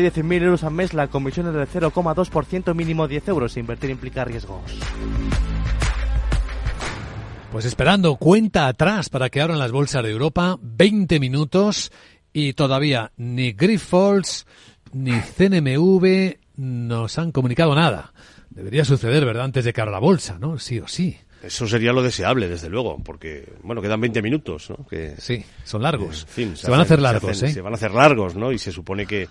de 0.00 0.12
100.000 0.12 0.42
euros 0.42 0.64
al 0.64 0.72
mes, 0.72 0.94
la 0.94 1.08
comisión 1.08 1.48
es 1.48 1.54
del 1.54 1.68
0,2%, 1.68 2.74
mínimo 2.74 3.08
10 3.08 3.28
euros. 3.28 3.56
Invertir 3.56 3.90
implica 3.90 4.24
riesgos. 4.24 4.62
Pues 7.52 7.64
esperando 7.66 8.16
cuenta 8.16 8.66
atrás 8.66 9.08
para 9.08 9.30
que 9.30 9.40
abran 9.40 9.60
las 9.60 9.70
bolsas 9.70 10.02
de 10.02 10.10
Europa, 10.10 10.58
20 10.60 11.20
minutos 11.20 11.92
y 12.32 12.54
todavía 12.54 13.12
ni 13.16 13.52
Grifols 13.52 14.46
ni 14.92 15.12
CNMV 15.12 16.36
nos 16.56 17.18
han 17.18 17.30
comunicado 17.30 17.74
nada. 17.74 18.12
Debería 18.50 18.84
suceder, 18.84 19.24
¿verdad? 19.24 19.44
Antes 19.44 19.64
de 19.64 19.72
que 19.72 19.80
abra 19.80 19.92
la 19.92 19.98
bolsa, 20.00 20.38
¿no? 20.38 20.58
Sí 20.58 20.80
o 20.80 20.88
sí. 20.88 21.16
Eso 21.44 21.68
sería 21.68 21.92
lo 21.92 22.02
deseable, 22.02 22.48
desde 22.48 22.70
luego, 22.70 22.98
porque, 23.04 23.52
bueno, 23.62 23.82
quedan 23.82 24.00
20 24.00 24.22
minutos, 24.22 24.70
¿no? 24.70 24.86
Que, 24.86 25.14
sí, 25.18 25.44
son 25.62 25.82
largos. 25.82 26.24
fin, 26.26 26.56
se, 26.56 26.70
van 26.70 26.80
a 26.80 26.84
hacer 26.84 27.00
largos, 27.00 27.36
se, 27.36 27.46
¿eh? 27.46 27.52
se 27.52 27.60
van 27.60 27.74
a 27.74 27.76
hacer 27.76 27.92
largos, 27.92 28.34
¿no? 28.34 28.50
Y 28.50 28.58
se 28.58 28.72
supone 28.72 29.06
que 29.06 29.28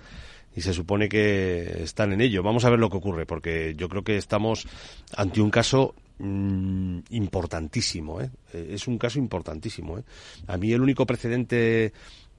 y 0.56 0.62
se 0.62 0.74
supone 0.74 1.10
que 1.10 1.84
están 1.84 2.14
en 2.14 2.22
ello. 2.22 2.44
Vamos 2.44 2.66
a 2.66 2.70
ver 2.70 2.80
lo 2.80 2.90
que 2.90 2.98
ocurre, 2.98 3.26
porque 3.26 3.74
yo 3.76 3.90
creo 3.90 4.04
que 4.04 4.18
estamos 4.18 4.68
ante 5.16 5.42
un 5.42 5.50
caso 5.50 5.96
mm, 6.20 7.00
importantísimo. 7.10 8.22
¿eh? 8.22 8.30
¿eh? 8.54 8.70
Es 8.72 8.88
un 8.88 8.98
caso 8.98 9.20
importantísimo. 9.20 9.98
¿eh? 9.98 10.04
A 10.48 10.58
mí 10.58 10.72
el 10.72 10.82
único 10.82 11.06
precedente 11.06 11.94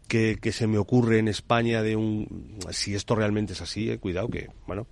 que, 0.09 0.39
que, 0.41 0.53
se 0.53 0.67
me 0.67 0.79
ocurre 0.79 1.19
en 1.19 1.29
España 1.29 1.83
de 1.83 1.97
un... 1.97 2.59
Si 2.71 2.95
esto 2.95 3.15
realmente 3.15 3.55
es 3.55 3.61
así, 3.61 3.91
eh, 3.91 3.99
cuidado 3.99 4.29
que, 4.29 4.49
bueno, 4.67 4.87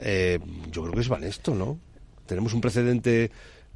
eh, 0.00 0.38
yo 0.70 0.82
creo 0.82 0.94
que 0.94 1.00
es 1.00 1.08
Vanesto, 1.08 1.54
¿no? 1.54 1.78
Tenemos 2.26 2.54
un 2.54 2.60
precedente 2.60 3.30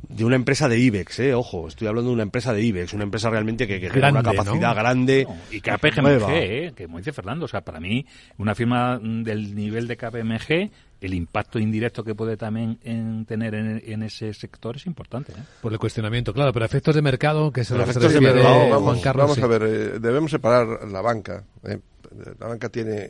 de 0.08 0.24
una 0.24 0.36
empresa 0.36 0.68
de 0.68 0.78
IBEX, 0.78 1.18
eh, 1.20 1.34
ojo, 1.34 1.68
estoy 1.68 1.88
hablando 1.88 2.10
de 2.10 2.14
una 2.14 2.22
empresa 2.22 2.52
de 2.52 2.62
IBEX, 2.62 2.92
una 2.94 3.04
empresa 3.04 3.30
realmente 3.30 3.66
que, 3.66 3.80
que 3.80 3.98
una 3.98 4.22
capacidad 4.22 4.74
grande. 4.74 5.26
y 5.50 5.60
KPMG, 5.60 6.30
eh, 6.30 6.72
que 6.74 6.86
como 6.86 6.98
dice 6.98 7.12
Fernando, 7.12 7.44
o 7.44 7.48
sea, 7.48 7.62
para 7.62 7.80
mí, 7.80 8.06
una 8.38 8.54
firma 8.54 8.98
del 8.98 9.54
nivel 9.54 9.88
de 9.88 9.96
KPMG, 9.96 10.70
el 11.00 11.14
impacto 11.14 11.58
indirecto 11.58 12.02
que 12.02 12.14
puede 12.14 12.36
también 12.36 12.78
tener 13.26 13.54
en, 13.54 14.02
ese 14.02 14.32
sector 14.34 14.76
es 14.76 14.86
importante. 14.86 15.32
¿eh? 15.32 15.42
Por 15.60 15.72
el 15.72 15.78
cuestionamiento, 15.78 16.32
claro, 16.32 16.52
pero 16.52 16.64
efectos 16.64 16.94
de 16.94 17.02
mercado, 17.02 17.52
que 17.52 17.64
se 17.64 17.76
lo 17.76 17.82
efectos 17.82 18.12
de 18.12 18.20
mercado, 18.20 18.68
vamos, 18.70 19.02
Vamos 19.02 19.38
a 19.38 19.46
ver, 19.46 19.62
eh, 19.62 19.98
debemos 20.00 20.30
separar 20.30 20.88
la 20.88 21.00
banca. 21.00 21.44
Eh, 21.64 21.78
la 22.38 22.46
banca 22.46 22.68
tiene, 22.68 23.08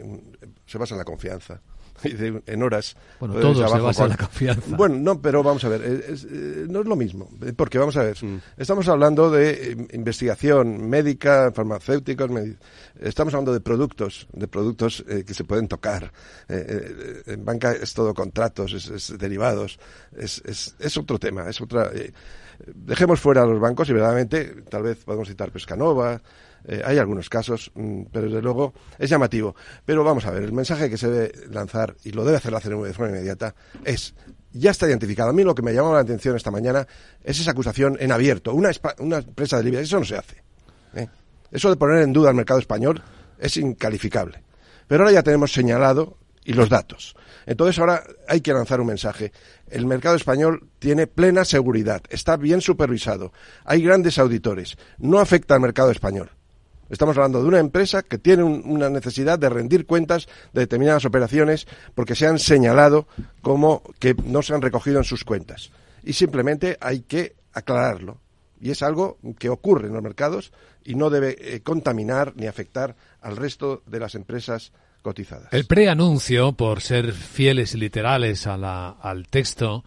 se 0.67 0.79
basa 0.79 0.95
en 0.95 0.99
la 0.99 1.05
confianza 1.05 1.61
en 2.47 2.63
horas. 2.63 2.97
Bueno, 3.21 3.35
todo 3.35 3.55
se 3.55 3.81
basa 3.81 4.05
en 4.05 4.11
la 4.11 4.17
confianza. 4.17 4.77
Bueno, 4.77 4.97
no, 4.97 5.21
pero 5.21 5.43
vamos 5.43 5.65
a 5.65 5.69
ver, 5.69 5.83
eh, 5.85 6.67
no 6.69 6.81
es 6.81 6.87
lo 6.87 6.97
mismo, 6.97 7.29
eh, 7.45 7.53
porque 7.55 7.79
vamos 7.79 7.97
a 7.97 8.03
ver, 8.03 8.17
mm. 8.23 8.41
estamos 8.57 8.89
hablando 8.89 9.31
de 9.31 9.73
eh, 9.73 9.77
investigación 9.93 10.89
médica, 10.89 11.53
farmacéuticos, 11.53 12.31
estamos 13.01 13.35
hablando 13.35 13.53
de 13.53 13.61
productos, 13.61 14.29
de 14.33 14.49
productos 14.49 15.05
que 15.27 15.35
se 15.35 15.45
pueden 15.45 15.69
tocar. 15.69 16.13
en 16.49 17.45
banca 17.45 17.73
es 17.73 17.95
todo 17.95 18.15
contratos, 18.15 18.73
es, 18.73 19.19
derivados, 19.19 19.79
es, 20.17 20.43
es, 20.79 20.97
otro 20.97 21.19
tema, 21.19 21.49
es 21.49 21.61
otra... 21.61 21.91
dejemos 22.75 23.21
fuera 23.21 23.43
a 23.43 23.47
los 23.47 23.61
bancos 23.61 23.89
y 23.89 23.93
verdaderamente, 23.93 24.63
tal 24.69 24.83
vez 24.83 25.05
podemos 25.05 25.29
citar 25.29 25.51
Pescanova, 25.51 26.21
eh, 26.67 26.83
hay 26.85 26.99
algunos 26.99 27.29
casos, 27.29 27.71
mm, 27.75 28.03
pero 28.13 28.27
desde 28.27 28.43
luego 28.43 28.75
es 28.99 29.11
llamativo. 29.11 29.55
Pero 29.85 30.05
vamos 30.05 30.25
a 30.27 30.31
ver, 30.31 30.43
el 30.43 30.53
mensaje 30.53 30.91
que 30.91 30.97
se 30.97 31.09
debe 31.09 31.47
lanzar, 31.49 31.97
y 32.05 32.13
lo 32.13 32.25
debe 32.25 32.39
hacer 32.39 32.53
la 32.53 32.61
CNV 32.61 32.85
de 32.85 32.95
forma 32.95 33.17
inmediata, 33.17 33.55
es, 33.85 34.15
ya 34.53 34.71
está 34.71 34.87
identificado. 34.87 35.31
A 35.31 35.33
mí 35.33 35.45
lo 35.45 35.55
que 35.55 35.63
me 35.63 35.73
llamó 35.73 35.95
la 35.95 36.01
atención 36.01 36.37
esta 36.37 36.51
mañana 36.51 36.87
es 37.23 37.41
esa 37.41 37.53
acusación 37.53 37.97
en 38.01 38.13
abierto. 38.13 38.55
Una, 38.55 38.71
una 38.99 39.19
empresa 39.19 39.59
de 39.59 39.65
Libia, 39.65 39.81
eso 39.81 39.99
no 39.99 40.05
se 40.05 40.17
hace. 40.17 40.43
¿eh? 40.95 41.09
Eso 41.51 41.71
de 41.71 41.77
poner 41.77 42.03
en 42.03 42.13
duda 42.13 42.31
el 42.31 42.37
mercado 42.37 42.61
español 42.61 43.03
es 43.39 43.57
incalificable. 43.57 44.43
Pero 44.87 45.05
ahora 45.05 45.13
ya 45.13 45.23
tenemos 45.23 45.53
señalado 45.53 46.17
y 46.45 46.55
los 46.55 46.71
datos. 46.71 47.15
Entonces 47.45 47.79
ahora 47.79 48.03
hay 48.27 48.41
que 48.41 48.53
lanzar 48.53 48.81
un 48.81 48.87
mensaje. 48.87 49.33
El 49.69 49.87
mercado 49.87 50.17
español 50.17 50.71
tiene 50.79 51.07
plena 51.07 51.45
seguridad, 51.45 52.03
está 52.09 52.37
bien 52.39 52.63
supervisado, 52.63 53.33
hay 53.65 53.83
grandes 53.83 54.19
auditores, 54.19 54.77
no 54.99 55.19
afecta 55.19 55.55
al 55.55 55.61
mercado 55.61 55.91
español. 55.91 56.31
Estamos 56.91 57.17
hablando 57.17 57.43
de 57.43 57.49
una 57.49 57.59
empresa 57.59 58.03
que 58.03 58.19
tiene 58.19 58.43
una 58.43 58.89
necesidad 58.89 59.39
de 59.39 59.51
rendir 59.51 59.87
cuentas 59.87 60.27
de 60.53 60.63
determinadas 60.63 61.05
operaciones 61.05 61.67
porque 61.95 62.15
se 62.15 62.27
han 62.27 62.39
señalado 62.39 63.07
como 63.43 63.83
que 63.99 64.15
no 64.25 64.43
se 64.43 64.55
han 64.55 64.63
recogido 64.63 64.99
en 64.99 65.05
sus 65.05 65.25
cuentas. 65.25 65.71
Y 66.03 66.15
simplemente 66.15 66.79
hay 66.81 67.01
que 67.01 67.35
aclararlo. 67.53 68.19
Y 68.61 68.71
es 68.71 68.83
algo 68.83 69.19
que 69.39 69.51
ocurre 69.51 69.89
en 69.89 69.95
los 69.95 70.03
mercados 70.03 70.53
y 70.85 70.95
no 70.95 71.11
debe 71.11 71.37
eh, 71.39 71.61
contaminar 71.61 72.33
ni 72.37 72.47
afectar 72.47 72.97
al 73.21 73.37
resto 73.37 73.83
de 73.87 74.01
las 74.01 74.15
empresas 74.15 74.73
cotizadas. 75.03 75.53
El 75.53 75.67
preanuncio, 75.67 76.53
por 76.53 76.81
ser 76.81 77.13
fieles 77.13 77.75
y 77.75 77.79
literales 77.79 78.47
al 78.47 79.27
texto, 79.29 79.85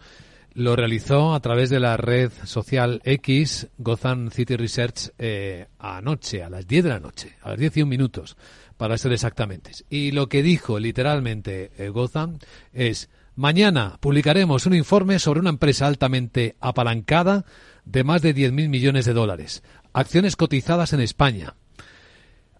lo 0.54 0.76
realizó 0.76 1.34
a 1.34 1.40
través 1.40 1.70
de 1.70 1.80
la 1.80 1.96
red 1.96 2.30
social 2.44 3.00
X, 3.04 3.68
Gotham 3.78 4.30
City 4.30 4.56
Research, 4.56 5.10
eh, 5.18 5.66
anoche, 5.78 6.42
a 6.42 6.50
las 6.50 6.66
10 6.66 6.84
de 6.84 6.90
la 6.90 7.00
noche, 7.00 7.36
a 7.42 7.50
las 7.50 7.58
10 7.58 7.78
y 7.78 7.82
un 7.82 7.88
minutos, 7.88 8.36
para 8.76 8.98
ser 8.98 9.12
exactamente. 9.12 9.72
Y 9.88 10.10
lo 10.10 10.28
que 10.28 10.42
dijo 10.42 10.78
literalmente 10.78 11.72
eh, 11.78 11.88
Gotham 11.88 12.38
es, 12.72 13.10
mañana 13.34 13.96
publicaremos 14.00 14.66
un 14.66 14.74
informe 14.74 15.18
sobre 15.18 15.40
una 15.40 15.50
empresa 15.50 15.86
altamente 15.86 16.56
apalancada 16.60 17.44
de 17.84 18.04
más 18.04 18.22
de 18.22 18.34
10.000 18.34 18.68
millones 18.68 19.04
de 19.06 19.12
dólares, 19.12 19.62
acciones 19.92 20.36
cotizadas 20.36 20.92
en 20.92 21.00
España. 21.00 21.56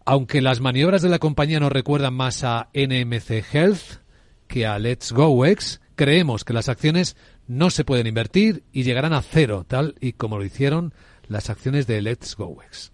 Aunque 0.05 0.41
las 0.41 0.61
maniobras 0.61 1.03
de 1.03 1.09
la 1.09 1.21
compañía 1.21 1.61
nos 1.61 1.71
recuerdan 1.71 2.15
más 2.15 2.43
a 2.43 2.69
NMC 2.75 3.45
Health 3.53 4.03
que 4.49 4.67
a 4.67 4.79
Let's 4.79 5.13
Go 5.13 5.47
X, 5.47 5.81
creemos 5.95 6.45
que 6.45 6.53
las 6.53 6.69
acciones 6.69 7.17
no 7.49 7.71
se 7.71 7.85
pueden 7.85 8.07
invertir 8.07 8.63
y 8.73 8.83
llegarán 8.83 9.13
a 9.13 9.23
cero, 9.23 9.65
tal 9.67 9.95
y 10.01 10.13
como 10.13 10.39
lo 10.39 10.45
hicieron 10.45 10.93
las 11.29 11.51
acciones 11.51 11.87
de 11.87 12.03
Let's 12.03 12.37
Go 12.37 12.59
X. 12.67 12.93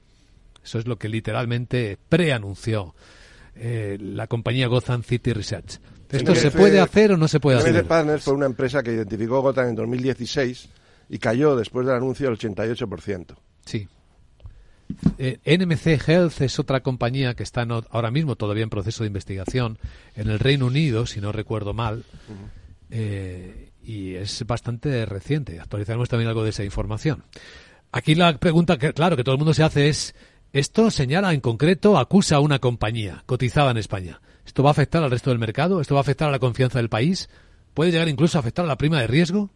Eso 0.65 0.79
es 0.79 0.87
lo 0.87 0.99
que 0.99 1.09
literalmente 1.09 1.99
preanunció 2.09 2.95
eh, 3.55 3.99
la 4.01 4.27
compañía 4.27 4.67
Gotham 4.67 5.03
City 5.03 5.33
Research. 5.33 5.81
¿Esto 6.11 6.35
se 6.35 6.51
puede 6.51 6.81
hacer 6.81 7.13
o 7.13 7.17
no 7.17 7.29
se 7.29 7.41
puede 7.41 7.59
hacer? 7.59 7.87
Partners 7.87 8.25
fue 8.25 8.35
una 8.35 8.47
empresa 8.47 8.83
que 8.83 8.93
identificó 8.93 9.43
Gotham 9.43 9.69
en 9.69 9.75
2016 9.75 10.69
y 11.11 11.19
cayó 11.19 11.57
después 11.57 11.87
del 11.87 11.97
anuncio 11.97 12.29
al 12.29 12.39
88%. 12.39 13.37
Sí. 13.65 13.89
Eh, 15.19 15.39
NMC 15.45 16.09
Health 16.09 16.41
es 16.41 16.59
otra 16.59 16.81
compañía 16.81 17.35
que 17.35 17.43
está 17.43 17.67
ahora 17.91 18.11
mismo 18.11 18.37
todavía 18.37 18.63
en 18.63 18.71
proceso 18.71 19.05
de 19.05 19.09
investigación 19.09 19.79
en 20.15 20.31
el 20.31 20.39
Reino 20.39 20.67
Unido, 20.67 21.05
si 21.05 21.21
no 21.21 21.31
recuerdo 21.31 21.75
mal 21.75 22.05
y 23.89 24.17
es 24.17 24.45
bastante 24.47 25.07
reciente. 25.07 25.59
Actualizaremos 25.59 26.11
también 26.11 26.29
algo 26.29 26.45
de 26.45 26.51
esa 26.51 26.63
información. 26.63 27.25
Aquí 27.91 28.15
la 28.15 28.37
pregunta 28.37 28.77
que, 28.77 28.93
claro, 28.93 29.17
que 29.17 29.25
todo 29.25 29.35
el 29.35 29.39
mundo 29.39 29.55
se 29.55 29.63
hace 29.63 29.89
es, 29.89 30.15
esto 30.53 30.91
señala 30.91 31.33
en 31.33 31.41
concreto, 31.41 31.97
acusa 31.97 32.37
a 32.37 32.41
una 32.41 32.59
compañía 32.59 33.23
cotizada 33.25 33.71
en 33.71 33.79
España. 33.79 34.21
¿Esto 34.45 34.63
va 34.63 34.69
a 34.69 34.73
afectar 34.73 35.03
al 35.03 35.11
resto 35.11 35.31
del 35.31 35.39
mercado? 35.39 35.81
¿Esto 35.81 35.95
va 35.95 36.01
a 36.01 36.03
afectar 36.03 36.29
a 36.29 36.33
la 36.33 36.39
confianza 36.39 36.79
del 36.79 36.91
país? 36.91 37.31
¿Puede 37.73 37.91
llegar 37.91 38.09
incluso 38.09 38.37
a 38.37 38.41
afectar 38.41 38.67
a 38.67 38.69
la 38.69 38.77
prima 38.77 39.01
de 39.01 39.07
riesgo? 39.07 39.49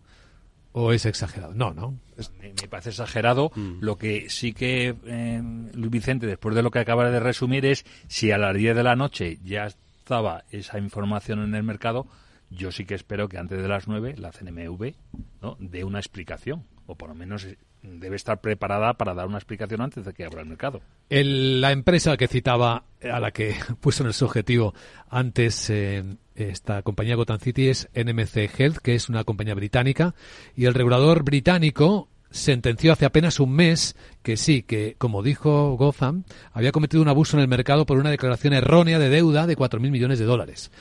¿O 0.72 0.93
es 0.93 1.05
exagerado? 1.05 1.53
No, 1.53 1.74
no. 1.74 1.99
Me, 2.41 2.55
me 2.59 2.68
parece 2.68 2.89
exagerado. 2.89 3.53
Lo 3.80 3.99
que 3.99 4.30
sí 4.30 4.55
que, 4.55 4.97
eh, 5.05 5.43
Luis 5.74 5.91
Vicente, 5.91 6.26
después 6.26 6.55
de 6.55 6.62
lo 6.62 6.70
que 6.70 6.78
acaba 6.78 7.11
de 7.11 7.20
resumir, 7.20 7.66
es 7.66 7.85
si 8.09 8.30
a 8.30 8.39
las 8.39 8.57
10 8.57 8.76
de 8.76 8.83
la 8.83 8.97
noche 8.97 9.41
ya 9.45 9.66
estaba 9.66 10.45
esa 10.51 10.78
información 10.78 11.43
en 11.43 11.55
el 11.55 11.64
mercado, 11.64 12.07
yo 12.55 12.70
sí 12.72 12.84
que 12.84 12.94
espero 12.94 13.28
que 13.28 13.38
antes 13.38 13.61
de 13.61 13.68
las 13.68 13.88
9 13.88 14.14
la 14.18 14.30
CNMV 14.32 14.92
¿no? 15.40 15.57
dé 15.61 15.84
una 15.84 15.98
explicación. 15.98 16.64
O 16.86 16.96
por 16.96 17.09
lo 17.09 17.14
menos 17.14 17.44
eh, 17.44 17.57
debe 17.82 18.16
estar 18.16 18.40
preparada 18.40 18.94
para 18.94 19.14
dar 19.14 19.26
una 19.28 19.38
explicación 19.38 19.80
antes 19.80 20.05
de 20.05 20.12
que 20.12 20.24
abra 20.24 20.40
el 20.42 20.48
mercado. 20.48 20.80
El- 21.09 21.61
la 21.61 21.70
empresa 21.72 22.16
que 22.16 22.26
citaba, 22.28 22.84
a 23.03 23.20
la 23.20 23.30
que 23.30 23.55
puso 23.80 24.03
en 24.03 24.09
el 24.09 24.14
subjetivo 24.14 24.74
antes 25.09 25.70
eh, 25.70 26.03
esta 26.34 26.82
compañía 26.82 27.14
Gotham 27.14 27.38
City 27.38 27.68
es 27.68 27.88
NMC 27.94 28.50
Health, 28.59 28.78
que 28.78 28.94
es 28.96 29.09
una 29.09 29.22
compañía 29.24 29.55
británica, 29.55 30.14
y 30.57 30.64
el 30.64 30.74
regulador 30.74 31.22
británico 31.22 32.09
sentenció 32.30 32.92
hace 32.94 33.05
apenas 33.05 33.38
un 33.40 33.53
mes 33.53 33.94
que 34.22 34.38
sí, 34.38 34.62
que 34.62 34.94
como 34.96 35.22
dijo 35.22 35.76
Gotham, 35.76 36.24
había 36.53 36.72
cometido 36.72 37.03
un 37.03 37.09
abuso 37.09 37.36
en 37.36 37.42
el 37.42 37.48
mercado 37.48 37.84
por 37.84 37.98
una 37.98 38.11
declaración 38.11 38.55
errónea 38.55 38.98
de 38.98 39.11
deuda 39.11 39.46
de 39.46 39.55
4.000 39.57 39.90
millones 39.90 40.18
de 40.18 40.24
dólares. 40.24 40.72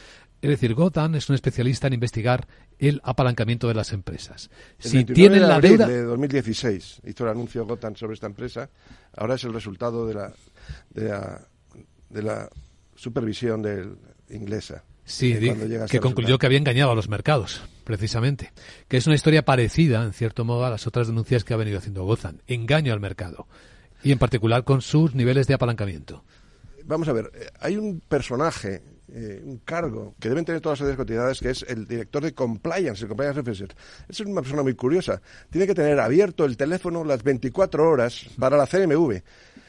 Es 0.42 0.50
decir, 0.50 0.74
Gotham 0.74 1.16
es 1.16 1.30
un 1.30 1.36
especialista 1.36 1.88
en 1.88 1.94
investigar 1.94 2.48
el 2.80 3.00
apalancamiento 3.04 3.68
de 3.68 3.76
las 3.76 3.94
empresas. 3.94 4.50
El 4.80 4.89
Si 4.89 4.98
29 4.98 5.14
tienen 5.14 5.42
de 5.42 5.48
la 5.48 5.60
deuda... 5.62 5.88
de 5.88 6.02
2016 6.02 7.02
hizo 7.06 7.24
el 7.26 7.30
anuncio 7.30 7.66
Gotham 7.66 7.96
sobre 7.96 8.16
esta 8.16 8.26
empresa. 8.26 8.70
Ahora 9.16 9.36
es 9.36 9.44
el 9.44 9.54
resultado 9.54 10.08
de 10.08 10.16
la, 10.16 10.34
de 10.89 11.10
la, 11.10 11.48
de 12.10 12.24
la 12.24 12.50
supervisión 12.96 13.62
del 13.62 13.98
inglesa. 14.30 14.84
Sí, 15.04 15.34
que 15.34 15.84
ese 15.84 16.00
concluyó 16.00 16.38
que 16.38 16.46
había 16.46 16.60
engañado 16.60 16.92
a 16.92 16.96
los 16.96 17.10
mercados, 17.10 17.62
precisamente. 17.84 18.52
Que 18.88 18.98
es 18.98 19.08
una 19.08 19.16
historia 19.16 19.44
parecida, 19.44 20.04
en 20.04 20.14
cierto 20.14 20.46
modo, 20.46 20.66
a 20.66 20.70
las 20.70 20.88
otras 20.88 21.08
denuncias 21.08 21.44
que 21.44 21.54
ha 21.54 21.58
venido 21.58 21.80
haciendo 21.80 22.04
Gotham. 22.06 22.38
Engaño 22.48 22.94
al 22.94 23.00
mercado. 23.00 23.48
Y 24.04 24.12
en 24.12 24.20
particular 24.20 24.64
con 24.64 24.82
sus 24.82 25.14
niveles 25.14 25.48
de 25.48 25.54
apalancamiento. 25.54 26.24
Vamos 26.86 27.07
a 27.07 27.13
ver, 27.13 27.32
eh, 27.34 27.47
hay 27.59 27.77
un 27.77 28.01
personaje, 28.01 28.82
eh, 29.07 29.41
un 29.43 29.57
cargo 29.59 30.15
que 30.19 30.29
deben 30.29 30.45
tener 30.45 30.61
todas 30.61 30.82
las 30.82 30.95
cotizadas, 30.95 31.39
que 31.39 31.49
es 31.49 31.65
el 31.67 31.88
director 31.88 32.23
de 32.23 32.34
compliance, 32.34 33.03
el 33.03 33.09
compliance 33.09 33.39
officer. 33.39 33.75
Es 34.07 34.19
una 34.21 34.41
persona 34.41 34.63
muy 34.63 34.75
curiosa. 34.75 35.21
Tiene 35.49 35.67
que 35.67 35.75
tener 35.75 35.99
abierto 35.99 36.45
el 36.45 36.57
teléfono 36.57 37.03
las 37.03 37.23
24 37.23 37.89
horas 37.89 38.25
para 38.39 38.57
la 38.57 38.67
CNMV. 38.67 39.21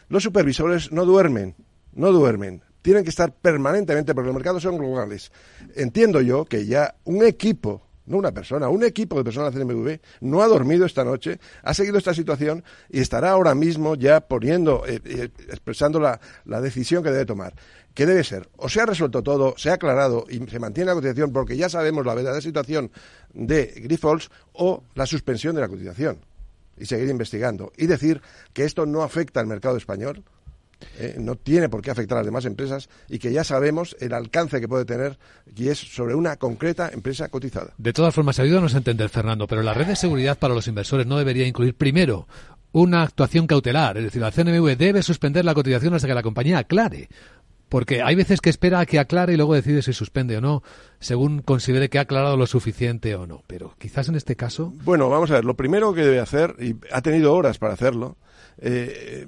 Los 0.08 0.22
supervisores 0.22 0.92
no 0.92 1.04
duermen, 1.04 1.54
no 1.92 2.12
duermen. 2.12 2.62
Tienen 2.82 3.04
que 3.04 3.10
estar 3.10 3.32
permanentemente, 3.32 4.14
porque 4.14 4.26
los 4.26 4.34
mercados 4.34 4.62
son 4.62 4.76
globales. 4.76 5.30
Entiendo 5.76 6.20
yo 6.20 6.44
que 6.44 6.66
ya 6.66 6.96
un 7.04 7.24
equipo 7.24 7.86
no 8.06 8.16
una 8.18 8.32
persona, 8.32 8.68
un 8.68 8.84
equipo 8.84 9.16
de 9.16 9.24
personas 9.24 9.54
de 9.54 9.60
la 9.60 9.66
CNMV 9.66 10.00
no 10.20 10.42
ha 10.42 10.48
dormido 10.48 10.86
esta 10.86 11.04
noche, 11.04 11.38
ha 11.62 11.74
seguido 11.74 11.98
esta 11.98 12.14
situación 12.14 12.64
y 12.90 13.00
estará 13.00 13.30
ahora 13.30 13.54
mismo 13.54 13.94
ya 13.94 14.20
poniendo, 14.20 14.84
eh, 14.86 15.00
eh, 15.04 15.28
expresando 15.48 16.00
la, 16.00 16.20
la 16.44 16.60
decisión 16.60 17.02
que 17.02 17.10
debe 17.10 17.26
tomar. 17.26 17.54
¿Qué 17.94 18.06
debe 18.06 18.24
ser? 18.24 18.48
O 18.56 18.68
se 18.68 18.80
ha 18.80 18.86
resuelto 18.86 19.22
todo, 19.22 19.54
se 19.58 19.70
ha 19.70 19.74
aclarado 19.74 20.24
y 20.28 20.38
se 20.46 20.58
mantiene 20.58 20.88
la 20.88 20.94
cotización 20.94 21.32
porque 21.32 21.56
ya 21.56 21.68
sabemos 21.68 22.06
la 22.06 22.14
verdadera 22.14 22.40
situación 22.40 22.90
de 23.34 23.66
Grifols 23.76 24.30
o 24.52 24.82
la 24.94 25.06
suspensión 25.06 25.54
de 25.54 25.60
la 25.60 25.68
cotización 25.68 26.18
y 26.78 26.86
seguir 26.86 27.08
investigando 27.10 27.72
y 27.76 27.86
decir 27.86 28.22
que 28.54 28.64
esto 28.64 28.86
no 28.86 29.02
afecta 29.02 29.40
al 29.40 29.46
mercado 29.46 29.76
español, 29.76 30.24
eh, 30.98 31.16
no 31.18 31.36
tiene 31.36 31.68
por 31.68 31.82
qué 31.82 31.90
afectar 31.90 32.18
a 32.18 32.20
las 32.20 32.26
demás 32.26 32.44
empresas 32.44 32.88
y 33.08 33.18
que 33.18 33.32
ya 33.32 33.44
sabemos 33.44 33.96
el 34.00 34.12
alcance 34.12 34.60
que 34.60 34.68
puede 34.68 34.84
tener 34.84 35.18
y 35.54 35.68
es 35.68 35.78
sobre 35.78 36.14
una 36.14 36.36
concreta 36.36 36.90
empresa 36.92 37.28
cotizada. 37.28 37.72
De 37.78 37.92
todas 37.92 38.14
formas, 38.14 38.38
ayúdanos 38.38 38.74
a 38.74 38.78
entender, 38.78 39.08
Fernando, 39.08 39.46
pero 39.46 39.62
la 39.62 39.74
red 39.74 39.86
de 39.86 39.96
seguridad 39.96 40.38
para 40.38 40.54
los 40.54 40.68
inversores 40.68 41.06
no 41.06 41.18
debería 41.18 41.46
incluir, 41.46 41.74
primero, 41.74 42.26
una 42.72 43.02
actuación 43.02 43.46
cautelar. 43.46 43.98
Es 43.98 44.04
decir, 44.04 44.22
la 44.22 44.30
CNMV 44.30 44.76
debe 44.76 45.02
suspender 45.02 45.44
la 45.44 45.54
cotización 45.54 45.94
hasta 45.94 46.08
que 46.08 46.14
la 46.14 46.22
compañía 46.22 46.58
aclare. 46.58 47.08
Porque 47.68 48.02
hay 48.02 48.14
veces 48.14 48.42
que 48.42 48.50
espera 48.50 48.80
a 48.80 48.86
que 48.86 48.98
aclare 48.98 49.32
y 49.32 49.36
luego 49.36 49.54
decide 49.54 49.80
si 49.80 49.94
suspende 49.94 50.36
o 50.36 50.42
no, 50.42 50.62
según 51.00 51.40
considere 51.40 51.88
que 51.88 51.98
ha 51.98 52.02
aclarado 52.02 52.36
lo 52.36 52.46
suficiente 52.46 53.14
o 53.14 53.26
no. 53.26 53.42
Pero 53.46 53.74
quizás 53.78 54.10
en 54.10 54.14
este 54.14 54.36
caso. 54.36 54.74
Bueno, 54.84 55.08
vamos 55.08 55.30
a 55.30 55.34
ver, 55.34 55.46
lo 55.46 55.56
primero 55.56 55.94
que 55.94 56.02
debe 56.02 56.20
hacer, 56.20 56.54
y 56.60 56.76
ha 56.92 57.00
tenido 57.00 57.32
horas 57.32 57.56
para 57.56 57.72
hacerlo, 57.72 58.18
eh, 58.58 59.26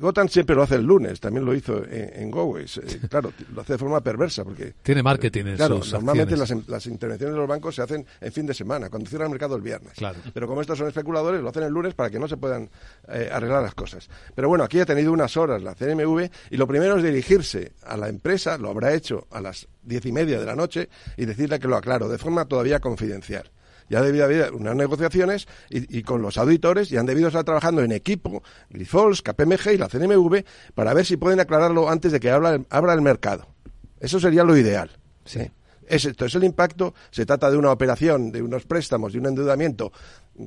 Gotham 0.00 0.28
siempre 0.28 0.54
lo 0.54 0.62
hace 0.62 0.76
el 0.76 0.82
lunes, 0.82 1.20
también 1.20 1.44
lo 1.44 1.54
hizo 1.54 1.84
en, 1.84 2.30
en. 2.30 2.30
Eh, 2.36 3.00
claro, 3.10 3.32
lo 3.54 3.60
hace 3.60 3.74
de 3.74 3.78
forma 3.78 4.00
perversa 4.00 4.44
porque... 4.44 4.74
Tiene 4.82 5.02
marketing 5.02 5.46
en 5.46 5.56
Claro, 5.56 5.82
sus 5.82 5.92
normalmente 5.92 6.36
las 6.36 6.86
intervenciones 6.86 7.34
de 7.34 7.38
los 7.38 7.48
bancos 7.48 7.74
se 7.74 7.82
hacen 7.82 8.06
en 8.20 8.32
fin 8.32 8.46
de 8.46 8.54
semana, 8.54 8.90
cuando 8.90 9.08
cierra 9.08 9.24
el 9.24 9.30
mercado 9.30 9.56
el 9.56 9.62
viernes. 9.62 9.92
Claro. 9.94 10.18
Pero 10.32 10.46
como 10.46 10.60
estos 10.60 10.78
son 10.78 10.88
especuladores, 10.88 11.40
lo 11.40 11.48
hacen 11.48 11.62
el 11.62 11.72
lunes 11.72 11.94
para 11.94 12.10
que 12.10 12.18
no 12.18 12.28
se 12.28 12.36
puedan 12.36 12.68
eh, 13.08 13.28
arreglar 13.32 13.62
las 13.62 13.74
cosas. 13.74 14.08
Pero 14.34 14.48
bueno, 14.48 14.64
aquí 14.64 14.80
ha 14.80 14.86
tenido 14.86 15.12
unas 15.12 15.36
horas 15.36 15.62
la 15.62 15.74
CNMV 15.74 16.28
y 16.50 16.56
lo 16.56 16.66
primero 16.66 16.96
es 16.96 17.02
dirigirse 17.02 17.72
a 17.84 17.96
la 17.96 18.08
empresa, 18.08 18.58
lo 18.58 18.70
habrá 18.70 18.94
hecho 18.94 19.26
a 19.30 19.40
las 19.40 19.68
diez 19.82 20.04
y 20.06 20.12
media 20.12 20.38
de 20.38 20.46
la 20.46 20.56
noche, 20.56 20.88
y 21.16 21.24
decirle 21.24 21.58
que 21.58 21.68
lo 21.68 21.76
aclaro, 21.76 22.08
de 22.08 22.18
forma 22.18 22.44
todavía 22.46 22.80
confidencial. 22.80 23.50
Ya 23.88 24.00
ha 24.00 24.02
debido 24.02 24.24
haber 24.24 24.52
unas 24.52 24.76
negociaciones 24.76 25.46
y, 25.70 25.98
y 25.98 26.02
con 26.02 26.22
los 26.22 26.38
auditores 26.38 26.90
y 26.92 26.96
han 26.96 27.06
debido 27.06 27.28
estar 27.28 27.44
trabajando 27.44 27.82
en 27.82 27.92
equipo, 27.92 28.42
Grifols, 28.70 29.22
KPMG 29.22 29.72
y 29.74 29.78
la 29.78 29.88
CNMV, 29.88 30.44
para 30.74 30.94
ver 30.94 31.06
si 31.06 31.16
pueden 31.16 31.40
aclararlo 31.40 31.88
antes 31.88 32.12
de 32.12 32.20
que 32.20 32.30
abra, 32.30 32.60
abra 32.70 32.94
el 32.94 33.02
mercado. 33.02 33.46
Eso 34.00 34.20
sería 34.20 34.44
lo 34.44 34.56
ideal. 34.56 34.90
¿sí? 35.24 35.50
Es 35.86 36.04
esto, 36.04 36.24
es 36.24 36.34
el 36.34 36.44
impacto. 36.44 36.94
Se 37.10 37.24
trata 37.24 37.50
de 37.50 37.56
una 37.56 37.70
operación, 37.70 38.32
de 38.32 38.42
unos 38.42 38.64
préstamos, 38.64 39.12
de 39.12 39.20
un 39.20 39.26
endeudamiento 39.26 39.92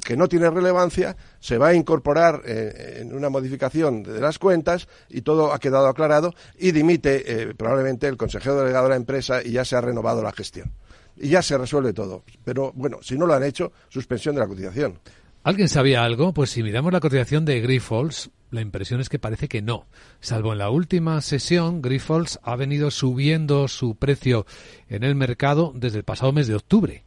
que 0.04 0.16
no 0.16 0.28
tiene 0.28 0.50
relevancia, 0.50 1.18
se 1.40 1.58
va 1.58 1.70
a 1.70 1.74
incorporar 1.74 2.44
eh, 2.46 3.00
en 3.02 3.14
una 3.14 3.30
modificación 3.30 4.04
de 4.04 4.20
las 4.20 4.38
cuentas 4.38 4.88
y 5.10 5.22
todo 5.22 5.52
ha 5.52 5.60
quedado 5.60 5.88
aclarado 5.88 6.36
y 6.58 6.72
dimite 6.72 7.24
eh, 7.26 7.56
probablemente 7.56 8.08
el 8.08 8.18
consejero 8.18 8.60
delegado 8.60 8.86
de 8.86 8.92
la 8.92 8.96
empresa 8.98 9.42
y 9.44 9.52
ya 9.52 9.66
se 9.66 9.76
ha 9.76 9.82
renovado 9.82 10.22
la 10.22 10.32
gestión. 10.32 10.72
Y 11.20 11.30
ya 11.30 11.42
se 11.42 11.58
resuelve 11.58 11.94
todo. 11.94 12.24
Pero 12.44 12.72
bueno, 12.76 13.00
si 13.02 13.18
no 13.18 13.26
lo 13.26 13.34
han 13.34 13.44
hecho, 13.44 13.72
suspensión 13.90 14.36
de 14.36 14.42
la 14.42 14.48
cotización. 14.48 15.00
¿Alguien 15.44 15.70
sabía 15.70 16.04
algo? 16.04 16.34
Pues 16.34 16.50
si 16.50 16.64
miramos 16.64 16.92
la 16.92 17.00
cotización 17.00 17.46
de 17.46 17.62
Grifols, 17.62 18.30
la 18.52 18.62
impresión 18.62 19.00
es 19.00 19.10
que 19.10 19.20
parece 19.20 19.48
que 19.48 19.62
no. 19.62 19.88
Salvo 20.20 20.52
en 20.52 20.60
la 20.60 20.70
última 20.70 21.22
sesión, 21.22 21.82
Grifols 21.82 22.40
ha 22.44 22.56
venido 22.56 22.92
subiendo 22.92 23.68
su 23.68 23.96
precio 23.96 24.46
en 24.90 25.04
el 25.04 25.16
mercado 25.16 25.72
desde 25.76 26.00
el 26.00 26.04
pasado 26.04 26.34
mes 26.34 26.48
de 26.48 26.56
octubre, 26.56 27.04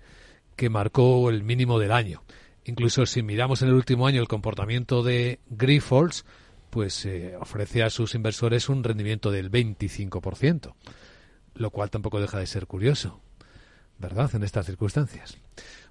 que 0.57 0.71
marcó 0.71 1.29
el 1.31 1.43
mínimo 1.43 1.79
del 1.79 1.93
año. 1.93 2.23
Incluso 2.65 3.07
si 3.07 3.23
miramos 3.23 3.61
en 3.63 3.69
el 3.69 3.75
último 3.75 4.07
año 4.07 4.21
el 4.21 4.29
comportamiento 4.29 5.03
de 5.03 5.41
Grifols, 5.51 6.25
pues 6.71 7.05
eh, 7.05 7.35
ofrece 7.39 7.83
a 7.83 7.91
sus 7.91 8.15
inversores 8.15 8.69
un 8.69 8.83
rendimiento 8.83 9.31
del 9.31 9.51
25%, 9.51 10.75
lo 11.55 11.71
cual 11.71 11.91
tampoco 11.91 12.21
deja 12.21 12.39
de 12.39 12.47
ser 12.47 12.67
curioso, 12.67 13.21
¿verdad? 14.03 14.29
En 14.35 14.43
estas 14.45 14.67
circunstancias. 14.67 15.39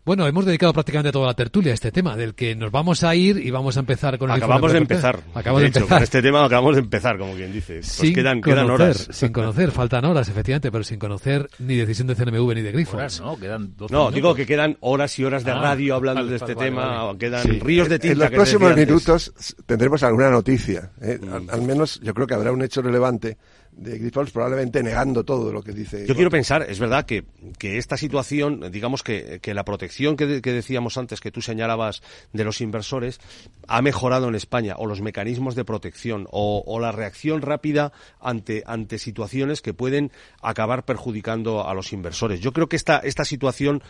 Bueno, 0.04 0.26
hemos 0.26 0.46
dedicado 0.46 0.74
prácticamente 0.74 1.12
toda 1.12 1.28
la 1.28 1.36
tertulia 1.36 1.72
a 1.72 1.74
este 1.76 1.92
tema, 1.92 2.16
del 2.18 2.34
que 2.34 2.56
nos 2.56 2.72
vamos 2.72 3.04
a 3.04 3.14
ir 3.14 3.38
y 3.38 3.52
vamos 3.52 3.78
a 3.78 3.82
empezar 3.82 4.18
con 4.18 4.32
el 4.32 4.38
Acabamos 4.38 4.72
de 4.72 4.80
empezar. 4.80 5.20
Acabamos 5.36 5.60
de 5.62 5.66
de, 5.66 5.70
hecho, 5.70 5.80
empezar. 5.82 5.98
con 6.00 6.04
este 6.04 6.22
tema 6.24 6.44
acabamos 6.44 6.74
de 6.76 6.82
empezar, 6.82 7.18
como 7.20 7.36
quien 7.36 7.54
dice. 7.54 7.76
Pues 7.76 7.86
sin 7.86 8.16
quedan, 8.16 8.42
conocer, 8.42 8.64
quedan 8.66 8.72
horas. 8.72 9.08
sin 9.12 9.32
conocer, 9.32 9.70
faltan 9.72 10.04
horas, 10.06 10.28
efectivamente, 10.28 10.72
pero 10.72 10.84
sin 10.84 10.98
conocer 10.98 11.48
ni 11.60 11.76
decisión 11.76 12.08
de 12.08 12.16
CNMV 12.16 12.56
ni 12.56 12.62
de. 12.64 12.88
Horas, 12.92 13.22
¿no? 13.22 13.38
Quedan 13.38 13.76
12 13.78 13.94
No, 13.94 14.00
minutos. 14.00 14.16
digo 14.16 14.34
que 14.36 14.46
quedan 14.48 14.76
horas 14.80 15.20
y 15.20 15.24
horas 15.24 15.44
de 15.44 15.52
Ah, 15.52 15.62
radio 15.62 15.94
hablando 15.94 16.22
vale, 16.22 16.32
de 16.32 16.36
este 16.38 16.56
vale, 16.56 16.70
tema, 16.70 17.04
vale. 17.04 17.20
quedan 17.20 17.44
Sí. 17.44 17.60
ríos 17.60 17.88
de 17.88 18.00
tinta. 18.00 18.14
En 18.14 18.20
los 18.20 18.30
que 18.32 18.36
próximos 18.38 18.76
minutos 18.76 19.56
tendremos 19.68 20.02
alguna 20.02 20.32
noticia. 20.32 20.90
¿eh? 21.00 21.20
Al, 21.32 21.48
al 21.48 21.62
menos 21.62 22.00
yo 22.02 22.16
creo 22.16 22.26
que 22.26 22.34
habrá 22.34 22.52
un 22.52 22.64
hecho 22.64 22.82
relevante 22.82 23.38
de 23.72 23.98
Grifols 23.98 24.32
probablemente 24.32 24.84
negando 24.84 25.24
todo 25.24 25.52
lo 25.52 25.64
que 25.64 25.72
dice. 25.72 26.06
Yo 26.06 26.14
quiero 26.16 26.30
pensar, 26.30 26.66
es 26.70 26.78
verdad 26.80 27.06
que, 27.06 27.24
que 27.58 27.78
esta 27.78 27.98
situación, 27.98 28.72
digamos 28.72 29.02
que, 29.02 29.40
que 29.42 29.54
la 29.54 29.64
protección 29.66 30.18
que, 30.18 30.28
de- 30.28 30.42
que 30.42 30.52
decíamos 30.52 30.98
antes, 30.98 31.20
que 31.20 31.32
tú 31.32 31.42
señalabas 31.42 32.04
de 32.34 32.44
los 32.44 32.62
inversores, 32.62 33.20
ha 33.68 33.82
mejorado 33.82 34.28
en 34.28 34.36
España, 34.36 34.76
o 34.78 34.86
los 34.86 35.02
mecanismos 35.02 35.56
de 35.56 35.66
protección, 35.66 36.28
o, 36.32 36.64
o 36.66 36.80
la 36.80 36.92
reacción 36.92 37.42
rápida 37.42 37.92
ante, 38.20 38.64
ante 38.66 39.00
situaciones 39.00 39.62
que 39.62 39.74
pueden 39.74 40.12
acabar 40.42 40.84
perjudicando 40.86 41.68
a 41.68 41.74
los 41.74 41.94
inversores. 41.94 42.40
Yo 42.40 42.54
creo 42.54 42.68
que 42.70 42.76
esta, 42.76 42.98
esta 43.00 43.26
situación 43.26 43.82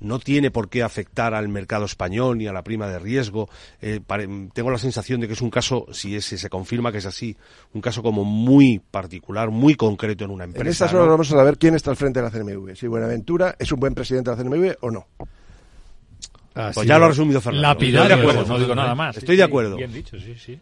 no 0.00 0.18
tiene 0.18 0.50
por 0.50 0.68
qué 0.68 0.82
afectar 0.82 1.34
al 1.34 1.48
mercado 1.48 1.84
español 1.84 2.38
ni 2.38 2.46
a 2.46 2.52
la 2.52 2.62
prima 2.62 2.88
de 2.88 2.98
riesgo. 2.98 3.48
Eh, 3.82 4.00
tengo 4.54 4.70
la 4.70 4.78
sensación 4.78 5.20
de 5.20 5.26
que 5.26 5.34
es 5.34 5.40
un 5.42 5.50
caso, 5.50 5.86
si 5.92 6.16
es- 6.16 6.24
si 6.24 6.38
se 6.38 6.48
confirma 6.48 6.90
que 6.92 6.98
es 6.98 7.06
así, 7.06 7.36
un 7.74 7.80
caso 7.80 8.02
como 8.02 8.24
muy 8.24 8.78
particular, 8.90 9.50
muy 9.50 9.74
concreto 9.74 10.24
en 10.24 10.30
una 10.30 10.44
En 10.44 10.50
empresa. 10.50 10.70
estas 10.86 10.92
¿no? 10.92 11.00
horas 11.00 11.10
vamos 11.10 11.32
a 11.32 11.36
saber 11.36 11.58
quién 11.58 11.74
está 11.74 11.90
al 11.90 11.96
frente 11.96 12.20
de 12.20 12.24
la 12.24 12.30
CNMV. 12.30 12.74
Si 12.76 12.86
Buenaventura 12.86 13.56
es 13.58 13.70
un 13.72 13.80
buen 13.80 13.94
presidente 13.94 14.30
de 14.30 14.36
la 14.36 14.42
CNMV 14.42 14.76
o 14.80 14.90
no. 14.90 15.06
Ha 16.54 16.72
Pues 16.72 16.86
ya 16.86 16.98
lo 16.98 17.04
ha 17.04 17.08
resumido 17.08 17.40
Fernando. 17.40 17.68
lapidario, 17.68 18.02
Estoy 18.02 18.16
de 18.16 18.22
acuerdo. 18.22 18.42
eso, 18.42 18.52
No 18.52 18.58
digo 18.58 18.74
nada 18.74 18.94
más. 18.94 19.16
Estoy 19.16 19.36
de 19.36 19.42
acuerdo. 19.44 19.76
Bien 19.76 19.92
dicho, 19.92 20.18
sí, 20.18 20.34
sí. 20.36 20.58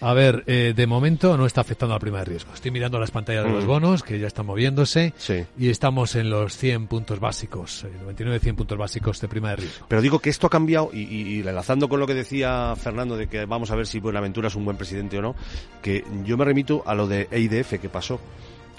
A 0.00 0.12
ver, 0.14 0.44
eh, 0.46 0.74
de 0.76 0.86
momento 0.86 1.36
no 1.36 1.44
está 1.44 1.60
afectando 1.62 1.92
a 1.94 1.96
la 1.96 2.00
prima 2.00 2.18
de 2.20 2.26
riesgo. 2.26 2.54
Estoy 2.54 2.70
mirando 2.70 3.00
las 3.00 3.10
pantallas 3.10 3.44
de 3.44 3.50
los 3.50 3.64
Mm. 3.64 3.66
bonos, 3.68 4.02
que 4.04 4.18
ya 4.20 4.28
están 4.28 4.46
moviéndose, 4.46 5.12
Sí. 5.16 5.44
y 5.58 5.70
estamos 5.70 6.14
en 6.14 6.30
los 6.30 6.56
100 6.56 6.86
puntos 6.86 7.18
básicos, 7.18 7.82
eh, 7.84 7.88
99-100 8.00 8.54
puntos 8.54 8.78
básicos 8.78 9.20
de 9.20 9.26
prima 9.28 9.50
de 9.50 9.56
riesgo. 9.56 9.86
Pero 9.88 10.00
digo 10.00 10.20
que 10.20 10.30
esto 10.30 10.46
ha 10.46 10.50
cambiado 10.50 10.90
y, 10.92 11.00
y- 11.00 11.36
y 11.36 11.40
enlazando 11.40 11.88
con 11.88 11.98
lo 11.98 12.06
que 12.06 12.14
decía 12.14 12.74
Fernando 12.76 13.16
de 13.16 13.26
que 13.26 13.44
vamos 13.44 13.70
a 13.72 13.74
ver 13.76 13.86
si 13.88 13.98
Buenaventura 13.98 14.48
es 14.48 14.54
un 14.54 14.64
buen 14.64 14.76
presidente 14.76 15.18
o 15.18 15.22
no, 15.22 15.34
que 15.82 16.04
yo 16.24 16.36
me 16.36 16.44
remito 16.44 16.84
a 16.86 16.94
lo 16.94 17.08
de 17.08 17.26
EIDF 17.32 17.80
que 17.80 17.88
pasó. 17.88 18.20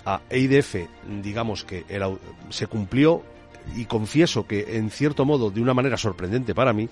A 0.05 0.21
EIDF, 0.29 0.87
digamos 1.21 1.65
que 1.65 1.83
el 1.89 2.01
se 2.49 2.67
cumplió 2.67 3.21
y 3.75 3.85
confieso 3.85 4.45
que 4.47 4.77
en 4.77 4.89
cierto 4.91 5.25
modo, 5.25 5.51
de 5.51 5.61
una 5.61 5.73
manera 5.73 5.97
sorprendente 5.97 6.53
para 6.55 6.73
mí, 6.73 6.89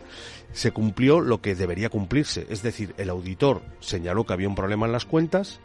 se 0.53 0.71
cumplió 0.71 1.19
lo 1.21 1.41
que 1.41 1.55
debería 1.55 1.89
cumplirse. 1.89 2.45
Es 2.49 2.61
decir, 2.63 2.93
el 2.97 3.09
auditor 3.09 3.61
señaló 3.79 4.25
que 4.25 4.33
había 4.33 4.47
un 4.49 4.55
problema 4.55 4.85
en 4.85 4.91
las 4.91 5.05
cuentas 5.05 5.59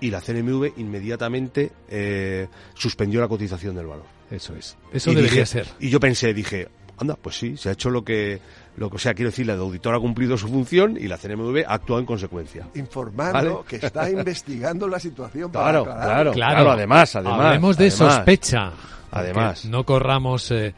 y 0.00 0.10
la 0.10 0.20
CNMV 0.20 0.72
inmediatamente 0.76 1.72
eh, 1.88 2.48
suspendió 2.74 3.20
la 3.20 3.28
cotización 3.28 3.74
del 3.76 3.86
valor. 3.86 4.06
Eso 4.30 4.54
es. 4.56 4.76
Eso 4.92 5.12
Y 5.12 5.14
debería 5.16 5.42
dije- 5.42 5.46
ser. 5.46 5.66
Y 5.80 5.90
yo 5.90 6.00
pensé, 6.00 6.32
dije, 6.34 6.68
anda, 6.98 7.16
pues 7.20 7.36
sí, 7.38 7.56
se 7.56 7.68
ha 7.68 7.72
hecho 7.72 7.90
lo 7.90 8.04
que, 8.04 8.40
lo 8.76 8.88
que, 8.90 8.96
o 8.96 8.98
sea, 8.98 9.14
quiero 9.14 9.30
decir, 9.30 9.46
la 9.46 9.54
auditor 9.54 9.94
ha 9.94 10.00
cumplido 10.00 10.36
su 10.36 10.48
función 10.48 10.96
y 10.96 11.08
la 11.08 11.18
CNMV 11.18 11.64
ha 11.66 11.74
actuado 11.74 12.00
en 12.00 12.06
consecuencia. 12.06 12.66
Informando 12.74 13.32
¿Vale? 13.56 13.66
que 13.68 13.84
está 13.86 14.10
investigando 14.10 14.88
la 14.88 14.98
situación 14.98 15.50
para 15.52 15.70
Claro, 15.70 15.84
claro, 15.84 16.32
claro, 16.32 16.70
además, 16.72 17.14
además. 17.16 17.40
Hablemos 17.40 17.76
de 17.76 17.86
además. 17.88 18.14
sospecha. 18.16 18.72
Además. 19.14 19.64
No 19.64 19.84
corramos 19.84 20.50
eh, 20.50 20.74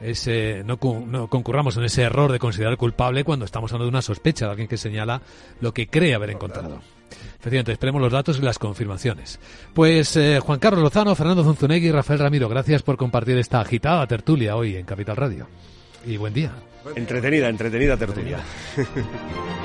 ese, 0.00 0.62
no, 0.64 0.76
cu- 0.78 1.04
no 1.06 1.28
concurramos 1.28 1.76
en 1.76 1.84
ese 1.84 2.02
error 2.02 2.30
de 2.32 2.38
considerar 2.38 2.76
culpable 2.76 3.24
cuando 3.24 3.44
estamos 3.44 3.70
hablando 3.72 3.86
de 3.86 3.90
una 3.90 4.02
sospecha 4.02 4.46
de 4.46 4.50
alguien 4.52 4.68
que 4.68 4.76
señala 4.76 5.20
lo 5.60 5.72
que 5.74 5.88
cree 5.88 6.14
haber 6.14 6.30
encontrado. 6.30 6.80
Efectivamente, 7.38 7.72
esperemos 7.72 8.00
los 8.00 8.12
datos 8.12 8.38
y 8.38 8.42
las 8.42 8.58
confirmaciones. 8.58 9.40
Pues 9.74 10.14
eh, 10.16 10.38
Juan 10.40 10.58
Carlos 10.58 10.82
Lozano, 10.82 11.14
Fernando 11.14 11.42
Zunzunegui 11.42 11.88
y 11.88 11.90
Rafael 11.92 12.20
Ramiro, 12.20 12.48
gracias 12.48 12.82
por 12.82 12.96
compartir 12.96 13.36
esta 13.38 13.60
agitada 13.60 14.06
tertulia 14.06 14.56
hoy 14.56 14.76
en 14.76 14.84
Capital 14.86 15.16
Radio. 15.16 15.46
Y 16.06 16.16
buen 16.16 16.32
día. 16.32 16.52
Entretenida, 16.96 17.48
entretenida 17.48 17.96
tertulia. 17.96 18.38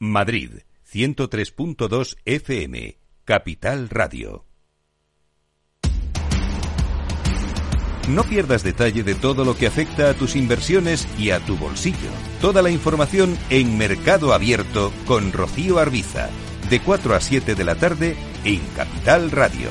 Madrid, 0.00 0.60
103.2 0.88 2.16
FM, 2.24 2.98
Capital 3.24 3.88
Radio. 3.88 4.44
No 8.08 8.22
pierdas 8.22 8.62
detalle 8.62 9.02
de 9.02 9.16
todo 9.16 9.44
lo 9.44 9.56
que 9.56 9.66
afecta 9.66 10.08
a 10.08 10.14
tus 10.14 10.36
inversiones 10.36 11.08
y 11.18 11.30
a 11.30 11.40
tu 11.40 11.56
bolsillo. 11.56 12.10
Toda 12.40 12.62
la 12.62 12.70
información 12.70 13.36
en 13.50 13.76
Mercado 13.76 14.32
Abierto 14.32 14.92
con 15.04 15.32
Rocío 15.32 15.80
Arbiza, 15.80 16.30
de 16.70 16.80
4 16.80 17.14
a 17.14 17.20
7 17.20 17.56
de 17.56 17.64
la 17.64 17.74
tarde 17.74 18.16
en 18.44 18.60
Capital 18.76 19.32
Radio. 19.32 19.70